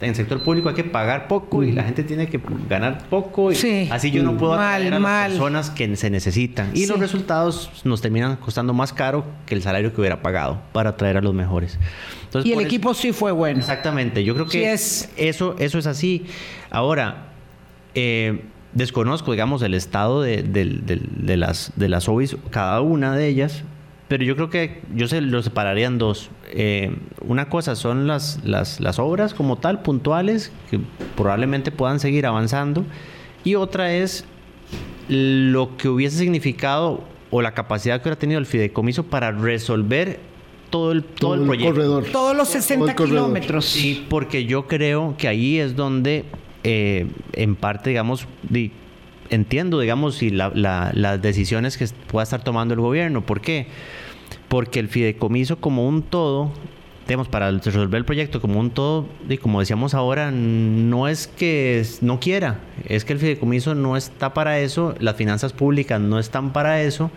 en 0.00 0.10
el 0.10 0.14
sector 0.14 0.40
público 0.42 0.68
hay 0.68 0.74
que 0.74 0.84
pagar 0.84 1.28
poco 1.28 1.64
y 1.64 1.72
la 1.72 1.82
gente 1.82 2.04
tiene 2.04 2.28
que 2.28 2.40
ganar 2.68 3.08
poco. 3.08 3.52
Y 3.52 3.88
Así 3.90 4.10
yo 4.10 4.22
no 4.22 4.36
puedo 4.36 4.54
atraer 4.54 4.94
a 4.94 4.98
las 5.00 5.28
personas 5.30 5.70
que 5.70 5.96
se 5.96 6.10
necesitan. 6.10 6.70
Y 6.74 6.86
los 6.86 7.00
resultados 7.00 7.70
nos 7.84 8.00
terminan 8.00 8.36
costando 8.36 8.72
más 8.74 8.92
caro 8.92 9.24
que 9.46 9.54
el 9.54 9.62
salario 9.62 9.92
que 9.92 10.00
hubiera 10.00 10.22
pagado 10.22 10.60
para 10.72 10.90
atraer 10.90 11.16
a 11.16 11.20
los 11.20 11.34
mejores. 11.34 11.78
y 12.44 12.52
el 12.52 12.60
equipo 12.60 12.94
sí 12.94 13.12
fue 13.12 13.32
bueno. 13.32 13.58
Exactamente. 13.58 14.24
Yo 14.24 14.34
creo 14.34 14.46
que 14.46 14.72
es... 14.72 15.10
eso, 15.16 15.56
eso 15.58 15.78
es 15.78 15.86
así. 15.86 16.26
Ahora, 16.70 17.28
eh, 17.94 18.44
desconozco, 18.72 19.32
digamos, 19.32 19.62
el 19.62 19.74
estado 19.74 20.22
de, 20.22 20.42
de, 20.42 21.36
las, 21.36 21.72
de 21.76 21.88
las 21.88 22.08
OBIs, 22.08 22.36
cada 22.50 22.80
una 22.80 23.16
de 23.16 23.28
ellas, 23.28 23.62
pero 24.08 24.24
yo 24.24 24.34
creo 24.34 24.48
que 24.48 24.80
yo 24.94 25.06
se 25.06 25.20
lo 25.20 25.42
separaría 25.42 25.86
en 25.86 25.98
dos. 25.98 26.30
Eh, 26.50 26.96
una 27.20 27.50
cosa 27.50 27.76
son 27.76 28.06
las, 28.06 28.42
las, 28.42 28.80
las, 28.80 28.98
obras 28.98 29.34
como 29.34 29.56
tal, 29.56 29.82
puntuales, 29.82 30.50
que 30.70 30.80
probablemente 31.14 31.70
puedan 31.70 32.00
seguir 32.00 32.24
avanzando. 32.24 32.84
Y 33.44 33.54
otra 33.54 33.92
es 33.92 34.24
lo 35.08 35.76
que 35.76 35.88
hubiese 35.88 36.18
significado 36.18 37.04
o 37.30 37.42
la 37.42 37.52
capacidad 37.52 38.00
que 38.00 38.08
hubiera 38.08 38.18
tenido 38.18 38.40
el 38.40 38.46
fideicomiso 38.46 39.04
para 39.04 39.30
resolver 39.30 40.20
todo 40.70 40.92
el, 40.92 41.04
todo, 41.04 41.34
el, 41.34 41.42
proyecto. 41.42 42.02
Todos 42.10 42.34
los 42.34 42.48
60 42.48 42.94
kilómetros. 42.96 43.66
Sí, 43.66 44.06
porque 44.08 44.46
yo 44.46 44.66
creo 44.66 45.16
que 45.18 45.28
ahí 45.28 45.58
es 45.58 45.76
donde, 45.76 46.24
eh, 46.64 47.06
en 47.34 47.56
parte, 47.56 47.90
digamos, 47.90 48.26
entiendo, 49.30 49.80
digamos, 49.80 50.16
si 50.16 50.30
las 50.30 51.22
decisiones 51.22 51.76
que 51.76 51.86
pueda 52.06 52.24
estar 52.24 52.42
tomando 52.42 52.74
el 52.74 52.80
gobierno. 52.80 53.22
¿Por 53.22 53.40
qué? 53.40 53.66
Porque 54.48 54.80
el 54.80 54.88
fideicomiso 54.88 55.56
como 55.56 55.86
un 55.86 56.02
todo 56.02 56.50
para 57.16 57.50
resolver 57.50 57.98
el 57.98 58.04
proyecto 58.04 58.40
como 58.40 58.60
un 58.60 58.70
todo, 58.70 59.06
y 59.28 59.38
como 59.38 59.60
decíamos 59.60 59.94
ahora, 59.94 60.30
no 60.30 61.08
es 61.08 61.26
que 61.26 61.84
no 62.02 62.20
quiera, 62.20 62.60
es 62.86 63.04
que 63.04 63.14
el 63.14 63.18
fideicomiso 63.18 63.74
no 63.74 63.96
está 63.96 64.34
para 64.34 64.60
eso, 64.60 64.94
las 64.98 65.16
finanzas 65.16 65.52
públicas 65.52 66.00
no 66.00 66.18
están 66.18 66.52
para 66.52 66.82
eso, 66.82 67.10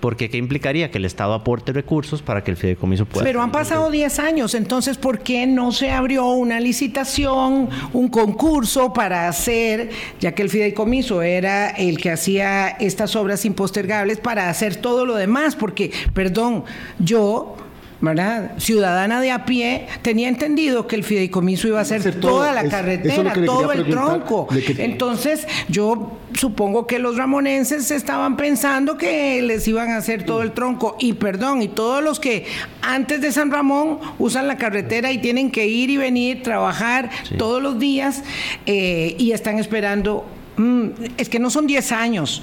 porque 0.00 0.28
¿qué 0.28 0.36
implicaría? 0.36 0.90
Que 0.90 0.98
el 0.98 1.06
Estado 1.06 1.32
aporte 1.32 1.72
recursos 1.72 2.20
para 2.20 2.44
que 2.44 2.50
el 2.50 2.56
fideicomiso 2.56 3.06
pueda... 3.06 3.24
Pero 3.24 3.40
han 3.40 3.50
pasado 3.50 3.90
10 3.90 4.18
años, 4.18 4.54
entonces 4.54 4.98
¿por 4.98 5.20
qué 5.20 5.46
no 5.46 5.72
se 5.72 5.90
abrió 5.90 6.26
una 6.26 6.60
licitación, 6.60 7.70
un 7.92 8.08
concurso 8.08 8.92
para 8.92 9.28
hacer, 9.28 9.90
ya 10.20 10.32
que 10.32 10.42
el 10.42 10.50
fideicomiso 10.50 11.22
era 11.22 11.70
el 11.70 11.98
que 11.98 12.10
hacía 12.10 12.68
estas 12.68 13.16
obras 13.16 13.44
impostergables, 13.44 14.18
para 14.18 14.50
hacer 14.50 14.76
todo 14.76 15.06
lo 15.06 15.14
demás? 15.14 15.56
Porque, 15.56 15.90
perdón, 16.12 16.64
yo 16.98 17.56
¿verdad? 18.00 18.52
ciudadana 18.58 19.20
de 19.20 19.32
a 19.32 19.44
pie, 19.44 19.86
tenía 20.02 20.28
entendido 20.28 20.86
que 20.86 20.94
el 20.94 21.02
fideicomiso 21.02 21.66
iba 21.66 21.80
a 21.80 21.84
ser 21.84 22.20
toda 22.20 22.52
la 22.52 22.68
carretera, 22.68 23.32
todo 23.44 23.72
el 23.72 23.88
tronco. 23.88 24.48
Entonces, 24.78 25.46
yo 25.68 26.18
supongo 26.34 26.86
que 26.86 26.98
los 26.98 27.16
ramonenses 27.16 27.90
estaban 27.90 28.36
pensando 28.36 28.96
que 28.96 29.42
les 29.42 29.66
iban 29.66 29.90
a 29.90 29.96
hacer 29.96 30.24
todo 30.24 30.42
el 30.42 30.52
tronco. 30.52 30.96
Y 31.00 31.14
perdón, 31.14 31.62
y 31.62 31.68
todos 31.68 32.02
los 32.02 32.20
que 32.20 32.46
antes 32.82 33.20
de 33.20 33.32
San 33.32 33.50
Ramón 33.50 33.98
usan 34.18 34.46
la 34.46 34.56
carretera 34.56 35.10
y 35.10 35.18
tienen 35.18 35.50
que 35.50 35.66
ir 35.66 35.90
y 35.90 35.96
venir, 35.96 36.42
trabajar 36.42 37.10
todos 37.36 37.60
los 37.60 37.78
días 37.78 38.22
eh, 38.66 39.16
y 39.18 39.32
están 39.32 39.58
esperando. 39.58 40.24
Mm, 40.56 40.88
es 41.16 41.28
que 41.28 41.38
no 41.40 41.50
son 41.50 41.66
10 41.66 41.92
años. 41.92 42.42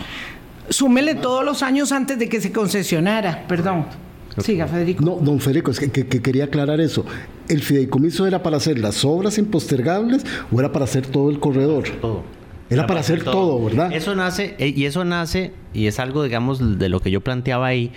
Súmele 0.70 1.16
todos 1.16 1.46
los 1.46 1.64
años 1.64 1.92
antes 1.92 2.18
de 2.18 2.28
que 2.28 2.42
se 2.42 2.52
concesionara, 2.52 3.46
perdón. 3.48 3.86
Siga, 4.44 4.68
Federico. 4.68 5.04
No, 5.04 5.16
don 5.16 5.40
Federico, 5.40 5.72
es 5.72 5.80
que, 5.80 5.90
quería 5.92 6.46
aclarar 6.46 6.82
eso. 6.82 7.06
¿El 7.48 7.62
fideicomiso 7.62 8.28
era 8.28 8.44
para 8.44 8.58
hacer 8.58 8.80
las 8.80 9.06
obras 9.06 9.38
impostergables 9.38 10.26
o 10.52 10.60
era 10.60 10.72
para 10.72 10.86
hacer 10.86 11.08
todo 11.08 11.30
el 11.30 11.40
corredor? 11.40 11.86
Todo. 12.02 12.24
Era, 12.70 12.88
para, 12.88 13.00
hacer 13.00 13.24
todo. 13.24 13.64
¿verdad? 13.64 13.94
Eso 13.94 14.16
nace, 14.16 14.56
eh, 14.58 14.74
y 14.76 14.86
eso 14.86 15.06
nace, 15.06 15.54
y 15.74 15.88
es 15.88 16.00
algo, 16.00 16.24
digamos, 16.24 16.80
de 16.80 16.90
lo 16.90 17.00
que 17.00 17.12
yo 17.12 17.22
planteaba 17.22 17.68
ahí. 17.68 17.92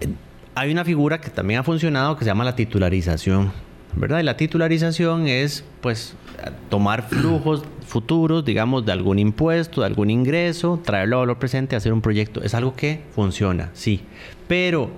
Eh, 0.00 0.08
hay 0.54 0.70
una 0.70 0.84
figura 0.84 1.20
que 1.20 1.30
también 1.30 1.60
ha 1.60 1.62
funcionado 1.64 2.16
que 2.16 2.24
se 2.24 2.30
llama 2.30 2.44
la 2.44 2.54
titularización, 2.54 3.52
¿verdad? 3.94 4.20
Y 4.20 4.22
la 4.24 4.36
titularización 4.36 5.26
es, 5.26 5.64
pues, 5.80 6.14
tomar 6.68 7.08
flujos 7.08 7.64
futuros, 7.86 8.44
digamos, 8.44 8.84
de 8.84 8.92
algún 8.92 9.18
impuesto, 9.18 9.80
de 9.80 9.86
algún 9.86 10.10
ingreso, 10.10 10.78
traerlo 10.84 11.16
a 11.16 11.20
valor 11.20 11.38
presente, 11.38 11.76
hacer 11.76 11.92
un 11.94 12.02
proyecto. 12.02 12.42
Es 12.42 12.54
algo 12.54 12.76
que 12.76 13.00
funciona, 13.14 13.70
sí 13.72 14.02
pero 14.48 14.90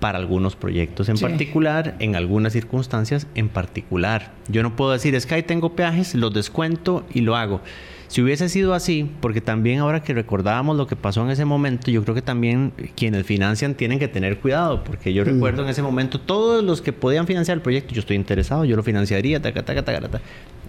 para 0.00 0.18
algunos 0.18 0.56
proyectos 0.56 1.08
en 1.08 1.18
particular, 1.18 1.96
en 2.00 2.16
algunas 2.16 2.52
circunstancias 2.52 3.26
en 3.34 3.48
particular. 3.48 4.32
Yo 4.48 4.62
no 4.62 4.76
puedo 4.76 4.92
decir, 4.92 5.14
es 5.14 5.26
que 5.26 5.36
ahí 5.36 5.42
tengo 5.42 5.74
peajes, 5.74 6.14
los 6.14 6.32
descuento 6.32 7.04
y 7.12 7.22
lo 7.22 7.36
hago. 7.36 7.60
Si 8.08 8.22
hubiese 8.22 8.48
sido 8.48 8.72
así, 8.72 9.10
porque 9.20 9.40
también 9.40 9.80
ahora 9.80 10.00
que 10.02 10.14
recordábamos 10.14 10.76
lo 10.76 10.86
que 10.86 10.94
pasó 10.94 11.24
en 11.24 11.30
ese 11.30 11.44
momento, 11.44 11.90
yo 11.90 12.02
creo 12.04 12.14
que 12.14 12.22
también 12.22 12.72
quienes 12.94 13.26
financian 13.26 13.74
tienen 13.74 13.98
que 13.98 14.06
tener 14.06 14.38
cuidado, 14.38 14.84
porque 14.84 15.12
yo 15.12 15.22
mm. 15.22 15.26
recuerdo 15.26 15.62
en 15.64 15.70
ese 15.70 15.82
momento 15.82 16.20
todos 16.20 16.62
los 16.62 16.82
que 16.82 16.92
podían 16.92 17.26
financiar 17.26 17.56
el 17.56 17.62
proyecto, 17.62 17.94
yo 17.94 18.00
estoy 18.00 18.16
interesado, 18.16 18.64
yo 18.64 18.76
lo 18.76 18.84
financiaría, 18.84 19.42
taca, 19.42 19.64
taca, 19.64 19.84
taca, 19.84 20.00
taca. 20.02 20.20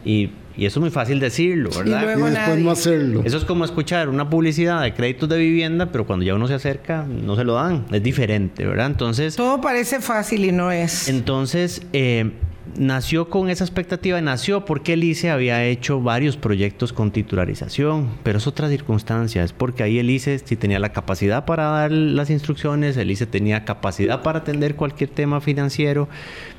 Y, 0.07 0.31
y, 0.55 0.65
eso 0.65 0.79
es 0.79 0.81
muy 0.81 0.89
fácil 0.89 1.19
decirlo, 1.19 1.69
¿verdad? 1.77 2.03
Y, 2.03 2.05
después 2.05 2.59
no 2.63 2.71
hacerlo. 2.71 3.21
Eso 3.25 3.37
es 3.37 3.43
como 3.43 3.65
escuchar 3.65 4.07
una 4.07 4.29
publicidad 4.29 4.81
de 4.81 4.93
créditos 4.93 5.27
de 5.27 5.37
vivienda, 5.37 5.91
pero 5.91 6.07
cuando 6.07 6.25
ya 6.25 6.33
uno 6.33 6.47
se 6.47 6.53
acerca, 6.53 7.03
no 7.03 7.35
se 7.35 7.43
lo 7.43 7.55
dan. 7.55 7.85
Es 7.91 8.01
diferente, 8.01 8.65
¿verdad? 8.65 8.87
Entonces. 8.87 9.35
Todo 9.35 9.59
parece 9.59 9.99
fácil 9.99 10.45
y 10.45 10.53
no 10.53 10.71
es. 10.71 11.09
Entonces, 11.09 11.81
eh, 11.91 12.31
nació 12.77 13.29
con 13.29 13.49
esa 13.49 13.63
expectativa, 13.63 14.21
nació 14.21 14.65
porque 14.65 14.93
el 14.93 15.03
ICE 15.03 15.29
había 15.29 15.63
hecho 15.65 16.01
varios 16.01 16.37
proyectos 16.37 16.93
con 16.93 17.11
titularización, 17.11 18.09
pero 18.23 18.37
es 18.37 18.47
otra 18.47 18.69
circunstancia, 18.69 19.43
es 19.43 19.53
porque 19.53 19.83
ahí 19.83 19.99
el 19.99 20.09
ICE 20.09 20.39
sí 20.39 20.55
tenía 20.55 20.79
la 20.79 20.93
capacidad 20.93 21.45
para 21.45 21.65
dar 21.65 21.91
las 21.91 22.29
instrucciones, 22.29 22.97
el 22.97 23.11
ICE 23.11 23.25
tenía 23.25 23.65
capacidad 23.65 24.21
para 24.21 24.39
atender 24.39 24.75
cualquier 24.75 25.09
tema 25.09 25.41
financiero, 25.41 26.07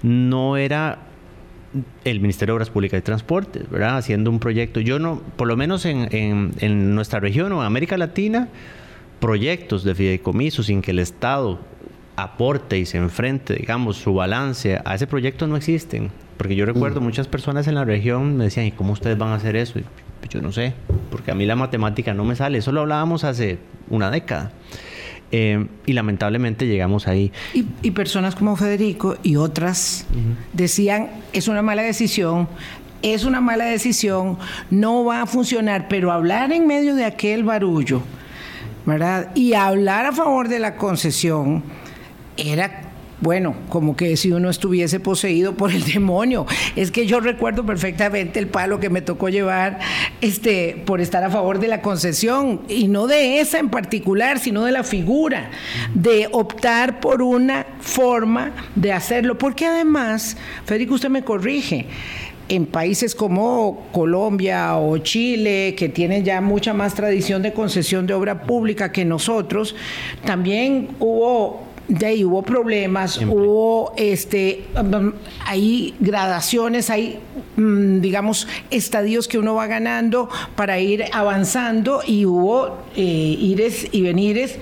no 0.03 0.57
era 0.57 1.08
el 2.05 2.21
Ministerio 2.21 2.53
de 2.53 2.57
Obras 2.57 2.71
Públicas 2.71 2.99
y 2.99 3.03
Transportes, 3.03 3.69
¿verdad? 3.71 3.97
Haciendo 3.97 4.31
un 4.31 4.39
proyecto. 4.39 4.81
Yo 4.81 4.99
no, 4.99 5.23
por 5.37 5.49
lo 5.49 5.57
menos 5.57 5.85
en, 5.85 6.09
en 6.11 6.95
nuestra 6.95 7.21
región 7.21 7.53
o 7.53 7.61
en 7.61 7.67
América 7.67 7.97
Latina, 7.99 8.49
proyectos 9.21 9.85
de 9.85 9.95
fideicomiso 9.95 10.63
sin 10.63 10.83
que 10.83 10.93
el 10.93 10.99
Estado 10.99 11.59
aporte 12.17 12.79
y 12.79 12.85
se 12.85 12.99
enfrente, 12.99 13.55
digamos, 13.55 13.97
su 13.97 14.13
balance 14.13 14.81
a 14.85 14.95
ese 14.95 15.07
proyecto 15.07 15.47
no 15.47 15.57
existen. 15.57 16.11
Porque 16.37 16.57
yo 16.57 16.67
recuerdo 16.67 17.01
mm. 17.01 17.05
muchas 17.05 17.29
personas 17.29 17.69
en 17.69 17.75
la 17.75 17.85
región 17.85 18.37
me 18.37 18.45
decían, 18.45 18.67
¿y 18.67 18.73
cómo 18.73 18.93
ustedes 18.93 19.17
van 19.19 19.31
a 19.31 19.35
hacer 19.35 19.57
eso? 19.57 19.79
Y 19.79 19.85
yo 20.29 20.43
no 20.43 20.53
sé, 20.53 20.75
porque 21.11 21.31
a 21.31 21.35
mí 21.35 21.47
la 21.47 21.57
matemática 21.57 22.15
no 22.15 22.25
me 22.25 22.37
sale. 22.37 22.59
Eso 22.59 22.73
lo 22.73 22.81
hablábamos 22.81 23.25
hace 23.25 23.59
una 23.89 24.11
década. 24.11 24.53
Eh, 25.31 25.67
y 25.85 25.93
lamentablemente 25.93 26.67
llegamos 26.67 27.07
ahí. 27.07 27.33
Y, 27.53 27.91
personas 27.91 28.35
como 28.35 28.57
Federico 28.57 29.17
y 29.23 29.37
otras 29.37 30.07
decían, 30.53 31.11
es 31.33 31.49
una 31.49 31.61
mala 31.61 31.83
decisión, 31.83 32.49
es 33.03 33.25
una 33.25 33.41
mala 33.41 33.67
decisión, 33.67 34.39
no 34.71 35.05
va 35.05 35.23
a 35.23 35.27
funcionar, 35.27 35.87
pero 35.89 36.13
hablar 36.13 36.53
en 36.53 36.67
medio 36.67 36.95
de 36.95 37.05
aquel 37.05 37.45
barullo, 37.45 38.03
¿verdad? 38.87 39.31
Y 39.35 39.55
hablar 39.55 40.07
a 40.07 40.13
favor 40.13 40.49
de 40.49 40.61
la 40.61 40.77
concesión 40.77 41.63
era 42.37 42.88
bueno, 43.21 43.55
como 43.69 43.97
que 43.97 44.17
si 44.17 44.31
uno 44.31 44.49
estuviese 44.49 45.01
poseído 45.01 45.55
por 45.55 45.73
el 45.73 45.85
demonio. 45.93 46.47
Es 46.77 46.91
que 46.91 47.07
yo 47.07 47.21
recuerdo 47.21 47.67
perfectamente 47.67 48.39
el 48.39 48.49
palo 48.49 48.81
que 48.81 48.91
me 48.91 49.03
tocó 49.03 49.29
llevar 49.29 49.81
este, 50.21 50.83
por 50.87 51.01
estar 51.01 51.25
a 51.25 51.31
favor 51.31 51.59
de 51.59 51.69
la 51.69 51.83
concesión, 51.83 52.63
y 52.69 52.89
no 52.89 53.07
de 53.07 53.41
esa 53.41 53.59
en 53.59 53.71
particular, 53.71 54.39
sino 54.39 54.65
de 54.65 54.73
la 54.73 54.85
figura, 54.85 55.51
de 55.95 56.29
optar 56.33 57.01
por 57.01 57.23
una 57.23 57.67
forma 57.81 58.53
de 58.75 58.93
hacerlo. 58.93 59.39
Porque 59.39 59.67
además, 59.67 60.37
Federico, 60.65 60.95
usted 60.95 61.11
me 61.11 61.25
corrige, 61.25 61.87
en 62.49 62.65
países 62.65 63.15
como 63.15 63.89
Colombia 63.93 64.77
o 64.77 64.97
Chile, 64.99 65.75
que 65.77 65.89
tienen 65.89 66.25
ya 66.25 66.41
mucha 66.41 66.73
más 66.73 66.95
tradición 66.95 67.43
de 67.43 67.53
concesión 67.53 68.07
de 68.07 68.15
obra 68.15 68.43
pública 68.45 68.91
que 68.91 69.05
nosotros, 69.05 69.75
también 70.25 70.89
hubo 70.99 71.68
de 71.89 72.07
ahí 72.07 72.25
hubo 72.25 72.43
problemas, 72.43 73.19
hubo 73.19 73.95
este, 73.97 74.65
hay 75.45 75.95
gradaciones, 76.01 76.91
hay, 76.91 77.19
mm, 77.57 78.01
digamos, 78.01 78.47
estadios 78.71 79.27
que 79.27 79.39
uno 79.39 79.55
va 79.55 79.67
ganando 79.67 80.29
para 80.55 80.79
ir 80.79 81.07
avanzando 81.13 82.03
y 82.07 82.27
hubo 82.27 82.79
eh, 82.95 83.03
ires 83.03 83.89
y 83.91 84.03
venires 84.03 84.59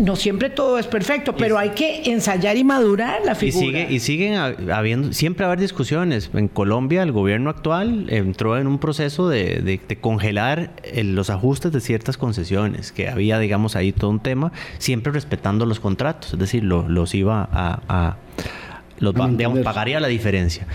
no 0.00 0.16
siempre 0.16 0.50
todo 0.50 0.78
es 0.78 0.86
perfecto, 0.86 1.34
pero 1.36 1.58
hay 1.58 1.70
que 1.70 2.10
ensayar 2.10 2.56
y 2.56 2.64
madurar 2.64 3.20
la 3.24 3.34
figura. 3.34 3.90
Y, 3.90 4.00
siguen 4.00 4.34
habiendo, 4.70 5.12
siempre 5.12 5.44
haber 5.44 5.60
discusiones. 5.60 6.30
En 6.34 6.48
Colombia 6.48 7.02
el 7.02 7.12
gobierno 7.12 7.50
actual 7.50 8.06
entró 8.08 8.58
en 8.58 8.66
un 8.66 8.78
proceso 8.78 9.28
de, 9.28 9.80
congelar 10.00 10.70
los 10.94 11.30
ajustes 11.30 11.72
de 11.72 11.80
ciertas 11.80 12.16
concesiones, 12.16 12.92
que 12.92 13.08
había, 13.08 13.38
digamos, 13.38 13.76
ahí 13.76 13.92
todo 13.92 14.10
un 14.10 14.20
tema, 14.20 14.52
siempre 14.78 15.12
respetando 15.12 15.66
los 15.66 15.80
contratos, 15.80 16.32
es 16.34 16.38
decir, 16.38 16.64
los 16.64 17.14
iba 17.14 17.48
a, 17.52 18.16
los, 18.98 19.14
digamos, 19.14 19.60
pagaría 19.60 20.00
la 20.00 20.08
diferencia. 20.08 20.66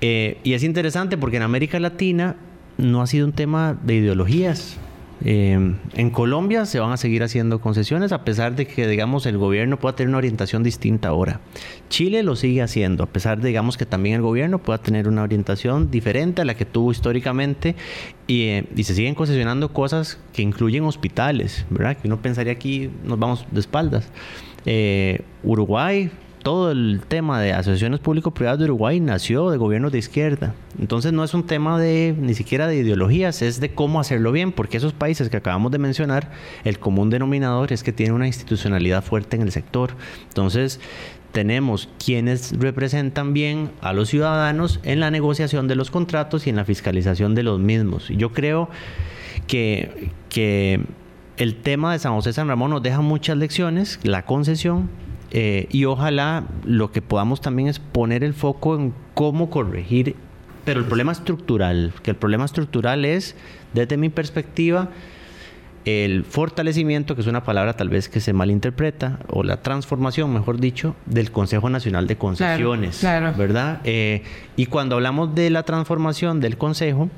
Eh, 0.00 0.38
y 0.44 0.52
es 0.52 0.62
interesante 0.62 1.16
porque 1.16 1.38
en 1.38 1.42
América 1.42 1.80
Latina 1.80 2.36
no 2.76 3.00
ha 3.00 3.06
sido 3.06 3.26
un 3.26 3.32
tema 3.32 3.78
de 3.82 3.94
ideologías 3.94 4.78
eh, 5.24 5.74
en 5.94 6.10
Colombia 6.10 6.66
se 6.66 6.78
van 6.78 6.92
a 6.92 6.96
seguir 6.96 7.22
haciendo 7.22 7.60
concesiones 7.60 8.12
a 8.12 8.24
pesar 8.24 8.54
de 8.54 8.66
que, 8.66 8.86
digamos, 8.86 9.26
el 9.26 9.38
gobierno 9.38 9.78
pueda 9.78 9.96
tener 9.96 10.08
una 10.08 10.18
orientación 10.18 10.62
distinta 10.62 11.08
ahora. 11.08 11.40
Chile 11.88 12.22
lo 12.22 12.36
sigue 12.36 12.62
haciendo, 12.62 13.04
a 13.04 13.06
pesar 13.06 13.40
de, 13.40 13.48
digamos, 13.48 13.76
que 13.76 13.86
también 13.86 14.16
el 14.16 14.22
gobierno 14.22 14.58
pueda 14.58 14.78
tener 14.78 15.08
una 15.08 15.22
orientación 15.22 15.90
diferente 15.90 16.42
a 16.42 16.44
la 16.44 16.54
que 16.54 16.64
tuvo 16.64 16.92
históricamente 16.92 17.74
y, 18.26 18.42
eh, 18.42 18.64
se 18.76 18.94
siguen 18.94 19.14
concesionando 19.14 19.72
cosas 19.72 20.18
que 20.32 20.42
incluyen 20.42 20.84
hospitales, 20.84 21.66
¿verdad? 21.70 21.96
Que 21.96 22.08
uno 22.08 22.20
pensaría 22.20 22.52
aquí 22.52 22.90
nos 23.04 23.18
vamos 23.18 23.46
de 23.50 23.60
espaldas. 23.60 24.10
Eh, 24.66 25.22
Uruguay 25.42 26.10
todo 26.46 26.70
el 26.70 27.00
tema 27.08 27.40
de 27.40 27.52
asociaciones 27.52 27.98
público-privadas 27.98 28.60
de 28.60 28.66
Uruguay 28.66 29.00
nació 29.00 29.50
de 29.50 29.56
gobiernos 29.56 29.90
de 29.90 29.98
izquierda. 29.98 30.54
Entonces 30.78 31.12
no 31.12 31.24
es 31.24 31.34
un 31.34 31.44
tema 31.44 31.76
de 31.76 32.14
ni 32.16 32.34
siquiera 32.34 32.68
de 32.68 32.76
ideologías, 32.76 33.42
es 33.42 33.58
de 33.58 33.74
cómo 33.74 33.98
hacerlo 33.98 34.30
bien, 34.30 34.52
porque 34.52 34.76
esos 34.76 34.92
países 34.92 35.28
que 35.28 35.38
acabamos 35.38 35.72
de 35.72 35.78
mencionar, 35.78 36.30
el 36.62 36.78
común 36.78 37.10
denominador 37.10 37.72
es 37.72 37.82
que 37.82 37.92
tienen 37.92 38.14
una 38.14 38.28
institucionalidad 38.28 39.02
fuerte 39.02 39.34
en 39.34 39.42
el 39.42 39.50
sector. 39.50 39.96
Entonces, 40.28 40.78
tenemos 41.32 41.88
quienes 41.98 42.56
representan 42.56 43.32
bien 43.34 43.72
a 43.80 43.92
los 43.92 44.08
ciudadanos 44.08 44.78
en 44.84 45.00
la 45.00 45.10
negociación 45.10 45.66
de 45.66 45.74
los 45.74 45.90
contratos 45.90 46.46
y 46.46 46.50
en 46.50 46.54
la 46.54 46.64
fiscalización 46.64 47.34
de 47.34 47.42
los 47.42 47.58
mismos. 47.58 48.06
Yo 48.10 48.30
creo 48.30 48.70
que, 49.48 50.12
que 50.28 50.80
el 51.38 51.56
tema 51.56 51.92
de 51.92 51.98
San 51.98 52.14
José 52.14 52.32
San 52.32 52.46
Ramón 52.46 52.70
nos 52.70 52.84
deja 52.84 53.00
muchas 53.00 53.36
lecciones, 53.36 53.98
la 54.04 54.24
concesión, 54.24 54.88
eh, 55.30 55.66
y 55.70 55.84
ojalá 55.84 56.44
lo 56.64 56.92
que 56.92 57.02
podamos 57.02 57.40
también 57.40 57.68
es 57.68 57.78
poner 57.78 58.22
el 58.24 58.34
foco 58.34 58.76
en 58.76 58.94
cómo 59.14 59.50
corregir, 59.50 60.16
pero 60.64 60.80
el 60.80 60.86
problema 60.86 61.12
estructural, 61.12 61.92
que 62.02 62.10
el 62.10 62.16
problema 62.16 62.44
estructural 62.44 63.04
es, 63.04 63.36
desde 63.72 63.96
mi 63.96 64.08
perspectiva, 64.08 64.90
el 65.84 66.24
fortalecimiento, 66.24 67.14
que 67.14 67.20
es 67.20 67.28
una 67.28 67.44
palabra 67.44 67.74
tal 67.74 67.88
vez 67.88 68.08
que 68.08 68.20
se 68.20 68.32
malinterpreta, 68.32 69.20
o 69.28 69.44
la 69.44 69.62
transformación, 69.62 70.32
mejor 70.32 70.58
dicho, 70.58 70.96
del 71.06 71.30
Consejo 71.30 71.70
Nacional 71.70 72.08
de 72.08 72.16
Concesiones, 72.16 73.00
¿verdad? 73.36 73.80
Eh, 73.84 74.24
y 74.56 74.66
cuando 74.66 74.96
hablamos 74.96 75.34
de 75.36 75.50
la 75.50 75.62
transformación 75.62 76.40
del 76.40 76.58
Consejo, 76.58 77.08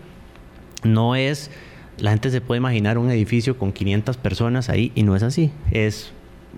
no 0.84 1.16
es, 1.16 1.50
la 1.98 2.10
gente 2.10 2.30
se 2.30 2.42
puede 2.42 2.58
imaginar 2.58 2.98
un 2.98 3.10
edificio 3.10 3.56
con 3.56 3.72
500 3.72 4.18
personas 4.18 4.68
ahí, 4.68 4.92
y 4.94 5.02
no 5.02 5.16
es 5.16 5.22
así, 5.22 5.50
es 5.70 6.12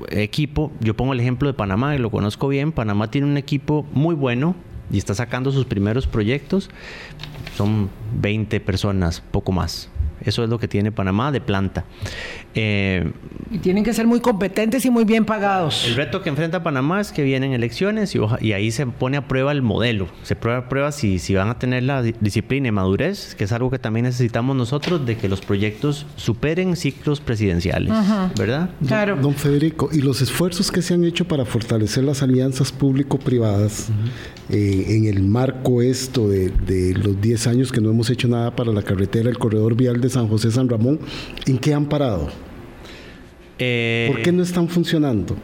equipo, 0.08 0.72
yo 0.80 0.94
pongo 0.94 1.12
el 1.12 1.20
ejemplo 1.20 1.48
de 1.48 1.54
Panamá, 1.54 1.94
lo 1.96 2.10
conozco 2.10 2.48
bien, 2.48 2.72
Panamá 2.72 3.10
tiene 3.10 3.26
un 3.26 3.36
equipo 3.36 3.86
muy 3.92 4.14
bueno 4.14 4.54
y 4.90 4.98
está 4.98 5.14
sacando 5.14 5.52
sus 5.52 5.66
primeros 5.66 6.06
proyectos, 6.06 6.70
son 7.56 7.90
20 8.20 8.60
personas, 8.60 9.20
poco 9.20 9.52
más. 9.52 9.90
Eso 10.22 10.44
es 10.44 10.50
lo 10.50 10.58
que 10.58 10.68
tiene 10.68 10.92
Panamá 10.92 11.32
de 11.32 11.40
planta. 11.40 11.84
Eh, 12.54 13.12
y 13.52 13.58
tienen 13.58 13.82
que 13.82 13.92
ser 13.92 14.06
muy 14.06 14.20
competentes 14.20 14.84
y 14.84 14.90
muy 14.90 15.04
bien 15.04 15.24
pagados. 15.24 15.84
El 15.84 15.96
reto 15.96 16.22
que 16.22 16.28
enfrenta 16.28 16.62
Panamá 16.62 17.00
es 17.00 17.10
que 17.10 17.24
vienen 17.24 17.52
elecciones 17.52 18.14
y, 18.14 18.52
ahí 18.52 18.70
se 18.70 18.86
pone 18.86 19.16
a 19.16 19.26
prueba 19.26 19.50
el 19.50 19.60
modelo. 19.60 20.06
Se 20.22 20.36
prueba 20.36 20.60
a 20.60 20.68
prueba 20.68 20.92
si, 20.92 21.18
si 21.18 21.34
van 21.34 21.48
a 21.48 21.58
tener 21.58 21.82
la 21.82 22.02
disciplina 22.02 22.68
y 22.68 22.70
madurez, 22.70 23.34
que 23.34 23.44
es 23.44 23.52
algo 23.52 23.68
que 23.70 23.80
también 23.80 24.04
necesitamos 24.04 24.54
nosotros, 24.54 25.04
de 25.04 25.16
que 25.16 25.28
los 25.28 25.40
proyectos 25.40 26.06
superen 26.14 26.76
ciclos 26.76 27.20
presidenciales. 27.20 27.92
¿Verdad? 28.38 28.70
Claro. 28.86 29.16
Don 29.16 29.34
Federico, 29.34 29.90
y 29.92 30.00
los 30.00 30.22
esfuerzos 30.22 30.70
que 30.70 30.80
se 30.80 30.94
han 30.94 31.02
hecho 31.02 31.26
para 31.26 31.44
fortalecer 31.44 32.04
las 32.04 32.22
alianzas 32.22 32.70
público-privadas 32.70 33.88
eh, 34.48 34.84
en 34.88 35.06
el 35.06 35.24
marco 35.24 35.82
esto 35.82 36.28
de, 36.28 36.50
de 36.50 36.94
los 36.94 37.20
10 37.20 37.46
años 37.48 37.72
que 37.72 37.80
no 37.80 37.90
hemos 37.90 38.10
hecho 38.10 38.28
nada 38.28 38.54
para 38.54 38.72
la 38.72 38.82
carretera, 38.82 39.28
el 39.28 39.38
corredor 39.38 39.74
vial 39.74 40.00
de 40.00 40.08
San 40.08 40.28
José 40.28 40.52
San 40.52 40.68
Ramón, 40.68 41.00
¿en 41.46 41.58
qué 41.58 41.74
han 41.74 41.86
parado? 41.86 42.28
Eh, 43.60 44.08
¿Por 44.10 44.22
qué 44.22 44.32
no 44.32 44.42
están 44.42 44.68
funcionando? 44.68 45.36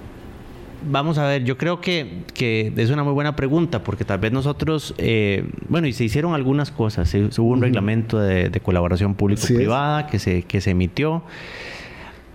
Vamos 0.88 1.18
a 1.18 1.26
ver, 1.26 1.44
yo 1.44 1.58
creo 1.58 1.80
que, 1.80 2.22
es 2.34 2.90
una 2.90 3.04
muy 3.04 3.12
buena 3.12 3.36
pregunta, 3.36 3.82
porque 3.84 4.04
tal 4.04 4.18
vez 4.18 4.32
nosotros, 4.32 4.94
eh, 4.98 5.48
bueno, 5.68 5.86
y 5.86 5.92
se 5.92 6.04
hicieron 6.04 6.34
algunas 6.34 6.70
cosas, 6.70 7.12
hubo 7.14 7.48
un 7.48 7.60
reglamento 7.60 8.18
de, 8.18 8.60
colaboración 8.60 9.14
público-privada 9.14 10.06
que 10.06 10.18
se, 10.18 10.42
que 10.44 10.60
se 10.60 10.70
emitió. 10.70 11.22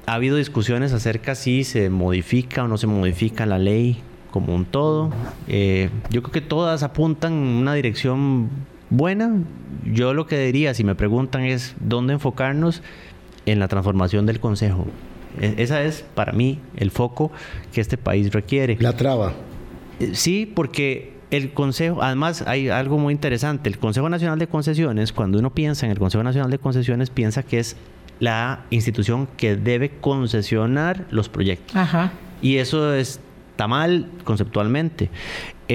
Ha 0.05 0.15
habido 0.15 0.35
discusiones 0.37 0.93
acerca 0.93 1.35
si 1.35 1.63
se 1.63 1.89
modifica 1.89 2.63
o 2.63 2.67
no 2.67 2.77
se 2.77 2.87
modifica 2.87 3.45
la 3.45 3.57
ley 3.57 4.01
como 4.31 4.55
un 4.55 4.65
todo. 4.65 5.11
Eh, 5.47 5.89
yo 6.09 6.21
creo 6.23 6.31
que 6.31 6.41
todas 6.41 6.83
apuntan 6.83 7.33
en 7.33 7.39
una 7.39 7.73
dirección 7.73 8.49
buena. 8.89 9.43
Yo 9.85 10.13
lo 10.13 10.25
que 10.25 10.39
diría, 10.39 10.73
si 10.73 10.83
me 10.83 10.95
preguntan, 10.95 11.43
es 11.43 11.75
dónde 11.79 12.13
enfocarnos 12.13 12.81
en 13.45 13.59
la 13.59 13.67
transformación 13.67 14.25
del 14.25 14.39
Consejo. 14.39 14.87
E, 15.39 15.55
esa 15.57 15.83
es, 15.83 16.03
para 16.15 16.31
mí, 16.31 16.59
el 16.77 16.91
foco 16.91 17.31
que 17.73 17.81
este 17.81 17.97
país 17.97 18.31
requiere. 18.31 18.77
La 18.79 18.95
traba. 18.95 19.33
Eh, 19.99 20.11
sí, 20.13 20.45
porque 20.45 21.13
el 21.31 21.53
Consejo, 21.53 22.01
además 22.01 22.43
hay 22.47 22.69
algo 22.69 22.97
muy 22.97 23.13
interesante, 23.13 23.69
el 23.69 23.77
Consejo 23.77 24.09
Nacional 24.09 24.39
de 24.39 24.47
Concesiones, 24.47 25.13
cuando 25.13 25.39
uno 25.39 25.53
piensa 25.53 25.85
en 25.85 25.91
el 25.91 25.99
Consejo 25.99 26.23
Nacional 26.23 26.51
de 26.51 26.59
Concesiones, 26.59 27.09
piensa 27.09 27.43
que 27.43 27.59
es 27.59 27.77
la 28.19 28.65
institución 28.69 29.27
que 29.37 29.55
debe 29.55 29.89
concesionar 29.89 31.05
los 31.09 31.29
proyectos. 31.29 31.75
Ajá. 31.75 32.11
Y 32.41 32.57
eso 32.57 32.93
es 32.93 33.19
está 33.61 33.67
mal 33.67 34.07
conceptualmente. 34.23 35.09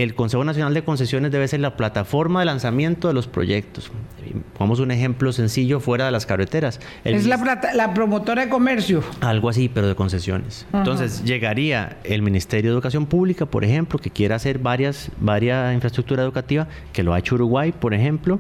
El 0.03 0.15
Consejo 0.15 0.45
Nacional 0.45 0.75
de 0.75 0.85
Concesiones 0.85 1.33
debe 1.33 1.49
ser 1.49 1.61
la 1.61 1.75
plataforma 1.75 2.41
de 2.41 2.47
lanzamiento 2.47 3.09
de 3.09 3.15
los 3.15 3.27
proyectos. 3.29 3.91
Pongamos 4.53 4.79
un 4.81 4.91
ejemplo 4.91 5.33
sencillo 5.33 5.81
fuera 5.81 6.05
de 6.05 6.11
las 6.11 6.27
carreteras. 6.27 6.81
es 7.03 7.25
la, 7.25 7.39
la, 7.75 7.95
promotora 7.95 8.45
de 8.45 8.51
comercio. 8.51 9.03
Algo 9.23 9.49
así, 9.49 9.71
pero 9.71 9.89
de 9.89 9.95
concesiones. 9.95 10.67
Entonces, 10.75 11.25
llegaría 11.25 11.97
el 12.05 12.21
Ministerio 12.21 12.73
de 12.73 12.75
Educación 12.75 13.07
Pública, 13.07 13.47
por 13.47 13.65
ejemplo, 13.65 13.99
que 13.99 14.11
quiera 14.11 14.37
hacer 14.37 14.59
varias, 14.59 15.11
varias 15.19 15.73
infraestructura 15.73 16.23
educativa, 16.23 16.69
que 16.93 17.03
lo 17.03 17.15
ha 17.15 17.19
hecho 17.19 17.37
Uruguay, 17.37 17.73
por 17.73 17.95
ejemplo. 17.95 18.39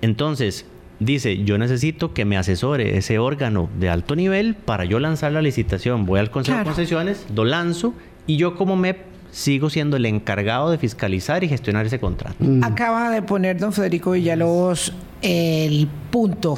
Entonces, 0.00 0.64
dice, 0.98 1.44
yo 1.44 1.58
necesito 1.58 2.14
que 2.14 2.24
me 2.24 2.38
asesore 2.38 2.96
ese 2.96 3.18
órgano 3.18 3.68
de 3.78 3.90
alto 3.90 4.16
nivel 4.16 4.54
para 4.54 4.86
yo 4.86 4.98
lanzar 4.98 5.32
la 5.32 5.42
licitación. 5.42 6.06
Voy 6.06 6.20
al 6.20 6.30
Consejo 6.30 6.56
de 6.56 6.64
Concesiones, 6.64 7.26
lo 7.34 7.44
lanzo 7.44 7.92
y 8.26 8.38
yo 8.38 8.56
como 8.56 8.76
MEP 8.76 9.15
sigo 9.30 9.70
siendo 9.70 9.96
el 9.96 10.06
encargado 10.06 10.70
de 10.70 10.78
fiscalizar 10.78 11.44
y 11.44 11.48
gestionar 11.48 11.86
ese 11.86 12.00
contrato. 12.00 12.36
Mm. 12.38 12.64
Acaba 12.64 13.10
de 13.10 13.22
poner 13.22 13.58
don 13.58 13.72
Federico 13.72 14.12
Villalobos 14.12 14.92
el 15.22 15.88
punto 16.10 16.56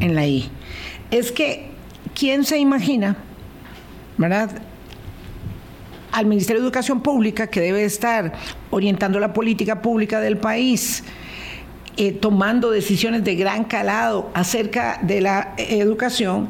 en 0.00 0.14
la 0.14 0.26
I. 0.26 0.50
Es 1.10 1.32
que, 1.32 1.70
¿quién 2.14 2.44
se 2.44 2.58
imagina, 2.58 3.16
verdad? 4.16 4.50
Al 6.12 6.26
Ministerio 6.26 6.60
de 6.60 6.66
Educación 6.66 7.02
Pública, 7.02 7.46
que 7.46 7.60
debe 7.60 7.84
estar 7.84 8.32
orientando 8.70 9.20
la 9.20 9.32
política 9.32 9.80
pública 9.82 10.20
del 10.20 10.38
país, 10.38 11.04
eh, 11.96 12.12
tomando 12.12 12.70
decisiones 12.70 13.24
de 13.24 13.34
gran 13.34 13.64
calado 13.64 14.30
acerca 14.34 15.00
de 15.02 15.20
la 15.20 15.54
educación, 15.56 16.48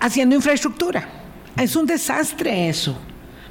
haciendo 0.00 0.34
infraestructura. 0.34 1.08
Es 1.56 1.76
un 1.76 1.86
desastre 1.86 2.68
eso, 2.68 2.98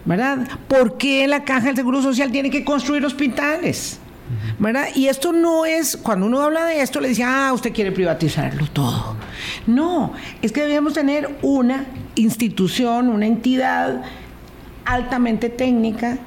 ¿verdad? 0.06 0.48
¿Por 0.68 0.98
qué 0.98 1.28
la 1.28 1.44
Caja 1.44 1.68
del 1.68 1.76
Seguro 1.76 2.02
Social 2.02 2.32
tiene 2.32 2.50
que 2.50 2.64
construir 2.64 3.06
hospitales? 3.06 4.00
¿verdad? 4.60 4.88
Y 4.96 5.08
esto 5.08 5.34
no 5.34 5.66
es, 5.66 5.98
cuando 5.98 6.26
uno 6.26 6.42
habla 6.42 6.66
de 6.66 6.82
esto, 6.82 7.00
le 7.02 7.10
dice, 7.10 7.24
ah, 7.24 7.52
usted 7.54 7.74
quiere 7.74 7.92
privatizarlo 7.92 8.68
todo. 8.68 9.16
No, 9.68 10.14
es 10.42 10.52
que 10.52 10.62
debemos 10.62 10.94
tener 10.94 11.38
una 11.42 11.86
institución, 12.16 13.10
una 13.10 13.26
entidad 13.26 14.02
altamente 14.86 15.50
técnica 15.50 16.18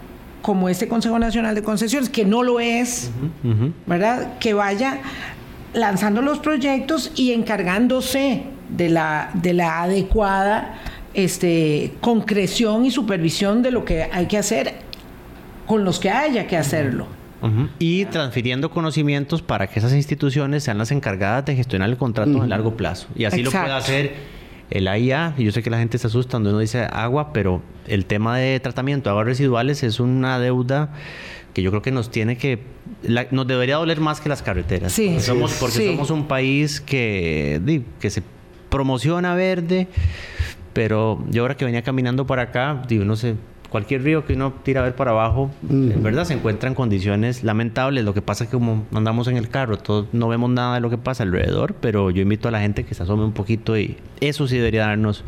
como 0.43 0.69
este 0.69 0.89
Consejo 0.89 1.19
Nacional 1.19 1.55
de 1.55 1.63
Concesiones, 1.63 2.11
que 2.11 2.25
no 2.25 2.43
lo 2.43 2.61
es, 2.61 3.11
¿verdad? 3.87 4.39
Que 4.39 4.53
vaya 4.53 4.99
lanzando 5.73 6.21
los 6.23 6.39
proyectos 6.39 7.13
y 7.17 7.33
encargándose 7.33 8.45
de 8.69 8.89
la, 8.91 9.31
de 9.35 9.55
la 9.55 9.83
adecuada 9.83 10.75
este, 11.15 11.93
concreción 12.01 12.85
y 12.85 12.91
supervisión 12.91 13.63
de 13.63 13.71
lo 13.71 13.85
que 13.85 14.09
hay 14.13 14.27
que 14.27 14.39
hacer 14.39 14.75
con 15.67 15.85
los 15.85 15.99
que 15.99 16.11
haya 16.11 16.47
que 16.47 16.57
hacerlo. 16.57 17.07
Y 17.79 18.07
transfiriendo 18.07 18.71
conocimientos 18.71 19.43
para 19.43 19.67
que 19.67 19.79
esas 19.79 19.93
instituciones 19.93 20.65
sean 20.65 20.79
las 20.79 20.91
encargadas 20.91 21.45
de 21.45 21.55
gestionar 21.55 21.91
el 21.91 21.99
contrato 21.99 22.41
a 22.41 22.47
largo 22.47 22.75
plazo. 22.75 23.07
Y 23.15 23.27
así 23.27 23.43
lo 23.43 23.51
puede 23.51 23.71
hacer 23.71 24.15
el 24.71 24.89
AIA, 24.89 25.35
y 25.37 25.45
yo 25.45 25.53
sé 25.53 25.63
que 25.63 25.69
la 25.69 25.77
gente 25.77 25.99
se 25.99 26.07
asusta 26.07 26.33
cuando 26.33 26.51
uno 26.51 26.61
dice 26.61 26.89
agua, 26.91 27.35
pero 27.35 27.61
el 27.87 28.07
tema 28.07 28.39
de 28.39 28.59
tratamiento 28.61 29.11
de 29.11 29.11
aguas 29.11 29.27
residuales 29.27 29.83
es 29.83 30.01
una 30.01 30.39
deuda 30.39 30.95
que 31.53 31.63
yo 31.63 31.71
creo 31.71 31.83
que 31.83 31.93
nos 31.93 32.11
tiene 32.11 32.39
que 32.39 32.61
nos 33.31 33.47
debería 33.47 33.77
doler 33.77 34.01
más 34.01 34.21
que 34.21 34.29
las 34.29 34.43
carreteras. 34.43 34.93
Sí, 34.93 35.21
somos 35.21 35.53
porque 35.61 35.87
somos 35.87 36.11
un 36.11 36.27
país 36.27 36.81
que 36.81 37.83
que 38.01 38.11
se 38.11 38.23
promociona 38.71 39.35
verde, 39.35 39.87
pero 40.75 41.25
yo 41.31 41.43
ahora 41.43 41.57
que 41.57 41.65
venía 41.65 41.83
caminando 41.83 42.27
para 42.27 42.43
acá, 42.43 42.83
digo, 42.87 43.05
no 43.05 43.17
sé, 43.17 43.37
cualquier 43.75 44.05
río 44.05 44.25
que 44.25 44.35
uno 44.35 44.53
tira 44.63 44.83
a 44.83 44.85
ver 44.85 44.95
para 44.95 45.11
abajo, 45.11 45.51
en 45.69 46.01
verdad 46.01 46.23
se 46.23 46.33
encuentra 46.33 46.69
en 46.69 46.77
condiciones 46.77 47.43
lamentables. 47.43 48.05
Lo 48.05 48.15
que 48.15 48.23
pasa 48.23 48.45
es 48.45 48.51
que 48.51 48.57
como 48.57 48.87
andamos 48.95 49.27
en 49.27 49.37
el 49.37 49.49
carro, 49.49 49.79
todos 49.79 50.07
no 50.13 50.29
vemos 50.29 50.49
nada 50.49 50.77
de 50.77 50.81
lo 50.81 50.91
que 50.91 50.97
pasa 50.97 51.25
alrededor, 51.25 51.75
pero 51.81 52.13
yo 52.13 52.23
invito 52.23 52.47
a 52.47 52.53
la 52.53 52.61
gente 52.61 52.85
que 52.85 52.95
se 52.95 53.03
asome 53.03 53.25
un 53.25 53.33
poquito 53.33 53.77
y 53.77 53.97
eso 54.21 54.47
sí 54.47 54.59
debería 54.59 54.87
darnos 54.87 55.25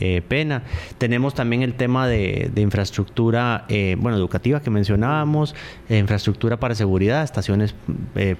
eh, 0.00 0.20
pena. 0.28 0.64
Tenemos 0.98 1.32
también 1.32 1.62
el 1.62 1.72
tema 1.72 2.06
de, 2.06 2.50
infraestructura, 2.56 3.64
eh, 3.70 3.96
bueno, 3.98 4.18
educativa 4.18 4.60
que 4.60 4.68
mencionábamos, 4.68 5.54
eh, 5.88 5.96
infraestructura 5.96 6.60
para 6.60 6.74
seguridad, 6.74 7.22
estaciones 7.22 7.74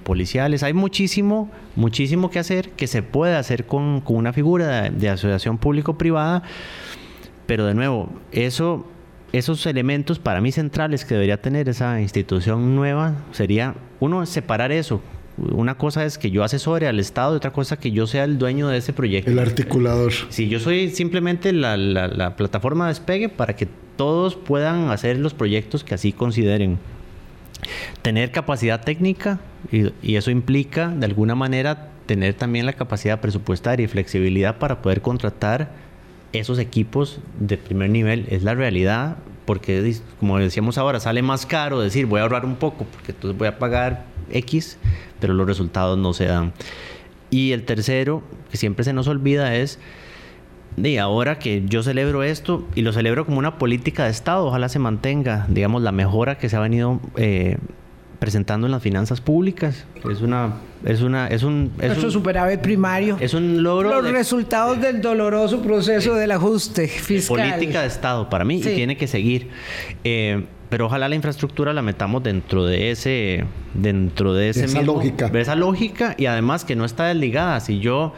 policiales. 0.03 0.61
Hay 0.61 0.73
muchísimo, 0.73 1.49
muchísimo 1.75 2.29
que 2.29 2.37
hacer 2.37 2.69
que 2.69 2.85
se 2.85 3.01
puede 3.01 3.35
hacer 3.35 3.65
con, 3.65 4.03
una 4.05 4.31
figura 4.31 4.91
de 4.91 5.09
asociación 5.09 5.57
público-privada. 5.57 6.43
Pero 7.47 7.65
de 7.65 7.73
nuevo, 7.73 8.11
eso 8.31 8.85
esos 9.33 9.65
elementos 9.65 10.19
para 10.19 10.41
mí 10.41 10.51
centrales 10.51 11.05
que 11.05 11.13
debería 11.13 11.41
tener 11.41 11.69
esa 11.69 12.01
institución 12.01 12.75
nueva 12.75 13.15
sería, 13.31 13.75
uno, 13.99 14.25
separar 14.25 14.71
eso. 14.71 15.01
Una 15.37 15.75
cosa 15.75 16.03
es 16.03 16.17
que 16.17 16.31
yo 16.31 16.43
asesore 16.43 16.87
al 16.87 16.99
Estado 16.99 17.33
y 17.33 17.37
otra 17.37 17.53
cosa 17.53 17.77
que 17.77 17.91
yo 17.91 18.07
sea 18.07 18.25
el 18.25 18.37
dueño 18.37 18.67
de 18.67 18.77
ese 18.77 18.91
proyecto. 18.91 19.31
El 19.31 19.39
articulador. 19.39 20.11
Si 20.29 20.49
yo 20.49 20.59
soy 20.59 20.89
simplemente 20.89 21.53
la, 21.53 22.35
plataforma 22.35 22.85
de 22.85 22.89
despegue 22.89 23.29
para 23.29 23.55
que 23.55 23.67
todos 23.95 24.35
puedan 24.35 24.89
hacer 24.89 25.17
los 25.17 25.33
proyectos 25.33 25.83
que 25.83 25.95
así 25.95 26.11
consideren. 26.11 26.77
Tener 28.01 28.31
capacidad 28.31 28.83
técnica 28.83 29.39
y, 29.71 29.91
y 30.01 30.15
eso 30.15 30.31
implica 30.31 30.89
de 30.89 31.05
alguna 31.05 31.35
manera 31.35 31.89
tener 32.05 32.33
también 32.33 32.65
la 32.65 32.73
capacidad 32.73 33.21
presupuestaria 33.21 33.83
y 33.83 33.87
flexibilidad 33.87 34.57
para 34.57 34.81
poder 34.81 35.01
contratar 35.01 35.69
esos 36.33 36.59
equipos 36.59 37.19
de 37.39 37.57
primer 37.57 37.89
nivel. 37.89 38.25
Es 38.29 38.43
la 38.43 38.55
realidad, 38.55 39.17
porque 39.45 39.95
como 40.19 40.37
decíamos 40.37 40.77
ahora, 40.77 40.99
sale 40.99 41.21
más 41.21 41.45
caro 41.45 41.79
decir 41.79 42.05
voy 42.05 42.19
a 42.19 42.23
ahorrar 42.23 42.45
un 42.45 42.55
poco, 42.55 42.85
porque 42.85 43.11
entonces 43.11 43.37
voy 43.37 43.47
a 43.47 43.57
pagar 43.57 44.05
X, 44.31 44.77
pero 45.19 45.33
los 45.33 45.47
resultados 45.47 45.97
no 45.97 46.13
se 46.13 46.25
dan. 46.25 46.53
Y 47.31 47.51
el 47.51 47.63
tercero, 47.63 48.23
que 48.49 48.57
siempre 48.57 48.83
se 48.83 48.93
nos 48.93 49.07
olvida, 49.07 49.55
es 49.55 49.79
de 50.77 50.99
ahora 50.99 51.39
que 51.39 51.63
yo 51.65 51.83
celebro 51.83 52.23
esto 52.23 52.65
y 52.75 52.81
lo 52.81 52.93
celebro 52.93 53.25
como 53.25 53.39
una 53.39 53.57
política 53.57 54.05
de 54.05 54.11
Estado, 54.11 54.45
ojalá 54.45 54.69
se 54.69 54.79
mantenga, 54.79 55.45
digamos, 55.49 55.81
la 55.81 55.91
mejora 55.91 56.37
que 56.37 56.49
se 56.49 56.55
ha 56.55 56.59
venido 56.59 56.99
eh, 57.17 57.57
presentando 58.19 58.67
en 58.67 58.71
las 58.71 58.83
finanzas 58.83 59.21
públicas. 59.21 59.85
Es 60.09 60.21
una 60.21 60.55
es 60.85 61.01
una 61.01 61.27
es 61.27 61.43
un 61.43 61.71
es 61.79 61.87
Nuestro 61.87 62.11
superávit 62.11 62.59
primario. 62.59 63.17
Es 63.19 63.33
un 63.33 63.63
logro 63.63 64.01
los 64.01 64.11
resultados 64.11 64.79
del 64.81 65.01
doloroso 65.01 65.61
proceso 65.61 66.13
del 66.15 66.31
ajuste 66.31 66.87
fiscal. 66.87 67.49
Política 67.49 67.81
de 67.81 67.87
Estado 67.87 68.29
para 68.29 68.43
mí 68.43 68.57
y 68.57 68.61
tiene 68.61 68.97
que 68.97 69.07
seguir. 69.07 69.49
Eh, 70.03 70.45
pero 70.69 70.85
ojalá 70.85 71.09
la 71.09 71.15
infraestructura 71.15 71.73
la 71.73 71.81
metamos 71.81 72.21
dentro 72.21 72.65
de 72.65 72.91
ese 72.91 73.45
dentro 73.73 74.33
de 74.33 74.49
ese 74.49 74.65
esa 74.65 74.81
lógica. 74.81 75.29
De 75.29 75.41
esa 75.41 75.55
lógica 75.55 76.15
y 76.17 76.25
además 76.27 76.65
que 76.65 76.75
no 76.75 76.85
está 76.85 77.05
desligada. 77.05 77.59
Si 77.61 77.79
yo 77.79 78.13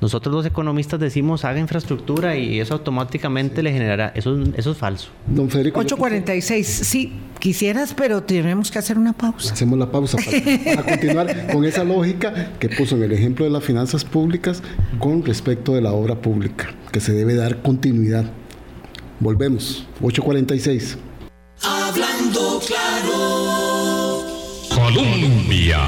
nosotros 0.00 0.34
los 0.34 0.44
economistas 0.44 1.00
decimos 1.00 1.44
haga 1.44 1.58
infraestructura 1.58 2.36
y 2.36 2.60
eso 2.60 2.74
automáticamente 2.74 3.62
le 3.62 3.72
generará. 3.72 4.12
Eso, 4.14 4.38
eso 4.54 4.72
es 4.72 4.76
falso. 4.76 5.08
Don 5.26 5.48
Federico. 5.48 5.80
8.46. 5.80 6.62
Sí, 6.62 7.12
quisieras, 7.38 7.94
pero 7.94 8.22
tenemos 8.22 8.70
que 8.70 8.78
hacer 8.78 8.98
una 8.98 9.14
pausa. 9.14 9.54
Hacemos 9.54 9.78
la 9.78 9.90
pausa 9.90 10.18
para, 10.18 10.82
continuar 10.90 11.46
con 11.50 11.64
esa 11.64 11.82
lógica 11.84 12.52
que 12.58 12.68
puso 12.68 12.96
en 12.96 13.04
el 13.04 13.12
ejemplo 13.12 13.46
de 13.46 13.50
las 13.50 13.64
finanzas 13.64 14.04
públicas 14.04 14.62
con 14.98 15.24
respecto 15.24 15.74
de 15.74 15.80
la 15.80 15.92
obra 15.92 16.16
pública, 16.16 16.74
que 16.92 17.00
se 17.00 17.12
debe 17.12 17.34
dar 17.34 17.62
continuidad. 17.62 18.26
Volvemos. 19.18 19.86
8.46. 20.02 20.96
Hablando 21.62 22.60
claro. 22.66 24.24
Colombia. 24.74 25.78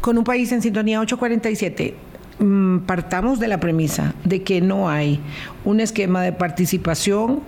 Con 0.00 0.18
un 0.18 0.24
país 0.24 0.50
en 0.50 0.60
sintonía 0.60 1.00
847. 1.00 1.94
Mm, 2.38 2.78
partamos 2.80 3.38
de 3.38 3.46
la 3.46 3.60
premisa 3.60 4.14
de 4.24 4.42
que 4.42 4.60
no 4.60 4.88
hay 4.88 5.20
un 5.64 5.78
esquema 5.78 6.22
de 6.22 6.32
participación 6.32 7.40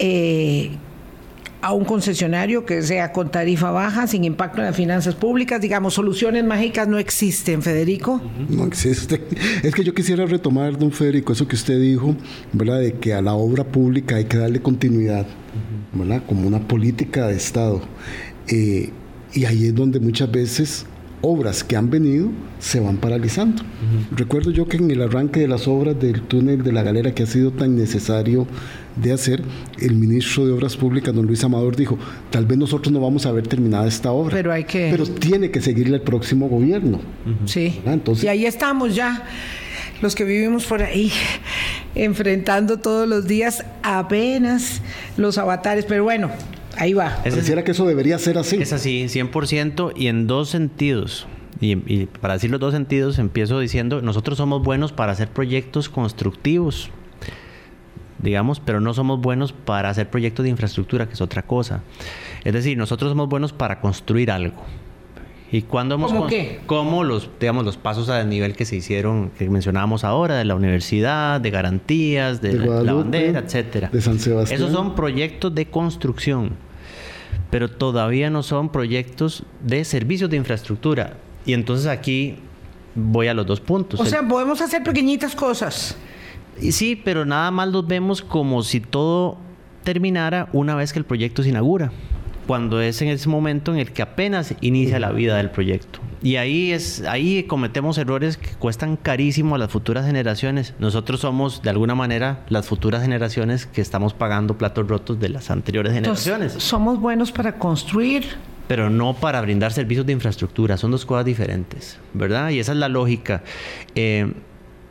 eh, 0.00 0.70
a 1.60 1.72
un 1.72 1.84
concesionario 1.84 2.64
que 2.64 2.82
sea 2.82 3.12
con 3.12 3.30
tarifa 3.30 3.70
baja, 3.70 4.06
sin 4.06 4.24
impacto 4.24 4.58
en 4.58 4.66
las 4.66 4.76
finanzas 4.76 5.14
públicas. 5.14 5.60
Digamos, 5.60 5.94
soluciones 5.94 6.44
mágicas 6.44 6.88
no 6.88 6.98
existen, 6.98 7.62
Federico. 7.62 8.20
No 8.48 8.64
existe. 8.66 9.22
Es 9.62 9.74
que 9.74 9.82
yo 9.84 9.94
quisiera 9.94 10.24
retomar, 10.26 10.78
don 10.78 10.92
Federico, 10.92 11.32
eso 11.32 11.46
que 11.48 11.56
usted 11.56 11.80
dijo, 11.80 12.14
¿verdad? 12.52 12.80
De 12.80 12.92
que 12.94 13.14
a 13.14 13.22
la 13.22 13.34
obra 13.34 13.64
pública 13.64 14.16
hay 14.16 14.24
que 14.24 14.38
darle 14.38 14.60
continuidad, 14.60 15.26
¿verdad? 15.92 16.22
Como 16.26 16.46
una 16.46 16.60
política 16.60 17.26
de 17.26 17.36
Estado. 17.36 17.82
Eh, 18.48 18.90
y 19.32 19.44
ahí 19.44 19.66
es 19.66 19.74
donde 19.74 20.00
muchas 20.00 20.30
veces 20.30 20.86
obras 21.20 21.64
que 21.64 21.76
han 21.76 21.90
venido 21.90 22.30
se 22.58 22.80
van 22.80 22.96
paralizando. 22.96 23.62
Recuerdo 24.10 24.50
yo 24.50 24.66
que 24.66 24.76
en 24.76 24.90
el 24.90 25.02
arranque 25.02 25.40
de 25.40 25.48
las 25.48 25.68
obras 25.68 25.98
del 25.98 26.22
túnel 26.22 26.62
de 26.62 26.72
la 26.72 26.82
galera 26.82 27.14
que 27.14 27.22
ha 27.22 27.26
sido 27.26 27.50
tan 27.50 27.76
necesario 27.76 28.46
de 28.96 29.12
hacer, 29.12 29.42
el 29.80 29.94
ministro 29.94 30.44
de 30.44 30.52
Obras 30.52 30.76
Públicas, 30.76 31.14
don 31.14 31.26
Luis 31.26 31.44
Amador, 31.44 31.76
dijo, 31.76 31.98
tal 32.30 32.46
vez 32.46 32.58
nosotros 32.58 32.92
no 32.92 33.00
vamos 33.00 33.26
a 33.26 33.32
ver 33.32 33.46
terminada 33.46 33.86
esta 33.86 34.10
obra. 34.10 34.34
Pero 34.34 34.52
hay 34.52 34.64
que... 34.64 34.88
Pero 34.90 35.06
tiene 35.06 35.50
que 35.52 35.60
seguirle 35.60 35.96
el 35.96 36.02
próximo 36.02 36.48
gobierno. 36.48 37.00
Sí. 37.44 37.80
Entonces... 37.86 38.24
Y 38.24 38.28
ahí 38.28 38.44
estamos 38.44 38.96
ya, 38.96 39.24
los 40.02 40.16
que 40.16 40.24
vivimos 40.24 40.66
por 40.66 40.82
ahí. 40.82 41.12
enfrentando 41.94 42.78
todos 42.78 43.08
los 43.08 43.26
días 43.26 43.64
apenas 43.82 44.80
los 45.16 45.38
avatares, 45.38 45.84
pero 45.84 46.04
bueno, 46.04 46.30
ahí 46.78 46.94
va. 46.94 47.16
Pareciera 47.22 47.64
que 47.64 47.72
eso 47.72 47.86
debería 47.86 48.18
ser 48.18 48.38
así. 48.38 48.56
Es 48.60 48.72
así, 48.72 49.04
100% 49.04 49.92
y 49.96 50.06
en 50.08 50.26
dos 50.26 50.48
sentidos. 50.48 51.26
Y, 51.60 51.72
y, 51.92 52.06
para 52.06 52.34
decir 52.34 52.50
los 52.50 52.60
dos 52.60 52.72
sentidos, 52.72 53.18
empiezo 53.18 53.58
diciendo, 53.58 54.00
nosotros 54.00 54.38
somos 54.38 54.62
buenos 54.62 54.92
para 54.92 55.12
hacer 55.12 55.28
proyectos 55.28 55.88
constructivos, 55.88 56.90
digamos, 58.22 58.60
pero 58.60 58.80
no 58.80 58.94
somos 58.94 59.20
buenos 59.20 59.52
para 59.52 59.90
hacer 59.90 60.08
proyectos 60.08 60.44
de 60.44 60.50
infraestructura, 60.50 61.06
que 61.06 61.14
es 61.14 61.20
otra 61.20 61.42
cosa. 61.42 61.82
Es 62.44 62.52
decir, 62.52 62.78
nosotros 62.78 63.10
somos 63.10 63.28
buenos 63.28 63.52
para 63.52 63.80
construir 63.80 64.30
algo. 64.30 64.62
¿Y 65.50 65.62
cuando 65.62 65.94
hemos 65.94 66.12
¿Cómo 66.12 66.26
qué? 66.26 66.60
Como 66.66 67.04
los, 67.04 67.30
digamos, 67.40 67.64
los 67.64 67.78
pasos 67.78 68.10
a 68.10 68.22
nivel 68.24 68.54
que 68.54 68.66
se 68.66 68.76
hicieron, 68.76 69.30
que 69.30 69.48
mencionábamos 69.48 70.04
ahora, 70.04 70.36
de 70.36 70.44
la 70.44 70.54
universidad, 70.54 71.40
de 71.40 71.50
garantías, 71.50 72.42
de, 72.42 72.58
De 72.58 72.66
la, 72.66 72.82
la 72.82 72.92
bandera, 72.92 73.40
etcétera. 73.40 73.88
de 73.90 74.00
San 74.02 74.18
Sebastián. 74.18 74.60
Esos 74.60 74.72
son 74.72 74.94
proyectos 74.94 75.54
de 75.54 75.66
construcción, 75.66 76.50
pero 77.50 77.68
todavía 77.70 78.30
no 78.30 78.42
son 78.42 78.70
proyectos 78.70 79.44
de 79.62 79.84
servicios 79.84 80.30
de 80.30 80.36
infraestructura. 80.36 81.16
Y 81.46 81.54
entonces 81.54 81.86
aquí 81.86 82.36
voy 82.94 83.28
a 83.28 83.34
los 83.34 83.46
dos 83.46 83.60
puntos. 83.60 84.00
O 84.00 84.04
sea, 84.04 84.26
podemos 84.26 84.60
hacer 84.60 84.82
pequeñitas 84.82 85.34
cosas. 85.34 85.96
y 86.60 86.72
sí, 86.72 86.96
pero 86.96 87.24
nada 87.24 87.50
más 87.50 87.68
los 87.68 87.86
vemos 87.86 88.22
como 88.22 88.62
si 88.62 88.80
todo 88.80 89.38
terminara 89.84 90.48
una 90.52 90.74
vez 90.74 90.92
que 90.92 90.98
el 90.98 91.04
proyecto 91.04 91.42
se 91.42 91.48
inaugura, 91.48 91.92
cuando 92.48 92.80
es 92.80 93.02
en 93.02 93.08
ese 93.08 93.28
momento 93.28 93.74
en 93.74 93.78
el 93.78 93.92
que 93.92 94.00
apenas 94.00 94.54
inicia 94.62 94.98
la 94.98 95.12
vida 95.12 95.36
del 95.36 95.50
proyecto. 95.50 96.00
Y 96.22 96.36
ahí 96.36 96.72
es 96.72 97.02
ahí 97.02 97.42
cometemos 97.42 97.98
errores 97.98 98.38
que 98.38 98.48
cuestan 98.58 98.96
carísimo 98.96 99.54
a 99.54 99.58
las 99.58 99.70
futuras 99.70 100.06
generaciones. 100.06 100.72
Nosotros 100.78 101.20
somos 101.20 101.60
de 101.60 101.68
alguna 101.68 101.94
manera 101.94 102.46
las 102.48 102.66
futuras 102.66 103.02
generaciones 103.02 103.66
que 103.66 103.82
estamos 103.82 104.14
pagando 104.14 104.56
platos 104.56 104.88
rotos 104.88 105.20
de 105.20 105.28
las 105.28 105.50
anteriores 105.50 105.92
generaciones, 105.92 106.54
somos 106.54 106.98
buenos 106.98 107.32
para 107.32 107.58
construir. 107.58 108.24
pero 108.66 108.88
no 108.88 109.12
para 109.12 109.42
brindar 109.42 109.70
servicios 109.72 110.06
de 110.06 110.14
infraestructura. 110.14 110.78
Son 110.78 110.90
dos 110.90 111.04
cosas 111.04 111.26
diferentes, 111.26 111.98
¿verdad? 112.14 112.48
Y 112.48 112.60
esa 112.60 112.72
es 112.72 112.78
la 112.78 112.88
lógica. 112.88 113.42
Eh, 113.94 114.32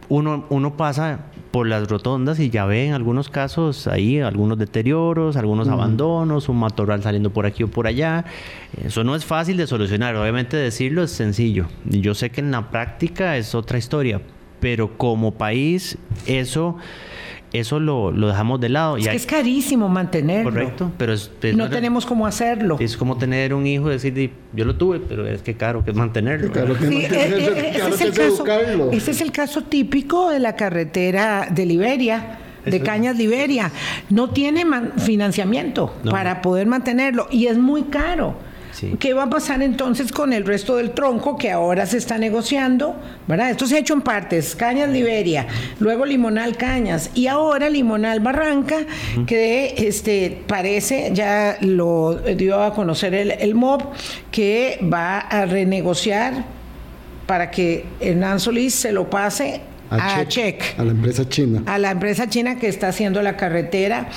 uno, 0.09 0.45
uno 0.49 0.77
pasa 0.77 1.21
por 1.57 1.65
las 1.65 1.87
rotondas 1.87 2.39
y 2.39 2.51
ya 2.51 2.67
ve 2.67 2.85
en 2.85 2.93
algunos 2.93 3.29
casos 3.29 3.87
ahí 3.87 4.19
algunos 4.19 4.59
deterioros, 4.59 5.37
algunos 5.37 5.67
abandonos, 5.67 6.49
un 6.49 6.59
matorral 6.59 7.01
saliendo 7.01 7.31
por 7.31 7.47
aquí 7.47 7.63
o 7.63 7.67
por 7.67 7.87
allá. 7.87 8.25
Eso 8.85 9.03
no 9.03 9.15
es 9.15 9.25
fácil 9.25 9.57
de 9.57 9.65
solucionar. 9.65 10.15
Obviamente 10.17 10.55
decirlo 10.55 11.01
es 11.01 11.09
sencillo. 11.09 11.65
Y 11.89 12.01
yo 12.01 12.13
sé 12.13 12.29
que 12.29 12.41
en 12.41 12.51
la 12.51 12.69
práctica 12.69 13.37
es 13.37 13.55
otra 13.55 13.79
historia, 13.79 14.21
pero 14.59 14.99
como 14.99 15.33
país 15.33 15.97
eso, 16.27 16.77
eso 17.57 17.79
lo, 17.79 18.11
lo 18.11 18.27
dejamos 18.27 18.59
de 18.61 18.69
lado. 18.69 18.97
Es 18.97 19.01
y 19.01 19.03
que 19.05 19.09
hay- 19.11 19.15
es 19.17 19.25
carísimo 19.25 19.89
mantenerlo. 19.89 20.51
correcto, 20.51 20.91
pero 20.97 21.13
es, 21.13 21.31
Y 21.43 21.47
es- 21.47 21.55
no 21.55 21.69
tenemos 21.69 22.05
cómo 22.05 22.25
hacerlo. 22.25 22.77
es 22.79 22.95
como 22.97 23.17
tener 23.17 23.53
un 23.53 23.67
hijo 23.67 23.89
y 23.89 23.93
decir, 23.93 24.13
"Di, 24.13 24.31
yo 24.53 24.65
lo 24.65 24.75
tuve, 24.75 24.99
pero 24.99 25.27
es 25.27 25.41
que 25.41 25.55
caro 25.55 25.83
que 25.83 25.91
es 25.91 25.97
mantenerlo. 25.97 26.51
Claro 26.51 26.73
¿verdad?". 26.73 26.89
que 26.89 26.95
Sí, 26.95 27.07
no, 27.09 27.15
eh, 27.15 27.17
eh, 27.17 27.71
ese, 27.77 27.89
es 27.89 28.01
el 28.01 28.09
caso, 28.13 28.35
educarlo. 28.35 28.91
ese 28.91 29.11
es 29.11 29.21
el 29.21 29.31
caso 29.31 29.61
típico 29.63 30.29
de 30.29 30.39
la 30.39 30.55
carretera 30.55 31.47
de 31.51 31.65
Liberia, 31.65 32.39
de 32.65 32.81
Cañas 32.81 33.17
Liberia. 33.17 33.71
No 34.09 34.29
tiene 34.31 34.65
man- 34.65 34.91
financiamiento 34.97 35.93
No. 36.03 36.11
para 36.11 36.41
poder 36.41 36.67
mantenerlo 36.67 37.27
y 37.31 37.47
es 37.47 37.57
muy 37.57 37.83
caro. 37.83 38.35
Sí. 38.79 38.95
¿Qué 38.99 39.13
va 39.13 39.23
a 39.23 39.29
pasar 39.29 39.63
entonces 39.63 40.11
con 40.11 40.33
el 40.33 40.45
resto 40.45 40.75
del 40.75 40.91
tronco 40.91 41.35
que 41.35 41.51
ahora 41.51 41.87
se 41.87 41.97
está 41.97 42.17
negociando? 42.17 42.95
¿verdad? 43.27 43.49
Esto 43.49 43.65
se 43.65 43.75
ha 43.75 43.79
hecho 43.79 43.93
en 43.93 44.01
partes, 44.01 44.55
Cañas 44.55 44.89
Liberia, 44.89 45.47
luego 45.79 46.05
Limonal 46.05 46.57
Cañas 46.57 47.09
y 47.15 47.25
ahora 47.27 47.69
Limonal 47.69 48.19
Barranca, 48.19 48.77
que 49.25 49.73
este 49.77 50.43
parece, 50.47 51.09
ya 51.13 51.57
lo 51.61 52.13
dio 52.35 52.61
a 52.61 52.73
conocer 52.73 53.15
el, 53.15 53.31
el 53.31 53.55
MOB, 53.55 53.83
que 54.31 54.79
va 54.93 55.19
a 55.19 55.45
renegociar 55.45 56.45
para 57.25 57.49
que 57.49 57.85
Hernán 57.99 58.39
Solís 58.39 58.75
se 58.75 58.91
lo 58.91 59.09
pase 59.09 59.61
a, 59.89 60.25
Check 60.27 60.77
a 60.77 60.83
la 60.83 60.91
empresa 60.91 61.27
china. 61.27 61.63
a 61.65 61.77
la 61.77 61.91
empresa 61.91 62.27
china 62.27 62.57
que 62.57 62.67
está 62.67 62.89
haciendo 62.89 63.21
la 63.21 63.37
carretera, 63.37 64.09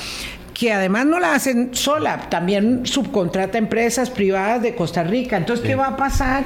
que 0.61 0.75
además 0.75 1.07
no 1.07 1.19
la 1.19 1.35
hacen 1.35 1.71
sola, 1.73 2.29
también 2.29 2.85
subcontrata 2.85 3.57
empresas 3.57 4.11
privadas 4.11 4.61
de 4.61 4.75
Costa 4.75 5.03
Rica. 5.03 5.39
Entonces, 5.39 5.67
¿qué 5.67 5.75
va 5.75 5.87
a 5.87 5.97
pasar 5.97 6.45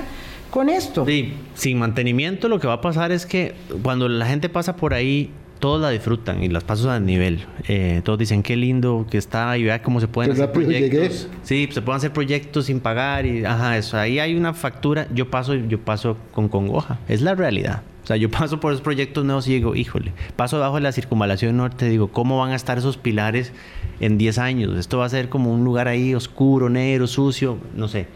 con 0.53 0.69
esto? 0.69 1.05
Sí, 1.05 1.35
sin 1.57 1.81
mantenimiento 1.81 2.49
lo 2.49 2.61
que 2.61 2.69
va 2.69 2.75
a 2.75 2.81
pasar 2.81 3.11
es 3.11 3.27
que 3.27 3.57
cuando 3.83 4.09
la 4.09 4.27
gente 4.27 4.49
pasa 4.49 4.77
por 4.77 4.95
ahí, 4.95 5.33
todos 5.61 5.81
la 5.81 5.91
disfrutan 5.91 6.43
y 6.43 6.49
las 6.49 6.65
pasos 6.65 6.87
a 6.87 7.01
nivel. 7.01 7.47
Eh, 7.69 8.03
todos 8.05 8.19
dicen 8.19 8.43
qué 8.43 8.57
lindo 8.57 9.07
que 9.11 9.17
está 9.19 9.57
y 9.57 9.65
vea 9.65 9.83
cómo 9.83 10.01
se 10.01 10.09
pueden 10.09 10.33
hacer 10.33 10.51
llegué. 10.53 10.89
proyectos. 10.89 11.29
Sí, 11.43 11.69
se 11.73 11.81
pueden 11.83 11.97
hacer 11.99 12.13
proyectos 12.13 12.67
sin 12.67 12.81
pagar 12.81 13.25
y 13.27 13.45
ajá, 13.45 13.77
eso. 13.79 13.97
Ahí 13.97 14.19
hay 14.19 14.35
una 14.35 14.53
factura. 14.55 15.07
Yo 15.15 15.31
paso, 15.31 15.55
yo 15.55 15.81
paso 15.81 16.17
con 16.33 16.49
congoja. 16.49 16.99
Es 17.09 17.23
la 17.23 17.35
realidad. 17.35 17.83
O 18.03 18.07
sea, 18.07 18.17
yo 18.17 18.31
paso 18.31 18.61
por 18.61 18.73
esos 18.73 18.83
proyectos 18.83 19.25
nuevos 19.25 19.49
y 19.49 19.55
digo, 19.55 19.75
híjole, 19.75 20.13
paso 20.37 20.57
debajo 20.57 20.75
de 20.75 20.83
la 20.83 20.93
circunvalación 20.93 21.57
norte, 21.57 21.89
digo, 21.89 22.09
¿cómo 22.09 22.39
van 22.39 22.51
a 22.51 22.57
estar 22.57 22.77
esos 22.77 22.99
pilares 22.99 23.53
en 24.01 24.19
10 24.19 24.37
años? 24.39 24.77
Esto 24.79 24.99
va 24.99 25.07
a 25.07 25.09
ser 25.09 25.31
como 25.31 25.51
un 25.53 25.65
lugar 25.65 25.89
ahí 25.89 26.15
oscuro, 26.15 26.69
negro, 26.69 27.07
sucio, 27.07 27.57
no 27.75 27.89
sé. 27.89 28.07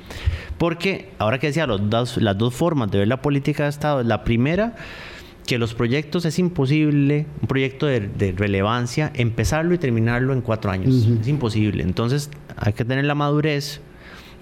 Porque, 0.59 1.09
ahora 1.19 1.39
que 1.39 1.47
decía, 1.47 1.67
los 1.67 1.89
dos- 1.89 2.17
las 2.19 2.37
dos 2.37 2.53
formas 2.55 2.91
de 2.91 2.99
ver 2.99 3.09
la 3.09 3.23
política 3.23 3.63
de 3.63 3.71
Estado, 3.71 4.03
la 4.03 4.25
primera, 4.25 4.75
que 5.49 5.57
los 5.57 5.73
proyectos 5.73 6.27
es 6.27 6.39
imposible, 6.39 7.25
un 7.41 7.49
proyecto 7.49 7.87
de, 7.87 8.01
de 8.01 8.33
relevancia, 8.33 9.11
empezarlo 9.15 9.73
y 9.73 9.79
terminarlo 9.79 10.35
en 10.35 10.43
cuatro 10.43 10.71
años. 10.71 10.95
Es 11.23 11.27
imposible. 11.27 11.83
Entonces, 11.83 12.29
hay 12.59 12.75
que 12.75 12.85
tener 12.85 13.07
la 13.07 13.15
madurez. 13.15 13.81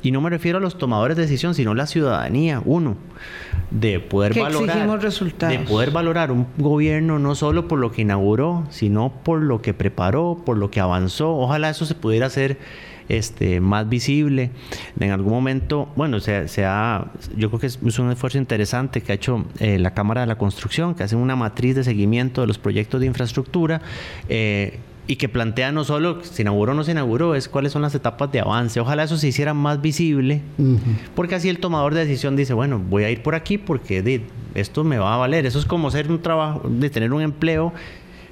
Y 0.03 0.11
no 0.11 0.21
me 0.21 0.31
refiero 0.31 0.59
a 0.59 0.61
los 0.61 0.79
tomadores 0.79 1.17
de 1.17 1.23
decisión, 1.23 1.55
sino 1.55 1.75
la 1.75 1.87
ciudadanía, 1.87 2.61
uno, 2.65 2.97
de 3.71 4.01
poder 4.01 4.33
Que 4.33 4.41
valorar. 4.43 5.01
resultados. 5.01 5.57
De 5.57 5.65
poder 5.65 5.93
valorar 5.93 6.33
un 6.33 6.49
gobierno 6.59 7.21
no 7.21 7.37
solo 7.37 7.69
por 7.69 7.79
lo 7.79 7.93
que 7.93 8.03
inauguró, 8.03 8.67
sino 8.71 9.13
por 9.23 9.41
lo 9.41 9.63
que 9.63 9.75
preparó, 9.75 10.43
por 10.45 10.57
lo 10.59 10.73
que 10.73 10.81
avanzó. 10.81 11.37
Ojalá 11.37 11.71
eso 11.71 11.87
se 11.87 11.95
pudiera 11.95 12.27
hacer 12.27 12.59
este, 13.09 13.61
más 13.61 13.89
visible. 13.89 14.51
En 14.99 15.11
algún 15.11 15.33
momento, 15.33 15.89
bueno, 15.97 16.21
se, 16.21 16.49
se 16.49 16.65
ha, 16.65 17.07
yo 17.37 17.49
creo 17.49 17.61
que 17.61 17.67
es, 17.67 17.79
es 17.85 17.99
un 17.99 18.11
esfuerzo 18.11 18.39
interesante 18.39 19.01
que 19.01 19.13
ha 19.13 19.15
hecho 19.15 19.45
eh, 19.59 19.79
la 19.79 19.95
Cámara 19.95 20.23
de 20.23 20.27
la 20.27 20.37
Construcción, 20.37 20.95
que 20.95 21.03
hace 21.03 21.17
una 21.17 21.37
matriz 21.37 21.75
de 21.75 21.85
seguimiento 21.85 22.41
de 22.41 22.47
los 22.47 22.59
proyectos 22.59 23.01
de 23.01 23.07
infraestructura. 23.07 23.81
eh, 24.29 24.79
y 25.09 25.17
que 25.17 25.29
plantea 25.29 25.73
no 25.73 25.85
solo 25.85 26.23
se 26.23 26.43
inauguró 26.43 26.73
o 26.73 26.75
no 26.75 26.83
se 26.83 26.91
inauguró, 26.91 27.35
es 27.35 27.49
cuáles 27.49 27.73
son 27.73 27.83
las 27.83 27.95
etapas 27.95 28.33
de 28.33 28.41
avance. 28.41 28.81
Ojalá 28.81 29.05
eso 29.05 29.17
se 29.17 29.29
hiciera 29.29 29.55
más 29.55 29.81
visible, 29.81 30.43
porque 31.15 31.37
así 31.37 31.49
el 31.49 31.59
tomador 31.59 31.95
de 31.95 32.01
decisión 32.01 32.35
dice, 32.35 32.55
bueno, 32.55 32.79
voy 32.79 33.05
a 33.05 33.11
ir 33.11 33.23
por 33.23 33.35
aquí 33.35 33.59
porque 33.59 34.03
di, 34.03 34.23
esto 34.55 34.83
me 34.85 34.99
va 34.99 35.15
a 35.15 35.17
valer. 35.17 35.47
Eso 35.47 35.59
es 35.59 35.65
como 35.65 35.91
ser 35.91 36.11
un 36.11 36.21
trabajo, 36.23 36.69
de 36.69 36.91
tener 36.91 37.13
un 37.13 37.23
empleo 37.23 37.73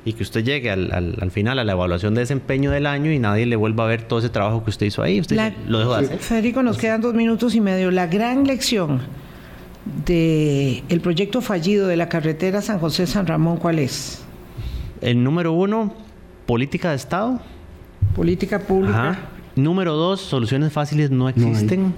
y 0.04 0.12
que 0.12 0.22
usted 0.22 0.44
llegue 0.44 0.70
al, 0.70 0.92
al- 0.92 1.16
al 1.20 1.30
final 1.30 1.58
a 1.58 1.64
la 1.64 1.72
evaluación 1.72 2.14
de 2.14 2.20
desempeño 2.20 2.70
del 2.70 2.86
año 2.86 3.10
y 3.12 3.18
nadie 3.18 3.46
le 3.46 3.56
vuelva 3.56 3.84
a 3.84 3.86
ver 3.88 4.02
todo 4.02 4.18
ese 4.18 4.28
trabajo 4.28 4.62
que 4.64 4.70
usted 4.70 4.86
hizo 4.86 5.02
ahí. 5.02 5.20
Usted 5.20 5.36
La- 5.36 5.52
lo 5.66 5.78
dejó 5.78 5.96
de 5.96 6.04
hacer. 6.06 6.18
Federico, 6.18 6.62
nos 6.62 6.76
quedan 6.78 7.00
dos 7.00 7.14
minutos 7.14 7.54
y 7.54 7.60
medio. 7.60 7.90
La 7.90 8.06
gran 8.06 8.44
lección 8.46 9.00
de 10.06 10.82
el 10.88 11.00
proyecto 11.00 11.40
fallido 11.40 11.86
de 11.88 11.96
la 11.96 12.08
carretera 12.08 12.62
San 12.62 12.78
José-San 12.78 13.26
Ramón, 13.26 13.58
¿cuál 13.58 13.78
es? 13.78 14.22
El 15.00 15.22
número 15.22 15.52
uno, 15.52 15.94
política 16.46 16.90
de 16.90 16.96
Estado. 16.96 17.40
Política 18.16 18.58
pública. 18.60 19.10
Ajá. 19.10 19.18
Número 19.56 19.94
dos, 19.94 20.20
soluciones 20.20 20.72
fáciles 20.72 21.10
no 21.10 21.28
existen. 21.28 21.94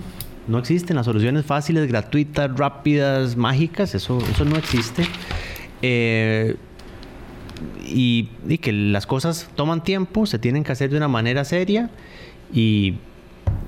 No, 0.49 0.59
existen 0.59 0.95
las 0.97 1.07
soluciones 1.07 1.45
fáciles, 1.45 1.89
gratuitas, 1.89 2.57
rápidas, 2.57 3.37
mágicas. 3.37 3.95
Eso, 3.95 4.19
eso 4.31 4.45
no 4.45 4.57
existe. 4.57 5.05
Eh, 5.83 6.57
y, 7.85 8.29
y 8.49 8.59
que 8.59 8.73
las 8.73 9.07
cosas 9.07 9.49
toman 9.55 9.83
tiempo, 9.83 10.27
se 10.27 10.39
tienen 10.39 10.65
que 10.65 10.73
hacer 10.73 10.91
de 10.91 10.97
una 10.97 11.09
manera 11.09 11.45
seria 11.45 11.91
y, 12.53 12.97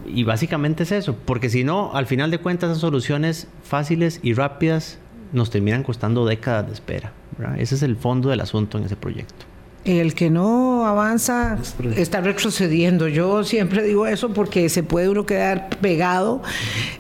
y 0.07 0.25
básicamente 0.25 0.83
es 0.83 0.93
eso. 0.93 1.17
Porque 1.25 1.51
si 1.51 1.65
no, 1.65 1.93
al 1.95 2.07
final 2.07 2.31
de 2.31 2.39
cuentas, 2.39 2.71
esas 2.71 2.81
soluciones 2.81 3.49
fáciles 3.63 4.21
y 4.23 4.35
rápidas 4.35 4.99
nos 5.33 5.51
terminan 5.51 5.83
costando 5.83 6.27
décadas 6.27 6.67
de 6.67 6.73
espera. 6.73 7.13
¿verdad? 7.37 7.61
Ese 7.61 7.75
es 7.75 7.83
el 7.83 7.97
fondo 7.97 8.31
del 8.31 8.41
asunto 8.41 8.79
en 8.79 8.85
ese 8.85 8.97
proyecto. 8.97 9.47
El 9.85 10.15
que 10.15 10.29
no 10.29 10.87
avanza 10.87 11.57
está 11.97 12.21
retrocediendo. 12.21 13.09
Yo 13.09 13.45
siempre 13.45 13.83
digo 13.83 14.07
eso 14.07 14.35
porque 14.35 14.69
se 14.69 14.83
puede 14.83 15.09
uno 15.09 15.25
quedar 15.25 15.71
pegado. 15.81 16.43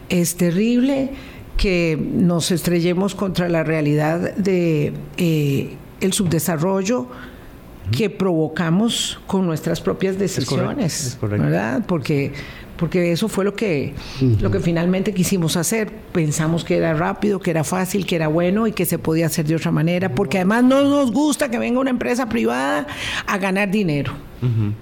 Es 0.08 0.36
terrible 0.36 1.10
que 1.58 1.98
nos 2.00 2.50
estrellemos 2.50 3.14
contra 3.14 3.48
la 3.48 3.64
realidad 3.64 4.34
de 4.36 4.94
eh, 5.16 5.76
el 6.00 6.12
subdesarrollo 6.12 7.06
que 7.90 8.10
provocamos 8.10 9.18
con 9.26 9.46
nuestras 9.46 9.80
propias 9.80 10.18
decisiones, 10.18 11.06
es 11.06 11.14
correcto. 11.16 11.44
¿verdad? 11.44 11.82
Porque 11.86 12.32
porque 12.78 13.12
eso 13.12 13.28
fue 13.28 13.44
lo 13.44 13.54
que, 13.54 13.92
lo 14.40 14.50
que 14.50 14.60
finalmente 14.60 15.12
quisimos 15.12 15.56
hacer. 15.56 15.92
Pensamos 16.12 16.64
que 16.64 16.76
era 16.76 16.94
rápido, 16.94 17.40
que 17.40 17.50
era 17.50 17.64
fácil, 17.64 18.06
que 18.06 18.16
era 18.16 18.28
bueno 18.28 18.66
y 18.66 18.72
que 18.72 18.86
se 18.86 18.98
podía 18.98 19.26
hacer 19.26 19.46
de 19.46 19.56
otra 19.56 19.70
manera, 19.70 20.14
porque 20.14 20.38
además 20.38 20.64
no 20.64 20.82
nos 20.84 21.12
gusta 21.12 21.50
que 21.50 21.58
venga 21.58 21.80
una 21.80 21.90
empresa 21.90 22.28
privada 22.28 22.86
a 23.26 23.38
ganar 23.38 23.70
dinero. 23.70 24.12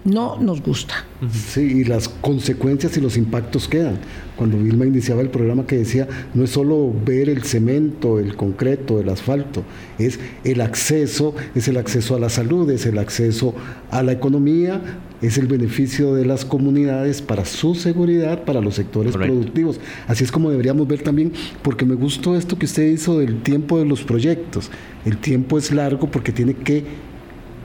No 0.04 0.36
nos 0.38 0.60
gusta. 0.60 1.06
Sí, 1.32 1.62
y 1.62 1.84
las 1.84 2.10
consecuencias 2.10 2.94
y 2.98 3.00
los 3.00 3.16
impactos 3.16 3.66
quedan. 3.66 3.98
Cuando 4.36 4.58
Vilma 4.58 4.84
iniciaba 4.84 5.22
el 5.22 5.30
programa 5.30 5.66
que 5.66 5.78
decía, 5.78 6.06
no 6.34 6.44
es 6.44 6.50
solo 6.50 6.92
ver 7.06 7.30
el 7.30 7.42
cemento, 7.42 8.18
el 8.18 8.36
concreto, 8.36 9.00
el 9.00 9.08
asfalto, 9.08 9.64
es 9.98 10.20
el 10.44 10.60
acceso, 10.60 11.34
es 11.54 11.68
el 11.68 11.78
acceso 11.78 12.14
a 12.14 12.20
la 12.20 12.28
salud, 12.28 12.70
es 12.70 12.84
el 12.84 12.98
acceso 12.98 13.54
a 13.90 14.02
la 14.02 14.12
economía, 14.12 14.82
es 15.22 15.38
el 15.38 15.46
beneficio 15.46 16.14
de 16.14 16.24
las 16.24 16.44
comunidades 16.44 17.22
para 17.22 17.44
su 17.44 17.74
seguridad, 17.74 18.44
para 18.44 18.60
los 18.60 18.74
sectores 18.74 19.16
productivos. 19.16 19.80
Así 20.06 20.24
es 20.24 20.32
como 20.32 20.50
deberíamos 20.50 20.86
ver 20.86 21.02
también, 21.02 21.32
porque 21.62 21.84
me 21.84 21.94
gustó 21.94 22.36
esto 22.36 22.58
que 22.58 22.66
usted 22.66 22.86
hizo 22.90 23.18
del 23.18 23.42
tiempo 23.42 23.78
de 23.78 23.86
los 23.86 24.02
proyectos. 24.02 24.70
El 25.04 25.18
tiempo 25.18 25.58
es 25.58 25.72
largo 25.72 26.10
porque 26.10 26.32
tiene 26.32 26.54
que 26.54 26.84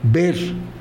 ver 0.02 0.36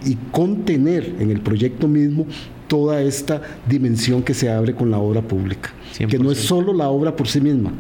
y 0.05 0.15
contener 0.31 1.15
en 1.19 1.29
el 1.29 1.41
proyecto 1.41 1.87
mismo 1.87 2.25
toda 2.67 3.01
esta 3.01 3.41
dimensión 3.67 4.23
que 4.23 4.33
se 4.33 4.49
abre 4.49 4.73
con 4.73 4.89
la 4.89 4.97
obra 4.97 5.21
pública, 5.21 5.71
que 6.07 6.17
no 6.17 6.31
es 6.31 6.39
solo 6.39 6.73
la 6.73 6.89
obra 6.89 7.15
por 7.15 7.27
sí 7.27 7.41
misma. 7.41 7.71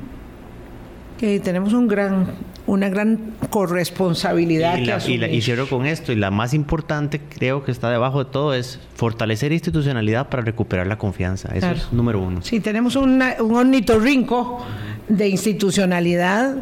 Que 1.21 1.39
tenemos 1.39 1.71
un 1.73 1.87
gran, 1.87 2.25
una 2.65 2.89
gran 2.89 3.35
corresponsabilidad. 3.49 4.77
Y, 5.07 5.23
y, 5.23 5.41
cierro 5.41 5.69
con 5.69 5.85
esto, 5.85 6.11
y 6.11 6.15
la 6.15 6.31
más 6.31 6.53
importante 6.53 7.21
creo 7.21 7.63
que 7.63 7.71
está 7.71 7.89
debajo 7.89 8.25
de 8.25 8.31
todo 8.31 8.53
es 8.53 8.79
fortalecer 8.95 9.53
institucionalidad 9.53 10.29
para 10.29 10.43
recuperar 10.43 10.87
la 10.87 10.97
confianza. 10.97 11.49
Eso 11.53 11.69
es 11.69 11.93
número 11.93 12.19
uno. 12.19 12.41
Sí, 12.41 12.59
tenemos 12.59 12.95
un 12.97 13.21
ornitorrinco 13.21 14.65
de 15.07 15.29
institucionalidad 15.29 16.55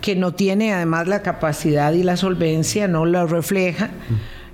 que 0.00 0.16
no 0.16 0.34
tiene 0.34 0.74
además 0.74 1.06
la 1.08 1.22
capacidad 1.22 1.92
y 1.92 2.02
la 2.02 2.16
solvencia, 2.16 2.88
no 2.88 3.06
lo 3.06 3.26
refleja. 3.26 3.90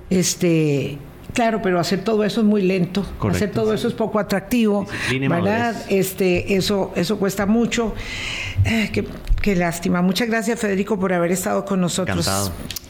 Este, 0.09 0.99
Claro, 1.33 1.61
pero 1.61 1.79
hacer 1.79 2.03
todo 2.03 2.23
eso 2.23 2.41
es 2.41 2.47
muy 2.47 2.61
lento. 2.63 3.05
hacer 3.29 3.51
todo 3.51 3.73
eso 3.73 3.87
es 3.87 3.93
poco 3.93 4.19
atractivo, 4.19 4.87
¿verdad? 5.29 5.75
Este, 5.87 6.55
eso, 6.55 6.91
eso 6.95 7.17
cuesta 7.17 7.45
mucho. 7.45 7.93
Eh, 8.65 8.89
qué, 8.91 9.05
lástima. 9.47 10.01
Muchas 10.01 10.27
gracias, 10.27 10.59
Federico, 10.59 10.99
por 10.99 11.13
haber 11.13 11.31
estado 11.31 11.65
con 11.65 11.81
nosotros. 11.81 12.29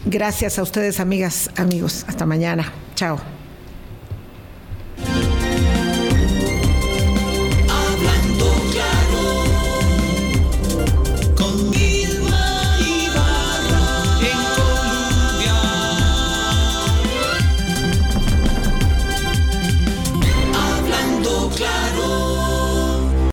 Gracias 0.06 0.60
a 0.60 0.64
ustedes, 0.64 1.00
amigas, 1.00 1.50
amigos. 1.58 2.06
Hasta 2.08 2.26
mañana. 2.26 2.72
Chao. 2.96 3.39